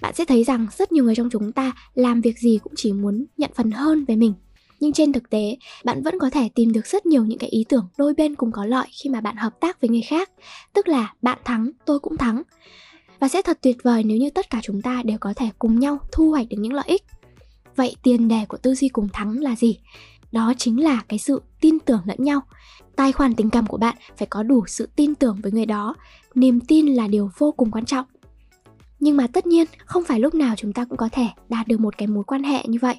bạn 0.01 0.15
sẽ 0.15 0.25
thấy 0.25 0.45
rằng 0.45 0.67
rất 0.79 0.93
nhiều 0.93 1.05
người 1.05 1.15
trong 1.15 1.31
chúng 1.31 1.53
ta 1.53 1.73
làm 1.95 2.21
việc 2.21 2.39
gì 2.39 2.59
cũng 2.63 2.73
chỉ 2.77 2.93
muốn 2.93 3.27
nhận 3.37 3.51
phần 3.55 3.71
hơn 3.71 4.05
về 4.05 4.17
mình. 4.17 4.35
Nhưng 4.81 4.93
trên 4.93 5.13
thực 5.13 5.31
tế, 5.31 5.57
bạn 5.85 6.03
vẫn 6.03 6.19
có 6.19 6.31
thể 6.31 6.49
tìm 6.55 6.73
được 6.73 6.87
rất 6.87 7.07
nhiều 7.07 7.25
những 7.25 7.39
cái 7.39 7.51
ý 7.51 7.65
tưởng 7.69 7.89
đôi 7.99 8.15
bên 8.15 8.35
cùng 8.35 8.53
có 8.53 8.65
lợi 8.65 8.87
khi 9.03 9.11
mà 9.11 9.21
bạn 9.21 9.37
hợp 9.37 9.61
tác 9.61 9.81
với 9.81 9.91
người 9.91 10.03
khác. 10.03 10.31
Tức 10.73 10.89
là 10.89 11.15
bạn 11.23 11.39
thắng, 11.45 11.71
tôi 11.85 11.99
cũng 11.99 12.17
thắng. 12.17 12.43
Và 13.21 13.29
sẽ 13.29 13.43
thật 13.43 13.59
tuyệt 13.63 13.77
vời 13.83 14.03
nếu 14.05 14.17
như 14.17 14.31
tất 14.31 14.51
cả 14.51 14.61
chúng 14.63 14.83
ta 14.83 15.03
đều 15.03 15.19
có 15.21 15.33
thể 15.37 15.47
cùng 15.59 15.81
nhau 15.81 15.99
thu 16.13 16.31
hoạch 16.31 16.49
được 16.49 16.57
những 16.61 16.73
lợi 16.73 16.85
ích. 16.87 17.03
Vậy 17.77 17.97
tiền 18.03 18.29
đề 18.29 18.45
của 18.49 18.57
tư 18.57 18.75
duy 18.75 18.89
cùng 18.89 19.09
thắng 19.13 19.39
là 19.39 19.57
gì? 19.57 19.79
Đó 20.33 20.53
chính 20.59 20.83
là 20.83 21.03
cái 21.09 21.19
sự 21.19 21.43
tin 21.61 21.79
tưởng 21.79 22.01
lẫn 22.05 22.17
nhau. 22.21 22.41
Tài 22.97 23.13
khoản 23.13 23.35
tình 23.35 23.51
cảm 23.51 23.67
của 23.67 23.77
bạn 23.77 23.97
phải 24.17 24.27
có 24.31 24.43
đủ 24.43 24.65
sự 24.67 24.89
tin 24.97 25.15
tưởng 25.15 25.39
với 25.43 25.53
người 25.53 25.67
đó. 25.67 25.95
Niềm 26.35 26.61
tin 26.61 26.87
là 26.87 27.07
điều 27.07 27.31
vô 27.39 27.53
cùng 27.53 27.71
quan 27.71 27.85
trọng 27.85 28.07
nhưng 29.01 29.17
mà 29.17 29.27
tất 29.27 29.47
nhiên, 29.47 29.67
không 29.85 30.05
phải 30.05 30.21
lúc 30.21 30.35
nào 30.35 30.55
chúng 30.57 30.73
ta 30.73 30.85
cũng 30.85 30.97
có 30.97 31.09
thể 31.13 31.27
đạt 31.49 31.69
được 31.69 31.81
một 31.81 31.99
cái 31.99 32.09
mối 32.09 32.25
quan 32.25 32.43
hệ 32.43 32.65
như 32.67 32.79
vậy. 32.83 32.95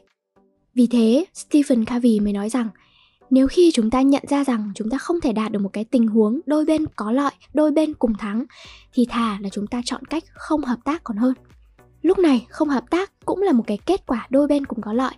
Vì 0.76 0.88
thế, 0.88 1.26
stephen 1.34 1.86
covey 1.86 2.20
mới 2.20 2.34
nói 2.34 2.50
rằng, 2.50 2.70
nếu 3.30 3.48
khi 3.48 3.72
chúng 3.74 3.90
ta 3.90 4.02
nhận 4.02 4.24
ra 4.30 4.44
rằng 4.44 4.72
chúng 4.76 4.90
ta 4.90 4.98
không 4.98 5.22
thể 5.22 5.34
đạt 5.34 5.52
được 5.52 5.60
một 5.60 5.70
cái 5.74 5.84
tình 5.84 6.08
huống 6.08 6.40
đôi 6.46 6.66
bên 6.66 6.86
có 6.96 7.12
lợi, 7.12 7.32
đôi 7.54 7.72
bên 7.72 7.94
cùng 7.94 8.14
thắng, 8.20 8.46
thì 8.94 9.06
thà 9.10 9.38
là 9.42 9.50
chúng 9.50 9.68
ta 9.68 9.82
chọn 9.86 10.06
cách 10.06 10.24
không 10.34 10.62
hợp 10.62 10.78
tác 10.84 11.04
còn 11.04 11.18
hơn. 11.18 11.34
Lúc 12.02 12.20
này, 12.20 12.46
không 12.50 12.70
hợp 12.70 12.90
tác 12.90 13.12
cũng 13.26 13.42
là 13.42 13.52
một 13.52 13.64
cái 13.68 13.80
kết 13.86 14.06
quả 14.06 14.28
đôi 14.30 14.48
bên 14.48 14.66
cùng 14.66 14.82
có 14.82 14.94
lợi, 14.94 15.14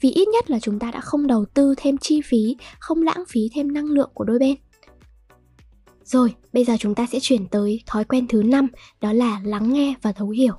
vì 0.00 0.10
ít 0.10 0.28
nhất 0.28 0.50
là 0.50 0.58
chúng 0.60 0.78
ta 0.78 0.90
đã 0.90 1.00
không 1.00 1.26
đầu 1.26 1.44
tư 1.54 1.74
thêm 1.76 1.98
chi 1.98 2.20
phí, 2.20 2.56
không 2.78 3.02
lãng 3.02 3.24
phí 3.28 3.40
thêm 3.54 3.72
năng 3.72 3.86
lượng 3.86 4.10
của 4.14 4.24
đôi 4.24 4.38
bên 4.38 4.54
rồi, 6.08 6.34
bây 6.52 6.64
giờ 6.64 6.76
chúng 6.78 6.94
ta 6.94 7.06
sẽ 7.12 7.18
chuyển 7.20 7.46
tới 7.46 7.82
thói 7.86 8.04
quen 8.04 8.26
thứ 8.28 8.42
năm, 8.42 8.68
đó 9.00 9.12
là 9.12 9.40
lắng 9.44 9.72
nghe 9.72 9.94
và 10.02 10.12
thấu 10.12 10.28
hiểu. 10.28 10.54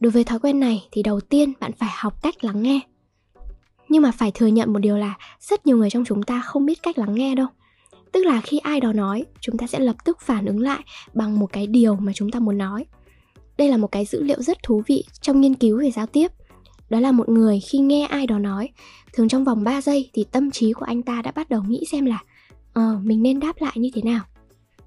Đối 0.00 0.12
với 0.12 0.24
thói 0.24 0.38
quen 0.38 0.60
này 0.60 0.88
thì 0.92 1.02
đầu 1.02 1.20
tiên 1.20 1.52
bạn 1.60 1.72
phải 1.72 1.88
học 1.96 2.22
cách 2.22 2.44
lắng 2.44 2.62
nghe. 2.62 2.80
Nhưng 3.88 4.02
mà 4.02 4.10
phải 4.10 4.30
thừa 4.30 4.46
nhận 4.46 4.72
một 4.72 4.78
điều 4.78 4.96
là 4.96 5.14
rất 5.40 5.66
nhiều 5.66 5.76
người 5.76 5.90
trong 5.90 6.04
chúng 6.04 6.22
ta 6.22 6.40
không 6.40 6.66
biết 6.66 6.82
cách 6.82 6.98
lắng 6.98 7.14
nghe 7.14 7.34
đâu. 7.34 7.46
Tức 8.12 8.26
là 8.26 8.40
khi 8.40 8.58
ai 8.58 8.80
đó 8.80 8.92
nói, 8.92 9.24
chúng 9.40 9.58
ta 9.58 9.66
sẽ 9.66 9.78
lập 9.78 9.96
tức 10.04 10.20
phản 10.20 10.46
ứng 10.46 10.60
lại 10.60 10.80
bằng 11.14 11.40
một 11.40 11.52
cái 11.52 11.66
điều 11.66 11.96
mà 11.96 12.12
chúng 12.14 12.30
ta 12.30 12.40
muốn 12.40 12.58
nói. 12.58 12.84
Đây 13.58 13.68
là 13.68 13.76
một 13.76 13.92
cái 13.92 14.04
dữ 14.04 14.22
liệu 14.22 14.42
rất 14.42 14.62
thú 14.62 14.82
vị 14.86 15.04
trong 15.20 15.40
nghiên 15.40 15.54
cứu 15.54 15.80
về 15.80 15.90
giao 15.90 16.06
tiếp. 16.06 16.32
Đó 16.90 17.00
là 17.00 17.12
một 17.12 17.28
người 17.28 17.60
khi 17.60 17.78
nghe 17.78 18.06
ai 18.06 18.26
đó 18.26 18.38
nói, 18.38 18.68
thường 19.12 19.28
trong 19.28 19.44
vòng 19.44 19.64
3 19.64 19.80
giây 19.80 20.10
thì 20.12 20.24
tâm 20.24 20.50
trí 20.50 20.72
của 20.72 20.84
anh 20.84 21.02
ta 21.02 21.22
đã 21.22 21.30
bắt 21.30 21.48
đầu 21.48 21.62
nghĩ 21.62 21.84
xem 21.92 22.04
là 22.04 22.22
ờ 22.72 22.98
mình 23.02 23.22
nên 23.22 23.40
đáp 23.40 23.56
lại 23.60 23.72
như 23.76 23.90
thế 23.94 24.02
nào 24.02 24.24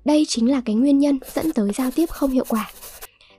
đây 0.09 0.25
chính 0.27 0.51
là 0.51 0.61
cái 0.65 0.75
nguyên 0.75 0.99
nhân 0.99 1.19
dẫn 1.33 1.51
tới 1.53 1.71
giao 1.73 1.91
tiếp 1.91 2.09
không 2.09 2.31
hiệu 2.31 2.45
quả. 2.49 2.71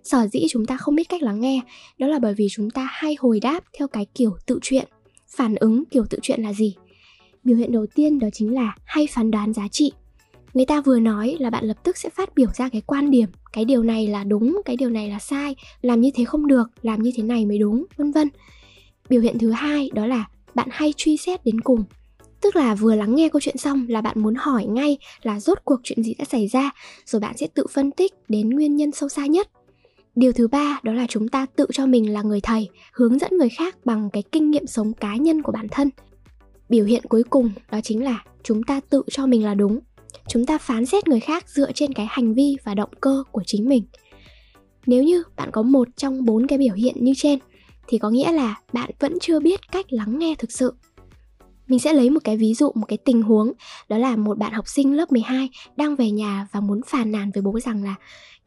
Sở 0.04 0.26
dĩ 0.26 0.46
chúng 0.50 0.66
ta 0.66 0.76
không 0.76 0.94
biết 0.94 1.08
cách 1.08 1.22
lắng 1.22 1.40
nghe, 1.40 1.60
đó 1.98 2.06
là 2.06 2.18
bởi 2.18 2.34
vì 2.34 2.48
chúng 2.50 2.70
ta 2.70 2.88
hay 2.92 3.16
hồi 3.18 3.40
đáp 3.40 3.64
theo 3.78 3.88
cái 3.88 4.06
kiểu 4.14 4.36
tự 4.46 4.58
truyện. 4.62 4.88
Phản 5.28 5.54
ứng 5.54 5.84
kiểu 5.84 6.04
tự 6.10 6.18
truyện 6.22 6.42
là 6.42 6.52
gì? 6.52 6.76
Biểu 7.44 7.56
hiện 7.56 7.72
đầu 7.72 7.86
tiên 7.94 8.18
đó 8.18 8.28
chính 8.32 8.54
là 8.54 8.74
hay 8.84 9.06
phán 9.06 9.30
đoán 9.30 9.52
giá 9.52 9.68
trị. 9.68 9.92
Người 10.54 10.66
ta 10.66 10.80
vừa 10.80 10.98
nói 10.98 11.36
là 11.38 11.50
bạn 11.50 11.64
lập 11.64 11.76
tức 11.84 11.96
sẽ 11.96 12.08
phát 12.08 12.34
biểu 12.34 12.48
ra 12.54 12.68
cái 12.68 12.80
quan 12.80 13.10
điểm, 13.10 13.28
cái 13.52 13.64
điều 13.64 13.82
này 13.82 14.06
là 14.06 14.24
đúng, 14.24 14.60
cái 14.64 14.76
điều 14.76 14.90
này 14.90 15.08
là 15.08 15.18
sai, 15.18 15.56
làm 15.82 16.00
như 16.00 16.10
thế 16.14 16.24
không 16.24 16.46
được, 16.46 16.70
làm 16.82 17.02
như 17.02 17.10
thế 17.14 17.22
này 17.22 17.46
mới 17.46 17.58
đúng, 17.58 17.84
vân 17.96 18.12
vân. 18.12 18.28
Biểu 19.08 19.20
hiện 19.20 19.38
thứ 19.38 19.50
hai 19.50 19.90
đó 19.94 20.06
là 20.06 20.28
bạn 20.54 20.68
hay 20.72 20.94
truy 20.96 21.16
xét 21.16 21.44
đến 21.44 21.60
cùng 21.60 21.84
tức 22.40 22.56
là 22.56 22.74
vừa 22.74 22.94
lắng 22.94 23.14
nghe 23.14 23.28
câu 23.28 23.40
chuyện 23.40 23.56
xong 23.56 23.86
là 23.88 24.00
bạn 24.00 24.20
muốn 24.20 24.34
hỏi 24.34 24.66
ngay 24.66 24.98
là 25.22 25.40
rốt 25.40 25.58
cuộc 25.64 25.80
chuyện 25.82 26.02
gì 26.02 26.14
đã 26.18 26.24
xảy 26.24 26.46
ra, 26.46 26.70
rồi 27.06 27.20
bạn 27.20 27.36
sẽ 27.36 27.46
tự 27.54 27.66
phân 27.74 27.90
tích 27.90 28.12
đến 28.28 28.50
nguyên 28.50 28.76
nhân 28.76 28.92
sâu 28.92 29.08
xa 29.08 29.26
nhất. 29.26 29.48
Điều 30.16 30.32
thứ 30.32 30.48
ba 30.48 30.80
đó 30.82 30.92
là 30.92 31.06
chúng 31.08 31.28
ta 31.28 31.46
tự 31.56 31.66
cho 31.72 31.86
mình 31.86 32.12
là 32.12 32.22
người 32.22 32.40
thầy, 32.40 32.68
hướng 32.92 33.18
dẫn 33.18 33.30
người 33.38 33.48
khác 33.48 33.76
bằng 33.84 34.10
cái 34.12 34.22
kinh 34.32 34.50
nghiệm 34.50 34.66
sống 34.66 34.92
cá 34.92 35.16
nhân 35.16 35.42
của 35.42 35.52
bản 35.52 35.68
thân. 35.68 35.90
Biểu 36.68 36.84
hiện 36.84 37.02
cuối 37.08 37.22
cùng 37.30 37.50
đó 37.70 37.80
chính 37.82 38.04
là 38.04 38.24
chúng 38.42 38.62
ta 38.62 38.80
tự 38.90 39.02
cho 39.10 39.26
mình 39.26 39.44
là 39.44 39.54
đúng. 39.54 39.80
Chúng 40.28 40.46
ta 40.46 40.58
phán 40.58 40.86
xét 40.86 41.08
người 41.08 41.20
khác 41.20 41.48
dựa 41.48 41.72
trên 41.72 41.92
cái 41.92 42.06
hành 42.10 42.34
vi 42.34 42.56
và 42.64 42.74
động 42.74 42.90
cơ 43.00 43.24
của 43.32 43.42
chính 43.46 43.68
mình. 43.68 43.82
Nếu 44.86 45.02
như 45.02 45.22
bạn 45.36 45.48
có 45.52 45.62
một 45.62 45.88
trong 45.96 46.24
bốn 46.24 46.46
cái 46.46 46.58
biểu 46.58 46.74
hiện 46.74 46.94
như 47.04 47.12
trên, 47.16 47.38
thì 47.86 47.98
có 47.98 48.10
nghĩa 48.10 48.32
là 48.32 48.60
bạn 48.72 48.90
vẫn 48.98 49.18
chưa 49.20 49.40
biết 49.40 49.60
cách 49.72 49.86
lắng 49.88 50.18
nghe 50.18 50.34
thực 50.38 50.52
sự. 50.52 50.74
Mình 51.70 51.78
sẽ 51.78 51.92
lấy 51.92 52.10
một 52.10 52.20
cái 52.24 52.36
ví 52.36 52.54
dụ, 52.54 52.72
một 52.74 52.86
cái 52.88 52.98
tình 53.04 53.22
huống. 53.22 53.52
Đó 53.88 53.98
là 53.98 54.16
một 54.16 54.38
bạn 54.38 54.52
học 54.52 54.68
sinh 54.68 54.96
lớp 54.96 55.12
12 55.12 55.48
đang 55.76 55.96
về 55.96 56.10
nhà 56.10 56.46
và 56.52 56.60
muốn 56.60 56.80
phàn 56.86 57.12
nàn 57.12 57.30
với 57.34 57.42
bố 57.42 57.60
rằng 57.60 57.84
là 57.84 57.94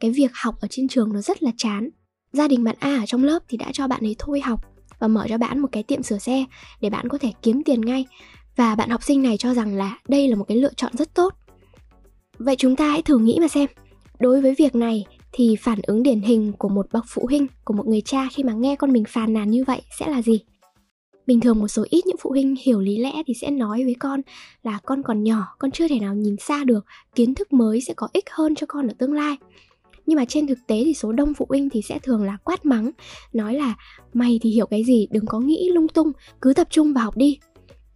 Cái 0.00 0.10
việc 0.10 0.30
học 0.34 0.54
ở 0.60 0.68
trên 0.70 0.88
trường 0.88 1.12
nó 1.12 1.20
rất 1.20 1.42
là 1.42 1.50
chán. 1.56 1.90
Gia 2.32 2.48
đình 2.48 2.64
bạn 2.64 2.76
A 2.78 2.96
ở 2.96 3.06
trong 3.06 3.24
lớp 3.24 3.38
thì 3.48 3.56
đã 3.56 3.66
cho 3.72 3.88
bạn 3.88 4.00
ấy 4.04 4.16
thôi 4.18 4.40
học 4.40 4.60
Và 4.98 5.08
mở 5.08 5.26
cho 5.28 5.38
bạn 5.38 5.58
một 5.58 5.68
cái 5.72 5.82
tiệm 5.82 6.02
sửa 6.02 6.18
xe 6.18 6.44
để 6.80 6.90
bạn 6.90 7.08
có 7.08 7.18
thể 7.18 7.32
kiếm 7.42 7.62
tiền 7.64 7.80
ngay. 7.80 8.06
Và 8.56 8.74
bạn 8.74 8.90
học 8.90 9.02
sinh 9.02 9.22
này 9.22 9.36
cho 9.36 9.54
rằng 9.54 9.74
là 9.74 9.98
đây 10.08 10.28
là 10.28 10.36
một 10.36 10.44
cái 10.48 10.56
lựa 10.56 10.72
chọn 10.76 10.92
rất 10.96 11.14
tốt. 11.14 11.34
Vậy 12.38 12.56
chúng 12.58 12.76
ta 12.76 12.90
hãy 12.90 13.02
thử 13.02 13.18
nghĩ 13.18 13.38
mà 13.40 13.48
xem. 13.48 13.68
Đối 14.20 14.40
với 14.40 14.54
việc 14.58 14.74
này 14.74 15.04
thì 15.32 15.56
phản 15.60 15.78
ứng 15.82 16.02
điển 16.02 16.20
hình 16.20 16.52
của 16.58 16.68
một 16.68 16.86
bậc 16.92 17.04
phụ 17.08 17.26
huynh, 17.26 17.46
của 17.64 17.74
một 17.74 17.86
người 17.86 18.00
cha 18.00 18.28
khi 18.32 18.42
mà 18.42 18.52
nghe 18.52 18.76
con 18.76 18.92
mình 18.92 19.04
phàn 19.08 19.32
nàn 19.32 19.50
như 19.50 19.64
vậy 19.64 19.82
sẽ 19.98 20.08
là 20.08 20.22
gì? 20.22 20.40
Bình 21.26 21.40
thường 21.40 21.58
một 21.58 21.68
số 21.68 21.84
ít 21.90 22.06
những 22.06 22.16
phụ 22.20 22.30
huynh 22.30 22.54
hiểu 22.64 22.80
lý 22.80 22.98
lẽ 22.98 23.12
thì 23.26 23.34
sẽ 23.40 23.50
nói 23.50 23.84
với 23.84 23.94
con 23.98 24.20
là 24.62 24.78
con 24.84 25.02
còn 25.02 25.22
nhỏ, 25.22 25.46
con 25.58 25.70
chưa 25.70 25.88
thể 25.88 25.98
nào 26.00 26.14
nhìn 26.14 26.36
xa 26.36 26.64
được, 26.64 26.84
kiến 27.14 27.34
thức 27.34 27.52
mới 27.52 27.80
sẽ 27.80 27.94
có 27.96 28.08
ích 28.12 28.30
hơn 28.30 28.54
cho 28.54 28.66
con 28.68 28.88
ở 28.88 28.94
tương 28.98 29.12
lai. 29.12 29.36
Nhưng 30.06 30.16
mà 30.16 30.24
trên 30.24 30.46
thực 30.46 30.58
tế 30.66 30.82
thì 30.84 30.94
số 30.94 31.12
đông 31.12 31.34
phụ 31.34 31.46
huynh 31.48 31.70
thì 31.70 31.82
sẽ 31.82 31.98
thường 31.98 32.22
là 32.22 32.36
quát 32.44 32.66
mắng, 32.66 32.90
nói 33.32 33.54
là 33.54 33.74
mày 34.12 34.38
thì 34.42 34.50
hiểu 34.50 34.66
cái 34.66 34.84
gì, 34.84 35.08
đừng 35.10 35.26
có 35.26 35.40
nghĩ 35.40 35.70
lung 35.72 35.88
tung, 35.88 36.12
cứ 36.40 36.54
tập 36.54 36.66
trung 36.70 36.92
vào 36.92 37.04
học 37.04 37.16
đi. 37.16 37.38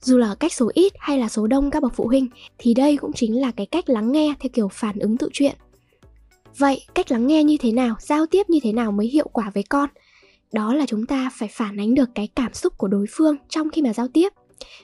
Dù 0.00 0.18
là 0.18 0.34
cách 0.34 0.52
số 0.52 0.70
ít 0.74 0.92
hay 0.98 1.18
là 1.18 1.28
số 1.28 1.46
đông 1.46 1.70
các 1.70 1.82
bậc 1.82 1.92
phụ 1.94 2.06
huynh 2.06 2.28
thì 2.58 2.74
đây 2.74 2.96
cũng 2.96 3.12
chính 3.12 3.40
là 3.40 3.50
cái 3.50 3.66
cách 3.66 3.88
lắng 3.88 4.12
nghe 4.12 4.34
theo 4.40 4.50
kiểu 4.52 4.68
phản 4.68 4.98
ứng 4.98 5.16
tự 5.16 5.28
chuyện 5.32 5.54
vậy 6.58 6.80
cách 6.94 7.10
lắng 7.10 7.26
nghe 7.26 7.44
như 7.44 7.56
thế 7.60 7.72
nào, 7.72 7.96
giao 8.00 8.26
tiếp 8.26 8.50
như 8.50 8.58
thế 8.62 8.72
nào 8.72 8.92
mới 8.92 9.06
hiệu 9.06 9.28
quả 9.32 9.50
với 9.54 9.62
con? 9.62 9.88
Đó 10.52 10.74
là 10.74 10.87
chúng 10.87 11.06
ta 11.06 11.30
phải 11.34 11.48
phản 11.48 11.80
ánh 11.80 11.94
được 11.94 12.08
cái 12.14 12.28
cảm 12.37 12.54
xúc 12.54 12.78
của 12.78 12.88
đối 12.88 13.06
phương 13.11 13.37
trong 13.48 13.70
khi 13.70 13.82
mà 13.82 13.92
giao 13.92 14.08
tiếp. 14.08 14.28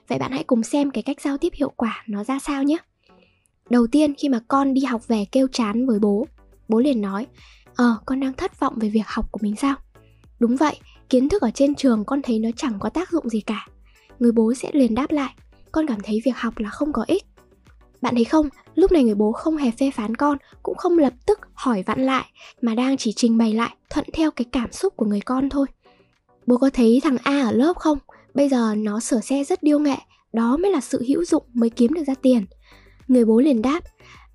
Vậy 0.08 0.18
bạn 0.18 0.32
hãy 0.32 0.44
cùng 0.44 0.62
xem 0.62 0.90
cái 0.90 1.02
cách 1.02 1.20
giao 1.20 1.38
tiếp 1.38 1.52
hiệu 1.54 1.72
quả 1.76 2.04
nó 2.06 2.24
ra 2.24 2.38
sao 2.38 2.62
nhé. 2.62 2.76
Đầu 3.70 3.86
tiên, 3.86 4.14
khi 4.18 4.28
mà 4.28 4.40
con 4.48 4.74
đi 4.74 4.84
học 4.84 5.08
về 5.08 5.24
kêu 5.32 5.48
chán 5.52 5.86
với 5.86 5.98
bố 5.98 6.26
bố 6.68 6.80
liền 6.80 7.00
nói 7.00 7.26
ờ 7.74 7.98
con 8.06 8.20
đang 8.20 8.32
thất 8.32 8.60
vọng 8.60 8.74
về 8.76 8.88
việc 8.88 9.06
học 9.06 9.32
của 9.32 9.38
mình 9.42 9.56
sao? 9.56 9.76
Đúng 10.38 10.56
vậy, 10.56 10.76
kiến 11.08 11.28
thức 11.28 11.42
ở 11.42 11.50
trên 11.50 11.74
trường 11.74 12.04
con 12.04 12.22
thấy 12.22 12.38
nó 12.38 12.48
chẳng 12.56 12.78
có 12.78 12.88
tác 12.88 13.10
dụng 13.10 13.28
gì 13.28 13.40
cả. 13.40 13.66
Người 14.18 14.32
bố 14.32 14.54
sẽ 14.54 14.70
liền 14.72 14.94
đáp 14.94 15.10
lại, 15.10 15.34
con 15.72 15.86
cảm 15.86 16.00
thấy 16.02 16.20
việc 16.24 16.36
học 16.36 16.58
là 16.58 16.70
không 16.70 16.92
có 16.92 17.04
ích 17.06 17.24
bạn 18.04 18.14
thấy 18.14 18.24
không, 18.24 18.48
lúc 18.74 18.92
này 18.92 19.04
người 19.04 19.14
bố 19.14 19.32
không 19.32 19.56
hề 19.56 19.70
phê 19.70 19.90
phán 19.90 20.14
con, 20.14 20.38
cũng 20.62 20.76
không 20.76 20.98
lập 20.98 21.12
tức 21.26 21.40
hỏi 21.54 21.82
vặn 21.86 22.06
lại, 22.06 22.24
mà 22.62 22.74
đang 22.74 22.96
chỉ 22.96 23.12
trình 23.12 23.38
bày 23.38 23.52
lại 23.52 23.76
thuận 23.90 24.06
theo 24.12 24.30
cái 24.30 24.44
cảm 24.52 24.72
xúc 24.72 24.96
của 24.96 25.06
người 25.06 25.20
con 25.20 25.48
thôi. 25.48 25.66
Bố 26.46 26.56
có 26.56 26.70
thấy 26.70 27.00
thằng 27.04 27.16
A 27.22 27.40
ở 27.40 27.52
lớp 27.52 27.76
không? 27.76 27.98
Bây 28.34 28.48
giờ 28.48 28.74
nó 28.74 29.00
sửa 29.00 29.20
xe 29.20 29.44
rất 29.44 29.62
điêu 29.62 29.78
nghệ, 29.78 29.96
đó 30.32 30.56
mới 30.56 30.72
là 30.72 30.80
sự 30.80 31.04
hữu 31.08 31.24
dụng 31.24 31.42
mới 31.54 31.70
kiếm 31.70 31.94
được 31.94 32.04
ra 32.06 32.14
tiền. 32.22 32.44
Người 33.08 33.24
bố 33.24 33.40
liền 33.40 33.62
đáp, 33.62 33.80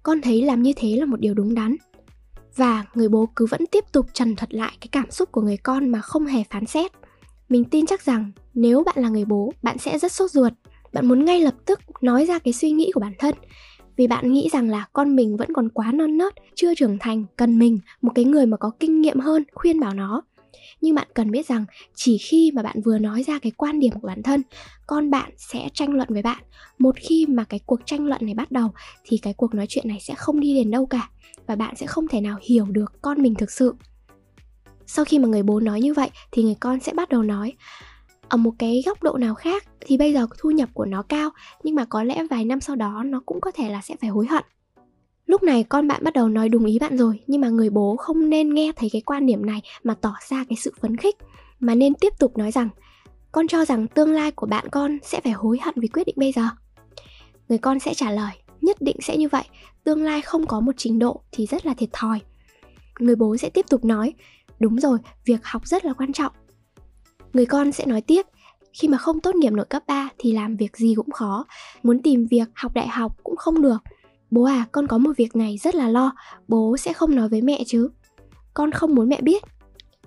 con 0.04 0.22
thấy 0.22 0.42
làm 0.42 0.62
như 0.62 0.74
thế 0.76 0.96
là 0.96 1.06
một 1.06 1.20
điều 1.20 1.34
đúng 1.34 1.56
đắn. 1.56 1.76
Và 2.56 2.86
người 2.94 3.10
bố 3.10 3.30
cứ 3.36 3.46
vẫn 3.46 3.66
tiếp 3.72 3.86
tục 3.92 4.06
trần 4.14 4.36
thuật 4.36 4.54
lại 4.54 4.78
cái 4.82 4.88
cảm 4.92 5.12
xúc 5.12 5.32
của 5.32 5.42
người 5.42 5.58
con 5.58 5.90
mà 5.90 6.02
không 6.02 6.26
hề 6.26 6.44
phán 6.50 6.66
xét. 6.66 6.92
Mình 7.50 7.64
tin 7.66 7.86
chắc 7.86 8.06
rằng 8.06 8.32
nếu 8.54 8.84
bạn 8.84 8.96
là 8.98 9.10
người 9.10 9.26
bố, 9.26 9.54
bạn 9.62 9.78
sẽ 9.78 10.00
rất 10.00 10.12
sốt 10.12 10.32
ruột 10.32 10.54
bạn 10.94 11.08
muốn 11.08 11.26
ngay 11.26 11.42
lập 11.42 11.56
tức 11.66 11.80
nói 12.02 12.26
ra 12.26 12.40
cái 12.40 12.54
suy 12.54 12.72
nghĩ 12.72 12.92
của 12.94 13.00
bản 13.00 13.14
thân. 13.20 13.36
Vì 13.98 14.08
bạn 14.08 14.32
nghĩ 14.32 14.50
rằng 14.52 14.70
là 14.70 14.88
con 14.94 15.16
mình 15.16 15.38
vẫn 15.38 15.54
còn 15.54 15.70
quá 15.70 15.92
non 15.92 16.18
nớt, 16.18 16.34
chưa 16.56 16.76
trưởng 16.76 16.98
thành, 17.00 17.26
cần 17.36 17.60
mình, 17.60 17.80
một 18.02 18.12
cái 18.16 18.26
người 18.26 18.46
mà 18.46 18.58
có 18.58 18.72
kinh 18.80 19.02
nghiệm 19.02 19.20
hơn, 19.20 19.44
khuyên 19.54 19.80
bảo 19.80 19.94
nó. 19.94 20.22
Nhưng 20.82 20.96
bạn 20.96 21.08
cần 21.14 21.32
biết 21.32 21.48
rằng 21.48 21.66
chỉ 21.96 22.18
khi 22.18 22.52
mà 22.56 22.64
bạn 22.64 22.82
vừa 22.86 23.00
nói 23.00 23.24
ra 23.24 23.40
cái 23.40 23.52
quan 23.52 23.80
điểm 23.80 23.92
của 24.02 24.08
bản 24.08 24.24
thân, 24.24 24.42
con 24.88 25.12
bạn 25.12 25.32
sẽ 25.38 25.70
tranh 25.74 25.94
luận 25.94 26.08
với 26.12 26.22
bạn. 26.22 26.44
Một 26.78 26.96
khi 27.00 27.26
mà 27.30 27.44
cái 27.44 27.60
cuộc 27.66 27.80
tranh 27.86 28.06
luận 28.06 28.22
này 28.26 28.34
bắt 28.34 28.52
đầu, 28.52 28.72
thì 29.04 29.18
cái 29.18 29.34
cuộc 29.34 29.54
nói 29.54 29.66
chuyện 29.70 29.88
này 29.88 29.98
sẽ 30.02 30.14
không 30.18 30.40
đi 30.40 30.56
đến 30.56 30.72
đâu 30.72 30.86
cả, 30.86 31.10
và 31.48 31.56
bạn 31.56 31.76
sẽ 31.76 31.88
không 31.88 32.08
thể 32.08 32.22
nào 32.22 32.38
hiểu 32.42 32.66
được 32.66 33.02
con 33.02 33.22
mình 33.22 33.36
thực 33.36 33.52
sự. 33.52 33.74
Sau 34.88 35.06
khi 35.06 35.20
mà 35.20 35.28
người 35.28 35.44
bố 35.44 35.60
nói 35.60 35.82
như 35.82 35.94
vậy, 35.94 36.10
thì 36.32 36.44
người 36.44 36.56
con 36.60 36.80
sẽ 36.80 36.94
bắt 36.94 37.10
đầu 37.10 37.24
nói 37.24 37.54
ở 38.30 38.38
một 38.38 38.52
cái 38.60 38.84
góc 38.86 39.04
độ 39.04 39.18
nào 39.18 39.36
khác 39.36 39.64
thì 39.80 39.98
bây 39.98 40.14
giờ 40.14 40.28
thu 40.38 40.52
nhập 40.52 40.70
của 40.74 40.86
nó 40.86 41.02
cao, 41.02 41.30
nhưng 41.64 41.76
mà 41.76 41.86
có 41.86 42.04
lẽ 42.04 42.24
vài 42.30 42.46
năm 42.46 42.62
sau 42.62 42.76
đó 42.76 43.04
nó 43.06 43.22
cũng 43.26 43.42
có 43.42 43.52
thể 43.52 43.70
là 43.70 43.82
sẽ 43.82 43.96
phải 44.02 44.10
hối 44.10 44.28
hận. 44.28 44.44
Lúc 45.26 45.44
này 45.44 45.64
con 45.64 45.88
bạn 45.88 46.04
bắt 46.04 46.14
đầu 46.14 46.30
nói 46.30 46.50
đúng 46.50 46.66
ý 46.66 46.80
bạn 46.80 46.98
rồi, 46.98 47.20
nhưng 47.28 47.42
mà 47.42 47.50
người 47.50 47.70
bố 47.70 47.96
không 47.96 48.30
nên 48.30 48.54
nghe 48.54 48.72
thấy 48.76 48.90
cái 48.94 49.02
quan 49.02 49.26
điểm 49.26 49.46
này 49.46 49.62
mà 49.84 49.94
tỏ 50.02 50.14
ra 50.30 50.44
cái 50.50 50.56
sự 50.56 50.74
phấn 50.82 50.98
khích, 50.98 51.16
mà 51.60 51.76
nên 51.76 51.94
tiếp 51.94 52.14
tục 52.20 52.38
nói 52.38 52.52
rằng, 52.52 52.70
con 53.32 53.48
cho 53.48 53.66
rằng 53.66 53.88
tương 53.88 54.12
lai 54.12 54.32
của 54.32 54.46
bạn 54.46 54.66
con 54.72 54.98
sẽ 55.04 55.22
phải 55.24 55.32
hối 55.32 55.60
hận 55.62 55.74
vì 55.78 55.88
quyết 55.88 56.04
định 56.08 56.16
bây 56.18 56.32
giờ. 56.32 56.44
Người 57.50 57.58
con 57.58 57.80
sẽ 57.80 57.94
trả 57.94 58.12
lời, 58.12 58.32
nhất 58.62 58.82
định 58.82 58.98
sẽ 59.02 59.18
như 59.18 59.28
vậy, 59.30 59.44
tương 59.84 60.04
lai 60.04 60.22
không 60.22 60.48
có 60.48 60.60
một 60.60 60.72
trình 60.78 61.00
độ 61.00 61.22
thì 61.32 61.46
rất 61.46 61.66
là 61.66 61.74
thiệt 61.74 61.90
thòi. 61.94 62.20
Người 63.00 63.16
bố 63.16 63.38
sẽ 63.38 63.50
tiếp 63.50 63.66
tục 63.70 63.86
nói, 63.86 64.14
đúng 64.60 64.80
rồi, 64.80 65.00
việc 65.26 65.40
học 65.44 65.68
rất 65.68 65.86
là 65.86 65.94
quan 65.94 66.14
trọng 66.14 66.32
Người 67.34 67.46
con 67.46 67.72
sẽ 67.72 67.86
nói 67.86 68.02
tiếp, 68.02 68.26
khi 68.74 68.88
mà 68.88 68.98
không 68.98 69.20
tốt 69.20 69.36
nghiệp 69.36 69.50
nội 69.50 69.66
cấp 69.66 69.84
3 69.88 70.10
thì 70.18 70.32
làm 70.32 70.56
việc 70.56 70.78
gì 70.78 70.94
cũng 70.96 71.12
khó, 71.12 71.46
muốn 71.84 72.02
tìm 72.02 72.28
việc 72.32 72.50
học 72.54 72.74
đại 72.76 72.88
học 72.88 73.16
cũng 73.24 73.36
không 73.36 73.62
được. 73.62 73.78
Bố 74.32 74.44
à, 74.44 74.66
con 74.72 74.88
có 74.88 74.98
một 74.98 75.12
việc 75.18 75.36
này 75.36 75.58
rất 75.58 75.76
là 75.76 75.90
lo, 75.90 76.12
bố 76.48 76.78
sẽ 76.78 76.94
không 76.94 77.16
nói 77.16 77.30
với 77.30 77.42
mẹ 77.42 77.64
chứ. 77.68 77.90
Con 78.54 78.72
không 78.72 78.96
muốn 78.96 79.10
mẹ 79.10 79.22
biết. 79.22 79.44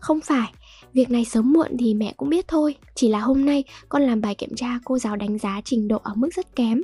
Không 0.01 0.21
phải, 0.21 0.53
việc 0.93 1.11
này 1.11 1.25
sớm 1.25 1.53
muộn 1.53 1.77
thì 1.79 1.95
mẹ 1.95 2.15
cũng 2.17 2.29
biết 2.29 2.49
thôi, 2.49 2.75
chỉ 2.95 3.09
là 3.09 3.21
hôm 3.21 3.45
nay 3.45 3.65
con 3.89 4.03
làm 4.03 4.21
bài 4.21 4.35
kiểm 4.35 4.55
tra 4.57 4.79
cô 4.85 4.99
giáo 4.99 5.17
đánh 5.17 5.39
giá 5.39 5.61
trình 5.65 5.89
độ 5.89 6.01
ở 6.03 6.13
mức 6.15 6.29
rất 6.35 6.57
kém. 6.57 6.83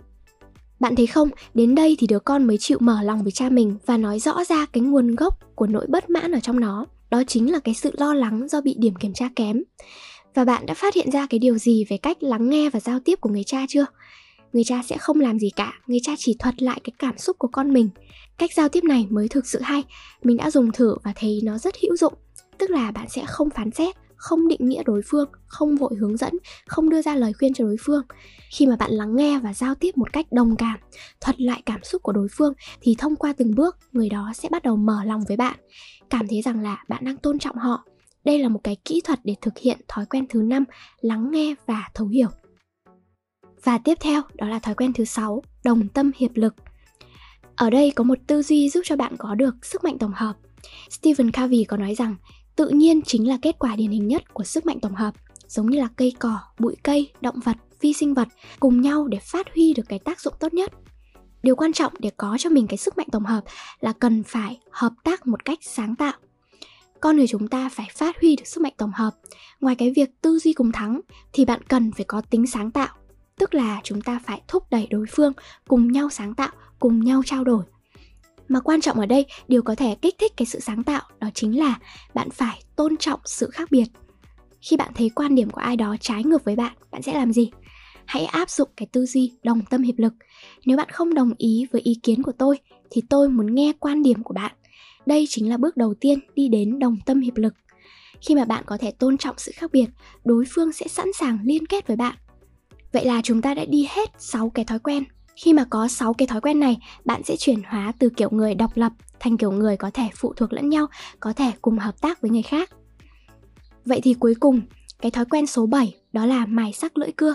Bạn 0.80 0.96
thấy 0.96 1.06
không, 1.06 1.28
đến 1.54 1.74
đây 1.74 1.96
thì 1.98 2.06
đứa 2.06 2.18
con 2.18 2.44
mới 2.44 2.56
chịu 2.58 2.78
mở 2.80 3.02
lòng 3.02 3.22
với 3.22 3.32
cha 3.32 3.48
mình 3.48 3.76
và 3.86 3.96
nói 3.96 4.18
rõ 4.18 4.44
ra 4.44 4.66
cái 4.66 4.80
nguồn 4.82 5.14
gốc 5.14 5.38
của 5.54 5.66
nỗi 5.66 5.86
bất 5.88 6.10
mãn 6.10 6.32
ở 6.32 6.40
trong 6.40 6.60
nó. 6.60 6.86
Đó 7.10 7.22
chính 7.26 7.52
là 7.52 7.58
cái 7.58 7.74
sự 7.74 7.90
lo 7.98 8.14
lắng 8.14 8.48
do 8.48 8.60
bị 8.60 8.74
điểm 8.78 8.94
kiểm 8.94 9.12
tra 9.12 9.28
kém. 9.36 9.62
Và 10.38 10.44
bạn 10.44 10.66
đã 10.66 10.74
phát 10.74 10.94
hiện 10.94 11.10
ra 11.10 11.26
cái 11.26 11.38
điều 11.38 11.58
gì 11.58 11.84
về 11.88 11.96
cách 11.96 12.22
lắng 12.22 12.50
nghe 12.50 12.70
và 12.70 12.80
giao 12.80 13.00
tiếp 13.00 13.20
của 13.20 13.30
người 13.30 13.44
cha 13.44 13.66
chưa? 13.68 13.86
Người 14.52 14.64
cha 14.64 14.82
sẽ 14.86 14.96
không 14.98 15.20
làm 15.20 15.38
gì 15.38 15.50
cả, 15.56 15.72
người 15.86 15.98
cha 16.02 16.12
chỉ 16.18 16.36
thuật 16.38 16.62
lại 16.62 16.80
cái 16.84 16.92
cảm 16.98 17.18
xúc 17.18 17.38
của 17.38 17.48
con 17.48 17.72
mình. 17.72 17.90
Cách 18.38 18.52
giao 18.52 18.68
tiếp 18.68 18.84
này 18.84 19.06
mới 19.10 19.28
thực 19.28 19.46
sự 19.46 19.60
hay, 19.60 19.84
mình 20.22 20.36
đã 20.36 20.50
dùng 20.50 20.72
thử 20.72 20.96
và 21.02 21.12
thấy 21.16 21.40
nó 21.44 21.58
rất 21.58 21.74
hữu 21.82 21.96
dụng. 21.96 22.14
Tức 22.58 22.70
là 22.70 22.90
bạn 22.90 23.08
sẽ 23.08 23.24
không 23.26 23.50
phán 23.50 23.70
xét, 23.70 23.96
không 24.16 24.48
định 24.48 24.68
nghĩa 24.68 24.82
đối 24.82 25.02
phương, 25.06 25.28
không 25.46 25.76
vội 25.76 25.94
hướng 26.00 26.16
dẫn, 26.16 26.32
không 26.66 26.90
đưa 26.90 27.02
ra 27.02 27.14
lời 27.14 27.32
khuyên 27.32 27.54
cho 27.54 27.64
đối 27.64 27.76
phương. 27.80 28.02
Khi 28.50 28.66
mà 28.66 28.76
bạn 28.76 28.90
lắng 28.90 29.16
nghe 29.16 29.38
và 29.38 29.54
giao 29.54 29.74
tiếp 29.74 29.96
một 29.96 30.12
cách 30.12 30.26
đồng 30.32 30.56
cảm, 30.56 30.78
thuật 31.20 31.40
lại 31.40 31.62
cảm 31.66 31.84
xúc 31.84 32.02
của 32.02 32.12
đối 32.12 32.28
phương 32.36 32.52
thì 32.80 32.94
thông 32.98 33.16
qua 33.16 33.32
từng 33.32 33.54
bước, 33.54 33.76
người 33.92 34.08
đó 34.08 34.32
sẽ 34.34 34.48
bắt 34.48 34.62
đầu 34.62 34.76
mở 34.76 35.04
lòng 35.04 35.24
với 35.28 35.36
bạn, 35.36 35.56
cảm 36.10 36.28
thấy 36.28 36.42
rằng 36.42 36.62
là 36.62 36.84
bạn 36.88 37.04
đang 37.04 37.16
tôn 37.16 37.38
trọng 37.38 37.56
họ 37.56 37.84
đây 38.28 38.38
là 38.38 38.48
một 38.48 38.60
cái 38.64 38.76
kỹ 38.84 39.00
thuật 39.04 39.20
để 39.24 39.34
thực 39.40 39.58
hiện 39.58 39.78
thói 39.88 40.06
quen 40.06 40.26
thứ 40.28 40.42
năm, 40.42 40.64
lắng 41.00 41.30
nghe 41.30 41.54
và 41.66 41.88
thấu 41.94 42.06
hiểu. 42.06 42.28
Và 43.64 43.78
tiếp 43.78 43.94
theo, 44.00 44.22
đó 44.34 44.48
là 44.48 44.58
thói 44.58 44.74
quen 44.74 44.92
thứ 44.92 45.04
sáu, 45.04 45.42
đồng 45.64 45.88
tâm 45.88 46.10
hiệp 46.16 46.30
lực. 46.34 46.54
Ở 47.56 47.70
đây 47.70 47.90
có 47.90 48.04
một 48.04 48.18
tư 48.26 48.42
duy 48.42 48.70
giúp 48.70 48.80
cho 48.84 48.96
bạn 48.96 49.16
có 49.18 49.34
được 49.34 49.66
sức 49.66 49.84
mạnh 49.84 49.98
tổng 49.98 50.12
hợp. 50.14 50.32
Stephen 50.90 51.32
Covey 51.32 51.64
có 51.64 51.76
nói 51.76 51.94
rằng, 51.94 52.16
tự 52.56 52.68
nhiên 52.68 53.02
chính 53.02 53.28
là 53.28 53.38
kết 53.42 53.58
quả 53.58 53.76
điển 53.76 53.90
hình 53.90 54.08
nhất 54.08 54.34
của 54.34 54.44
sức 54.44 54.66
mạnh 54.66 54.80
tổng 54.80 54.94
hợp, 54.94 55.14
giống 55.46 55.70
như 55.70 55.78
là 55.78 55.88
cây 55.96 56.14
cỏ, 56.18 56.38
bụi 56.58 56.76
cây, 56.82 57.12
động 57.20 57.40
vật, 57.44 57.56
vi 57.80 57.92
sinh 57.92 58.14
vật 58.14 58.28
cùng 58.60 58.80
nhau 58.80 59.08
để 59.08 59.18
phát 59.18 59.46
huy 59.54 59.74
được 59.74 59.88
cái 59.88 59.98
tác 59.98 60.20
dụng 60.20 60.34
tốt 60.40 60.54
nhất. 60.54 60.72
Điều 61.42 61.56
quan 61.56 61.72
trọng 61.72 61.92
để 61.98 62.10
có 62.16 62.36
cho 62.38 62.50
mình 62.50 62.66
cái 62.66 62.76
sức 62.76 62.98
mạnh 62.98 63.08
tổng 63.12 63.24
hợp 63.24 63.44
là 63.80 63.92
cần 63.92 64.22
phải 64.22 64.60
hợp 64.70 64.92
tác 65.04 65.26
một 65.26 65.44
cách 65.44 65.58
sáng 65.62 65.96
tạo 65.96 66.12
con 67.00 67.16
người 67.16 67.26
chúng 67.26 67.48
ta 67.48 67.68
phải 67.68 67.88
phát 67.96 68.20
huy 68.20 68.36
được 68.36 68.46
sức 68.46 68.60
mạnh 68.60 68.72
tổng 68.76 68.92
hợp. 68.94 69.10
Ngoài 69.60 69.74
cái 69.74 69.92
việc 69.96 70.10
tư 70.22 70.38
duy 70.38 70.52
cùng 70.52 70.72
thắng, 70.72 71.00
thì 71.32 71.44
bạn 71.44 71.62
cần 71.68 71.92
phải 71.92 72.04
có 72.04 72.20
tính 72.20 72.46
sáng 72.46 72.70
tạo. 72.70 72.88
Tức 73.38 73.54
là 73.54 73.80
chúng 73.84 74.00
ta 74.00 74.20
phải 74.26 74.42
thúc 74.48 74.64
đẩy 74.70 74.86
đối 74.90 75.06
phương 75.10 75.32
cùng 75.68 75.92
nhau 75.92 76.10
sáng 76.10 76.34
tạo, 76.34 76.50
cùng 76.78 77.04
nhau 77.04 77.22
trao 77.26 77.44
đổi. 77.44 77.64
Mà 78.48 78.60
quan 78.60 78.80
trọng 78.80 79.00
ở 79.00 79.06
đây, 79.06 79.26
điều 79.48 79.62
có 79.62 79.74
thể 79.74 79.94
kích 80.02 80.14
thích 80.18 80.32
cái 80.36 80.46
sự 80.46 80.60
sáng 80.60 80.82
tạo 80.82 81.02
đó 81.20 81.28
chính 81.34 81.58
là 81.58 81.78
bạn 82.14 82.30
phải 82.30 82.62
tôn 82.76 82.96
trọng 82.96 83.20
sự 83.24 83.50
khác 83.50 83.70
biệt. 83.70 83.86
Khi 84.60 84.76
bạn 84.76 84.92
thấy 84.94 85.08
quan 85.08 85.34
điểm 85.34 85.50
của 85.50 85.60
ai 85.60 85.76
đó 85.76 85.96
trái 86.00 86.24
ngược 86.24 86.44
với 86.44 86.56
bạn 86.56 86.72
bạn 86.90 87.02
sẽ 87.02 87.14
làm 87.14 87.32
gì? 87.32 87.50
Hãy 88.04 88.24
áp 88.24 88.50
dụng 88.50 88.68
cái 88.76 88.88
tư 88.92 89.06
duy 89.06 89.32
đồng 89.42 89.60
tâm 89.70 89.82
hiệp 89.82 89.98
lực. 89.98 90.14
Nếu 90.66 90.76
bạn 90.76 90.88
không 90.92 91.14
đồng 91.14 91.32
ý 91.38 91.66
với 91.72 91.80
ý 91.80 91.94
kiến 92.02 92.22
của 92.22 92.32
tôi, 92.32 92.58
thì 92.90 93.02
tôi 93.10 93.28
muốn 93.28 93.54
nghe 93.54 93.72
quan 93.80 94.02
điểm 94.02 94.22
của 94.22 94.34
bạn 94.34 94.52
đây 95.08 95.26
chính 95.28 95.48
là 95.48 95.56
bước 95.56 95.76
đầu 95.76 95.94
tiên 95.94 96.18
đi 96.34 96.48
đến 96.48 96.78
đồng 96.78 96.96
tâm 97.06 97.20
hiệp 97.20 97.36
lực. 97.36 97.54
Khi 98.20 98.34
mà 98.34 98.44
bạn 98.44 98.64
có 98.66 98.78
thể 98.78 98.90
tôn 98.90 99.18
trọng 99.18 99.38
sự 99.38 99.52
khác 99.54 99.70
biệt, 99.72 99.86
đối 100.24 100.44
phương 100.54 100.72
sẽ 100.72 100.88
sẵn 100.88 101.06
sàng 101.18 101.38
liên 101.44 101.66
kết 101.66 101.86
với 101.86 101.96
bạn. 101.96 102.16
Vậy 102.92 103.04
là 103.04 103.20
chúng 103.24 103.42
ta 103.42 103.54
đã 103.54 103.64
đi 103.64 103.86
hết 103.90 104.10
6 104.18 104.50
cái 104.50 104.64
thói 104.64 104.78
quen. 104.78 105.04
Khi 105.36 105.52
mà 105.52 105.64
có 105.70 105.88
6 105.88 106.14
cái 106.14 106.28
thói 106.28 106.40
quen 106.40 106.60
này, 106.60 106.76
bạn 107.04 107.22
sẽ 107.24 107.36
chuyển 107.36 107.62
hóa 107.66 107.92
từ 107.98 108.08
kiểu 108.08 108.28
người 108.32 108.54
độc 108.54 108.76
lập 108.76 108.92
thành 109.20 109.36
kiểu 109.36 109.52
người 109.52 109.76
có 109.76 109.90
thể 109.94 110.08
phụ 110.14 110.32
thuộc 110.32 110.52
lẫn 110.52 110.68
nhau, 110.68 110.86
có 111.20 111.32
thể 111.32 111.52
cùng 111.62 111.78
hợp 111.78 112.00
tác 112.00 112.20
với 112.20 112.30
người 112.30 112.42
khác. 112.42 112.70
Vậy 113.84 114.00
thì 114.00 114.14
cuối 114.14 114.34
cùng, 114.40 114.60
cái 115.00 115.10
thói 115.10 115.24
quen 115.24 115.46
số 115.46 115.66
7 115.66 115.94
đó 116.12 116.26
là 116.26 116.46
mài 116.46 116.72
sắc 116.72 116.98
lưỡi 116.98 117.12
cưa. 117.12 117.34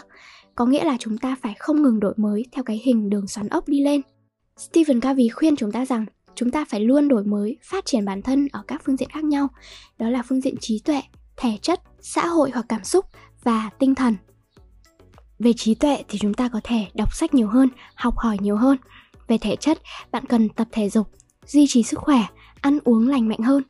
Có 0.55 0.65
nghĩa 0.65 0.83
là 0.83 0.97
chúng 0.99 1.17
ta 1.17 1.35
phải 1.41 1.53
không 1.59 1.81
ngừng 1.81 1.99
đổi 1.99 2.13
mới 2.17 2.45
theo 2.51 2.63
cái 2.63 2.81
hình 2.83 3.09
đường 3.09 3.27
xoắn 3.27 3.49
ốc 3.49 3.67
đi 3.67 3.81
lên. 3.81 4.01
Stephen 4.57 5.01
Covey 5.01 5.29
khuyên 5.29 5.55
chúng 5.55 5.71
ta 5.71 5.85
rằng 5.85 6.05
chúng 6.35 6.51
ta 6.51 6.65
phải 6.69 6.79
luôn 6.79 7.07
đổi 7.07 7.23
mới, 7.23 7.57
phát 7.63 7.85
triển 7.85 8.05
bản 8.05 8.21
thân 8.21 8.47
ở 8.51 8.63
các 8.67 8.81
phương 8.85 8.97
diện 8.97 9.09
khác 9.09 9.23
nhau. 9.23 9.47
Đó 9.97 10.09
là 10.09 10.23
phương 10.29 10.41
diện 10.41 10.55
trí 10.59 10.79
tuệ, 10.79 11.01
thể 11.37 11.57
chất, 11.61 11.81
xã 12.01 12.27
hội 12.27 12.51
hoặc 12.53 12.65
cảm 12.69 12.83
xúc 12.83 13.05
và 13.43 13.69
tinh 13.79 13.95
thần. 13.95 14.15
Về 15.39 15.53
trí 15.53 15.75
tuệ 15.75 16.03
thì 16.07 16.19
chúng 16.19 16.33
ta 16.33 16.49
có 16.49 16.61
thể 16.63 16.87
đọc 16.93 17.15
sách 17.15 17.33
nhiều 17.33 17.47
hơn, 17.47 17.69
học 17.95 18.17
hỏi 18.17 18.37
nhiều 18.41 18.57
hơn. 18.57 18.77
Về 19.27 19.37
thể 19.37 19.55
chất, 19.55 19.81
bạn 20.11 20.25
cần 20.25 20.49
tập 20.49 20.67
thể 20.71 20.89
dục, 20.89 21.07
duy 21.45 21.65
trì 21.67 21.83
sức 21.83 21.99
khỏe, 21.99 22.23
ăn 22.61 22.79
uống 22.83 23.07
lành 23.07 23.29
mạnh 23.29 23.39
hơn. 23.39 23.63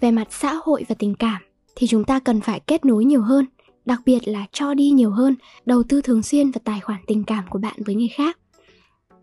Về 0.00 0.10
mặt 0.10 0.28
xã 0.30 0.54
hội 0.64 0.84
và 0.88 0.94
tình 0.98 1.14
cảm 1.14 1.42
thì 1.76 1.86
chúng 1.86 2.04
ta 2.04 2.20
cần 2.20 2.40
phải 2.40 2.60
kết 2.60 2.84
nối 2.84 3.04
nhiều 3.04 3.22
hơn, 3.22 3.46
đặc 3.84 4.00
biệt 4.06 4.28
là 4.28 4.46
cho 4.52 4.74
đi 4.74 4.90
nhiều 4.90 5.10
hơn, 5.10 5.36
đầu 5.66 5.82
tư 5.82 6.02
thường 6.02 6.22
xuyên 6.22 6.50
vào 6.50 6.60
tài 6.64 6.80
khoản 6.80 7.00
tình 7.06 7.24
cảm 7.24 7.44
của 7.50 7.58
bạn 7.58 7.74
với 7.86 7.94
người 7.94 8.10
khác. 8.16 8.38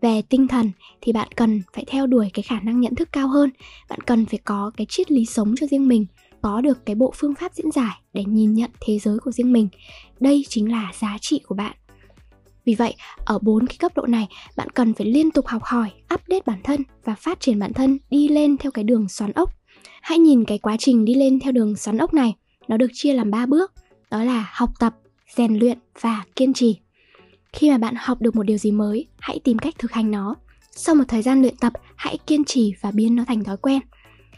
Về 0.00 0.22
tinh 0.22 0.48
thần 0.48 0.70
thì 1.00 1.12
bạn 1.12 1.28
cần 1.36 1.62
phải 1.74 1.84
theo 1.88 2.06
đuổi 2.06 2.30
cái 2.34 2.42
khả 2.42 2.60
năng 2.60 2.80
nhận 2.80 2.94
thức 2.94 3.08
cao 3.12 3.28
hơn, 3.28 3.50
bạn 3.88 4.00
cần 4.00 4.26
phải 4.26 4.38
có 4.44 4.70
cái 4.76 4.86
triết 4.90 5.10
lý 5.12 5.26
sống 5.26 5.54
cho 5.60 5.66
riêng 5.66 5.88
mình, 5.88 6.06
có 6.42 6.60
được 6.60 6.86
cái 6.86 6.94
bộ 6.94 7.12
phương 7.16 7.34
pháp 7.34 7.54
diễn 7.54 7.70
giải 7.70 7.96
để 8.12 8.24
nhìn 8.24 8.54
nhận 8.54 8.70
thế 8.80 8.98
giới 8.98 9.18
của 9.18 9.30
riêng 9.30 9.52
mình. 9.52 9.68
Đây 10.20 10.44
chính 10.48 10.70
là 10.70 10.92
giá 11.00 11.18
trị 11.20 11.40
của 11.46 11.54
bạn. 11.54 11.76
Vì 12.64 12.74
vậy, 12.74 12.94
ở 13.24 13.38
bốn 13.42 13.66
cái 13.66 13.76
cấp 13.78 13.92
độ 13.94 14.06
này, 14.06 14.28
bạn 14.56 14.70
cần 14.70 14.94
phải 14.94 15.06
liên 15.06 15.30
tục 15.30 15.46
học 15.46 15.62
hỏi, 15.64 15.90
update 16.14 16.42
bản 16.46 16.60
thân 16.64 16.82
và 17.04 17.14
phát 17.14 17.40
triển 17.40 17.58
bản 17.58 17.72
thân 17.72 17.98
đi 18.10 18.28
lên 18.28 18.56
theo 18.56 18.72
cái 18.72 18.84
đường 18.84 19.08
xoắn 19.08 19.32
ốc. 19.32 19.50
Hãy 20.02 20.18
nhìn 20.18 20.44
cái 20.44 20.58
quá 20.58 20.76
trình 20.78 21.04
đi 21.04 21.14
lên 21.14 21.40
theo 21.40 21.52
đường 21.52 21.76
xoắn 21.76 21.98
ốc 21.98 22.14
này, 22.14 22.36
nó 22.68 22.76
được 22.76 22.90
chia 22.92 23.12
làm 23.12 23.30
3 23.30 23.46
bước, 23.46 23.72
đó 24.10 24.24
là 24.24 24.50
học 24.52 24.70
tập, 24.80 24.94
rèn 25.36 25.54
luyện 25.58 25.78
và 26.00 26.24
kiên 26.36 26.52
trì. 26.52 26.76
Khi 27.52 27.70
mà 27.70 27.78
bạn 27.78 27.94
học 27.98 28.20
được 28.20 28.36
một 28.36 28.42
điều 28.42 28.58
gì 28.58 28.70
mới, 28.70 29.06
hãy 29.18 29.40
tìm 29.44 29.58
cách 29.58 29.74
thực 29.78 29.92
hành 29.92 30.10
nó. 30.10 30.36
Sau 30.76 30.94
một 30.94 31.04
thời 31.08 31.22
gian 31.22 31.40
luyện 31.42 31.56
tập, 31.56 31.72
hãy 31.96 32.18
kiên 32.26 32.44
trì 32.44 32.74
và 32.80 32.90
biến 32.90 33.16
nó 33.16 33.24
thành 33.24 33.44
thói 33.44 33.56
quen. 33.56 33.80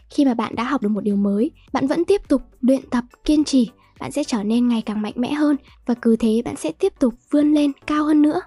Khi 0.09 0.25
mà 0.25 0.33
bạn 0.33 0.55
đã 0.55 0.63
học 0.63 0.81
được 0.81 0.89
một 0.89 1.03
điều 1.03 1.15
mới, 1.15 1.51
bạn 1.73 1.87
vẫn 1.87 2.05
tiếp 2.05 2.21
tục 2.27 2.41
luyện 2.61 2.89
tập 2.89 3.03
kiên 3.25 3.43
trì 3.43 3.69
bạn 4.03 4.11
sẽ 4.11 4.23
trở 4.23 4.43
nên 4.43 4.67
ngày 4.67 4.81
càng 4.81 5.01
mạnh 5.01 5.13
mẽ 5.15 5.33
hơn 5.33 5.55
và 5.85 5.93
cứ 5.93 6.15
thế 6.15 6.41
bạn 6.45 6.55
sẽ 6.55 6.71
tiếp 6.71 6.93
tục 6.99 7.13
vươn 7.31 7.53
lên 7.53 7.71
cao 7.87 8.05
hơn 8.05 8.21
nữa. 8.21 8.41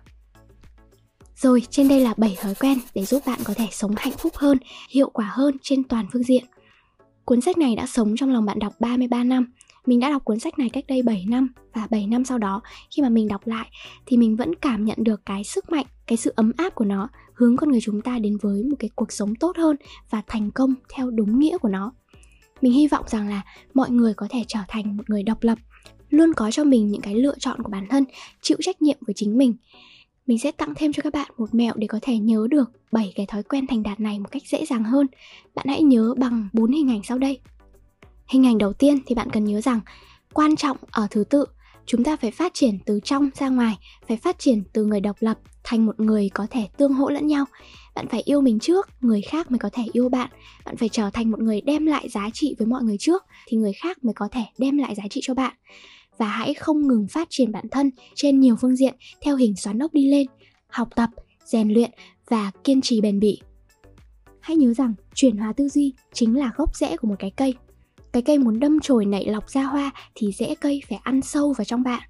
Rồi, 1.37 1.63
trên 1.71 1.89
đây 1.89 2.01
là 2.01 2.15
7 2.17 2.37
thói 2.41 2.55
quen 2.55 2.79
để 2.95 3.05
giúp 3.05 3.23
bạn 3.27 3.41
có 3.45 3.55
thể 3.55 3.67
sống 3.73 3.95
hạnh 3.97 4.13
phúc 4.19 4.37
hơn, 4.37 4.59
hiệu 4.91 5.11
quả 5.11 5.31
hơn 5.33 5.57
trên 5.63 5.85
toàn 5.85 6.07
phương 6.13 6.23
diện. 6.23 6.45
Cuốn 7.25 7.41
sách 7.41 7.59
này 7.59 7.77
đã 7.77 7.87
sống 7.87 8.17
trong 8.17 8.33
lòng 8.33 8.45
bạn 8.45 8.59
đọc 8.59 8.73
33 8.81 9.25
năm. 9.25 9.53
Mình 9.87 10.01
đã 10.01 10.11
đọc 10.11 10.25
cuốn 10.25 10.39
sách 10.39 10.59
này 10.59 10.69
cách 10.69 10.85
đây 10.89 11.03
7 11.03 11.25
năm 11.29 11.53
và 11.75 11.87
7 11.91 12.07
năm 12.07 12.25
sau 12.25 12.39
đó 12.39 12.61
khi 12.97 13.03
mà 13.03 13.09
mình 13.09 13.29
đọc 13.29 13.47
lại 13.47 13.71
thì 14.07 14.17
mình 14.17 14.37
vẫn 14.37 14.55
cảm 14.55 14.85
nhận 14.85 14.99
được 15.01 15.21
cái 15.27 15.45
sức 15.45 15.73
mạnh, 15.73 15.87
cái 16.07 16.17
sự 16.17 16.33
ấm 16.37 16.53
áp 16.57 16.75
của 16.75 16.85
nó 16.85 17.09
hướng 17.35 17.57
con 17.57 17.71
người 17.71 17.81
chúng 17.83 18.01
ta 18.01 18.19
đến 18.19 18.37
với 18.43 18.63
một 18.63 18.77
cái 18.79 18.91
cuộc 18.95 19.13
sống 19.13 19.35
tốt 19.35 19.57
hơn 19.57 19.77
và 20.11 20.23
thành 20.27 20.51
công 20.51 20.75
theo 20.95 21.11
đúng 21.11 21.39
nghĩa 21.39 21.59
của 21.59 21.69
nó 21.69 21.93
mình 22.61 22.73
hy 22.73 22.89
vọng 22.89 23.05
rằng 23.09 23.29
là 23.29 23.43
mọi 23.75 23.91
người 23.91 24.15
có 24.15 24.27
thể 24.31 24.45
trở 24.49 24.59
thành 24.69 24.97
một 24.97 25.11
người 25.11 25.23
độc 25.23 25.43
lập 25.43 25.59
luôn 26.11 26.33
có 26.37 26.51
cho 26.51 26.65
mình 26.65 26.91
những 26.91 27.01
cái 27.01 27.15
lựa 27.15 27.35
chọn 27.39 27.63
của 27.63 27.71
bản 27.71 27.87
thân 27.91 28.05
chịu 28.41 28.57
trách 28.61 28.83
nhiệm 28.83 28.97
với 29.07 29.15
chính 29.15 29.39
mình 29.39 29.55
mình 30.27 30.39
sẽ 30.39 30.53
tặng 30.53 30.73
thêm 30.77 30.93
cho 30.93 31.03
các 31.03 31.13
bạn 31.13 31.31
một 31.39 31.55
mẹo 31.55 31.75
để 31.77 31.87
có 31.87 31.99
thể 32.03 32.19
nhớ 32.19 32.47
được 32.51 32.71
7 32.93 33.13
cái 33.17 33.27
thói 33.27 33.43
quen 33.43 33.67
thành 33.67 33.83
đạt 33.83 34.01
này 34.01 34.19
một 34.19 34.29
cách 34.31 34.43
dễ 34.47 34.67
dàng 34.67 34.85
hơn. 34.85 35.07
Bạn 35.55 35.67
hãy 35.69 35.83
nhớ 35.83 36.15
bằng 36.19 36.49
4 36.53 36.73
hình 36.73 36.91
ảnh 36.91 37.01
sau 37.05 37.19
đây. 37.19 37.39
Hình 38.29 38.47
ảnh 38.47 38.59
đầu 38.59 38.73
tiên 38.73 38.99
thì 39.07 39.15
bạn 39.15 39.31
cần 39.31 39.45
nhớ 39.45 39.61
rằng 39.61 39.81
quan 40.33 40.57
trọng 40.57 40.77
ở 40.91 41.07
thứ 41.11 41.25
tự, 41.25 41.45
chúng 41.87 42.05
ta 42.05 42.17
phải 42.17 42.31
phát 42.31 42.55
triển 42.55 42.79
từ 42.87 43.01
trong 43.05 43.31
ra 43.35 43.49
ngoài, 43.49 43.79
phải 44.09 44.17
phát 44.17 44.39
triển 44.39 44.63
từ 44.73 44.85
người 44.85 45.01
độc 45.01 45.17
lập 45.21 45.39
thành 45.65 45.87
một 45.87 46.01
người 46.01 46.31
có 46.35 46.47
thể 46.51 46.69
tương 46.77 46.93
hỗ 46.93 47.11
lẫn 47.11 47.27
nhau. 47.27 47.45
Bạn 47.95 48.09
phải 48.09 48.23
yêu 48.25 48.41
mình 48.41 48.59
trước, 48.59 48.89
người 49.01 49.21
khác 49.21 49.51
mới 49.51 49.59
có 49.59 49.71
thể 49.73 49.83
yêu 49.93 50.09
bạn. 50.09 50.31
Bạn 50.65 50.77
phải 50.77 50.89
trở 50.89 51.11
thành 51.13 51.31
một 51.31 51.41
người 51.41 51.61
đem 51.61 51.87
lại 51.87 52.09
giá 52.09 52.31
trị 52.33 52.55
với 52.59 52.67
mọi 52.67 52.83
người 52.83 52.97
trước, 52.99 53.25
thì 53.47 53.57
người 53.57 53.73
khác 53.73 54.05
mới 54.05 54.15
có 54.15 54.29
thể 54.33 54.43
đem 54.59 54.79
lại 54.79 54.95
giá 54.95 55.05
trị 55.11 55.21
cho 55.25 55.35
bạn. 55.35 55.55
Và 56.19 56.27
hãy 56.27 56.55
không 56.55 56.89
ngừng 56.89 57.07
phát 57.09 57.27
triển 57.31 57.53
bản 57.53 57.69
thân 57.71 57.91
trên 58.15 58.41
nhiều 58.41 58.57
phương 58.61 58.77
diện 58.77 58.95
theo 59.21 59.37
hình 59.37 59.57
xoắn 59.57 59.79
ốc 59.79 59.93
đi 59.93 60.11
lên, 60.11 60.27
học 60.69 60.89
tập, 60.95 61.11
rèn 61.45 61.69
luyện 61.69 61.91
và 62.29 62.51
kiên 62.65 62.81
trì 62.81 63.01
bền 63.01 63.21
bỉ. 63.21 63.41
Hãy 64.41 64.57
nhớ 64.57 64.75
rằng 64.75 64.95
chuyển 65.15 65.37
hóa 65.37 65.53
tư 65.53 65.69
duy 65.69 65.93
chính 66.13 66.39
là 66.39 66.53
gốc 66.57 66.77
rễ 66.77 66.97
của 66.97 67.09
một 67.09 67.17
cái 67.19 67.31
cây 67.37 67.55
cái 68.13 68.23
cây 68.23 68.39
muốn 68.39 68.61
đâm 68.61 68.81
chồi 68.81 69.07
nảy 69.07 69.27
lọc 69.27 69.51
ra 69.51 69.63
hoa 69.63 69.91
thì 70.15 70.33
rễ 70.33 70.55
cây 70.61 70.83
phải 70.89 70.99
ăn 71.03 71.23
sâu 71.23 71.53
vào 71.53 71.65
trong 71.65 71.83
bạn. 71.83 72.03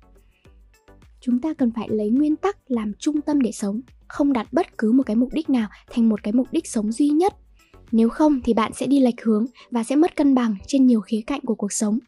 Chúng 1.21 1.41
ta 1.41 1.55
cần 1.55 1.71
phải 1.77 1.89
lấy 1.89 2.11
nguyên 2.11 2.37
tắc 2.37 2.59
làm 2.69 2.93
trung 2.99 3.21
tâm 3.21 3.41
để 3.41 3.53
sống, 3.53 3.81
không 4.09 4.33
đặt 4.33 4.53
bất 4.53 4.79
cứ 4.79 4.93
một 4.93 5.03
cái 5.07 5.17
mục 5.17 5.29
đích 5.33 5.51
nào 5.51 5.69
thành 5.91 6.09
một 6.09 6.23
cái 6.23 6.33
mục 6.33 6.47
đích 6.51 6.67
sống 6.67 6.93
duy 6.93 7.09
nhất. 7.09 7.35
Nếu 7.93 8.09
không 8.09 8.41
thì 8.45 8.55
bạn 8.55 8.73
sẽ 8.75 8.87
đi 8.87 9.01
lệch 9.01 9.23
hướng 9.23 9.47
và 9.71 9.85
sẽ 9.85 9.97
mất 9.97 10.17
cân 10.17 10.35
bằng 10.35 10.57
trên 10.67 10.87
nhiều 10.87 11.01
khía 11.01 11.21
cạnh 11.27 11.41
của 11.41 11.55
cuộc 11.55 11.73
sống. 11.73 11.99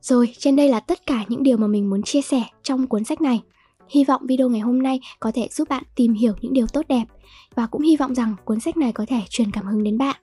Rồi, 0.00 0.34
trên 0.38 0.56
đây 0.56 0.68
là 0.68 0.80
tất 0.80 1.06
cả 1.06 1.24
những 1.28 1.42
điều 1.42 1.56
mà 1.56 1.66
mình 1.66 1.90
muốn 1.90 2.02
chia 2.02 2.22
sẻ 2.22 2.42
trong 2.62 2.86
cuốn 2.86 3.04
sách 3.04 3.20
này. 3.20 3.42
Hy 3.88 4.04
vọng 4.04 4.22
video 4.26 4.48
ngày 4.48 4.60
hôm 4.60 4.82
nay 4.82 5.00
có 5.20 5.32
thể 5.34 5.48
giúp 5.50 5.68
bạn 5.68 5.82
tìm 5.94 6.14
hiểu 6.14 6.32
những 6.40 6.52
điều 6.52 6.66
tốt 6.66 6.88
đẹp 6.88 7.04
và 7.54 7.66
cũng 7.66 7.82
hy 7.82 7.96
vọng 7.96 8.14
rằng 8.14 8.34
cuốn 8.44 8.60
sách 8.60 8.76
này 8.76 8.92
có 8.92 9.06
thể 9.08 9.20
truyền 9.30 9.50
cảm 9.50 9.66
hứng 9.66 9.84
đến 9.84 9.98
bạn. 9.98 10.16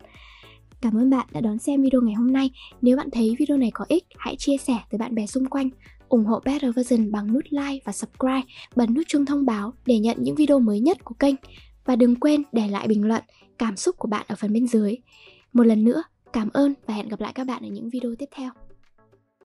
Cảm 0.82 0.98
ơn 0.98 1.10
bạn 1.10 1.28
đã 1.32 1.42
đón 1.42 1.60
xem 1.60 1.82
video 1.82 2.02
ngày 2.02 2.14
hôm 2.14 2.34
nay. 2.34 2.50
Nếu 2.82 2.98
bạn 2.98 3.10
thấy 3.12 3.36
video 3.40 3.58
này 3.58 3.72
có 3.74 3.86
ích, 3.88 4.04
hãy 4.18 4.36
chia 4.36 4.58
sẻ 4.58 4.78
tới 4.90 4.98
bạn 4.98 5.16
bè 5.16 5.26
xung 5.26 5.46
quanh. 5.46 5.70
ủng 6.10 6.26
hộ 6.26 6.40
Better 6.46 6.76
Version 6.76 7.12
bằng 7.12 7.34
nút 7.34 7.44
like 7.50 7.80
và 7.86 7.92
subscribe, 7.92 8.42
bật 8.76 8.86
nút 8.90 9.08
chuông 9.08 9.26
thông 9.26 9.46
báo 9.46 9.74
để 9.86 10.00
nhận 10.00 10.18
những 10.20 10.36
video 10.36 10.60
mới 10.60 10.80
nhất 10.80 11.04
của 11.04 11.16
kênh. 11.16 11.36
Và 11.86 11.96
đừng 11.96 12.16
quên 12.16 12.44
để 12.52 12.68
lại 12.68 12.88
bình 12.88 13.08
luận, 13.08 13.24
cảm 13.58 13.78
xúc 13.78 13.96
của 13.98 14.08
bạn 14.08 14.26
ở 14.30 14.36
phần 14.36 14.54
bên 14.54 14.68
dưới. 14.68 14.96
Một 15.54 15.64
lần 15.64 15.84
nữa, 15.84 16.04
cảm 16.34 16.50
ơn 16.54 16.74
và 16.88 16.94
hẹn 16.94 17.10
gặp 17.10 17.22
lại 17.22 17.34
các 17.36 17.48
bạn 17.48 17.64
ở 17.64 17.68
những 17.68 17.90
video 17.90 18.16
tiếp 18.16 18.30
theo. 18.36 18.52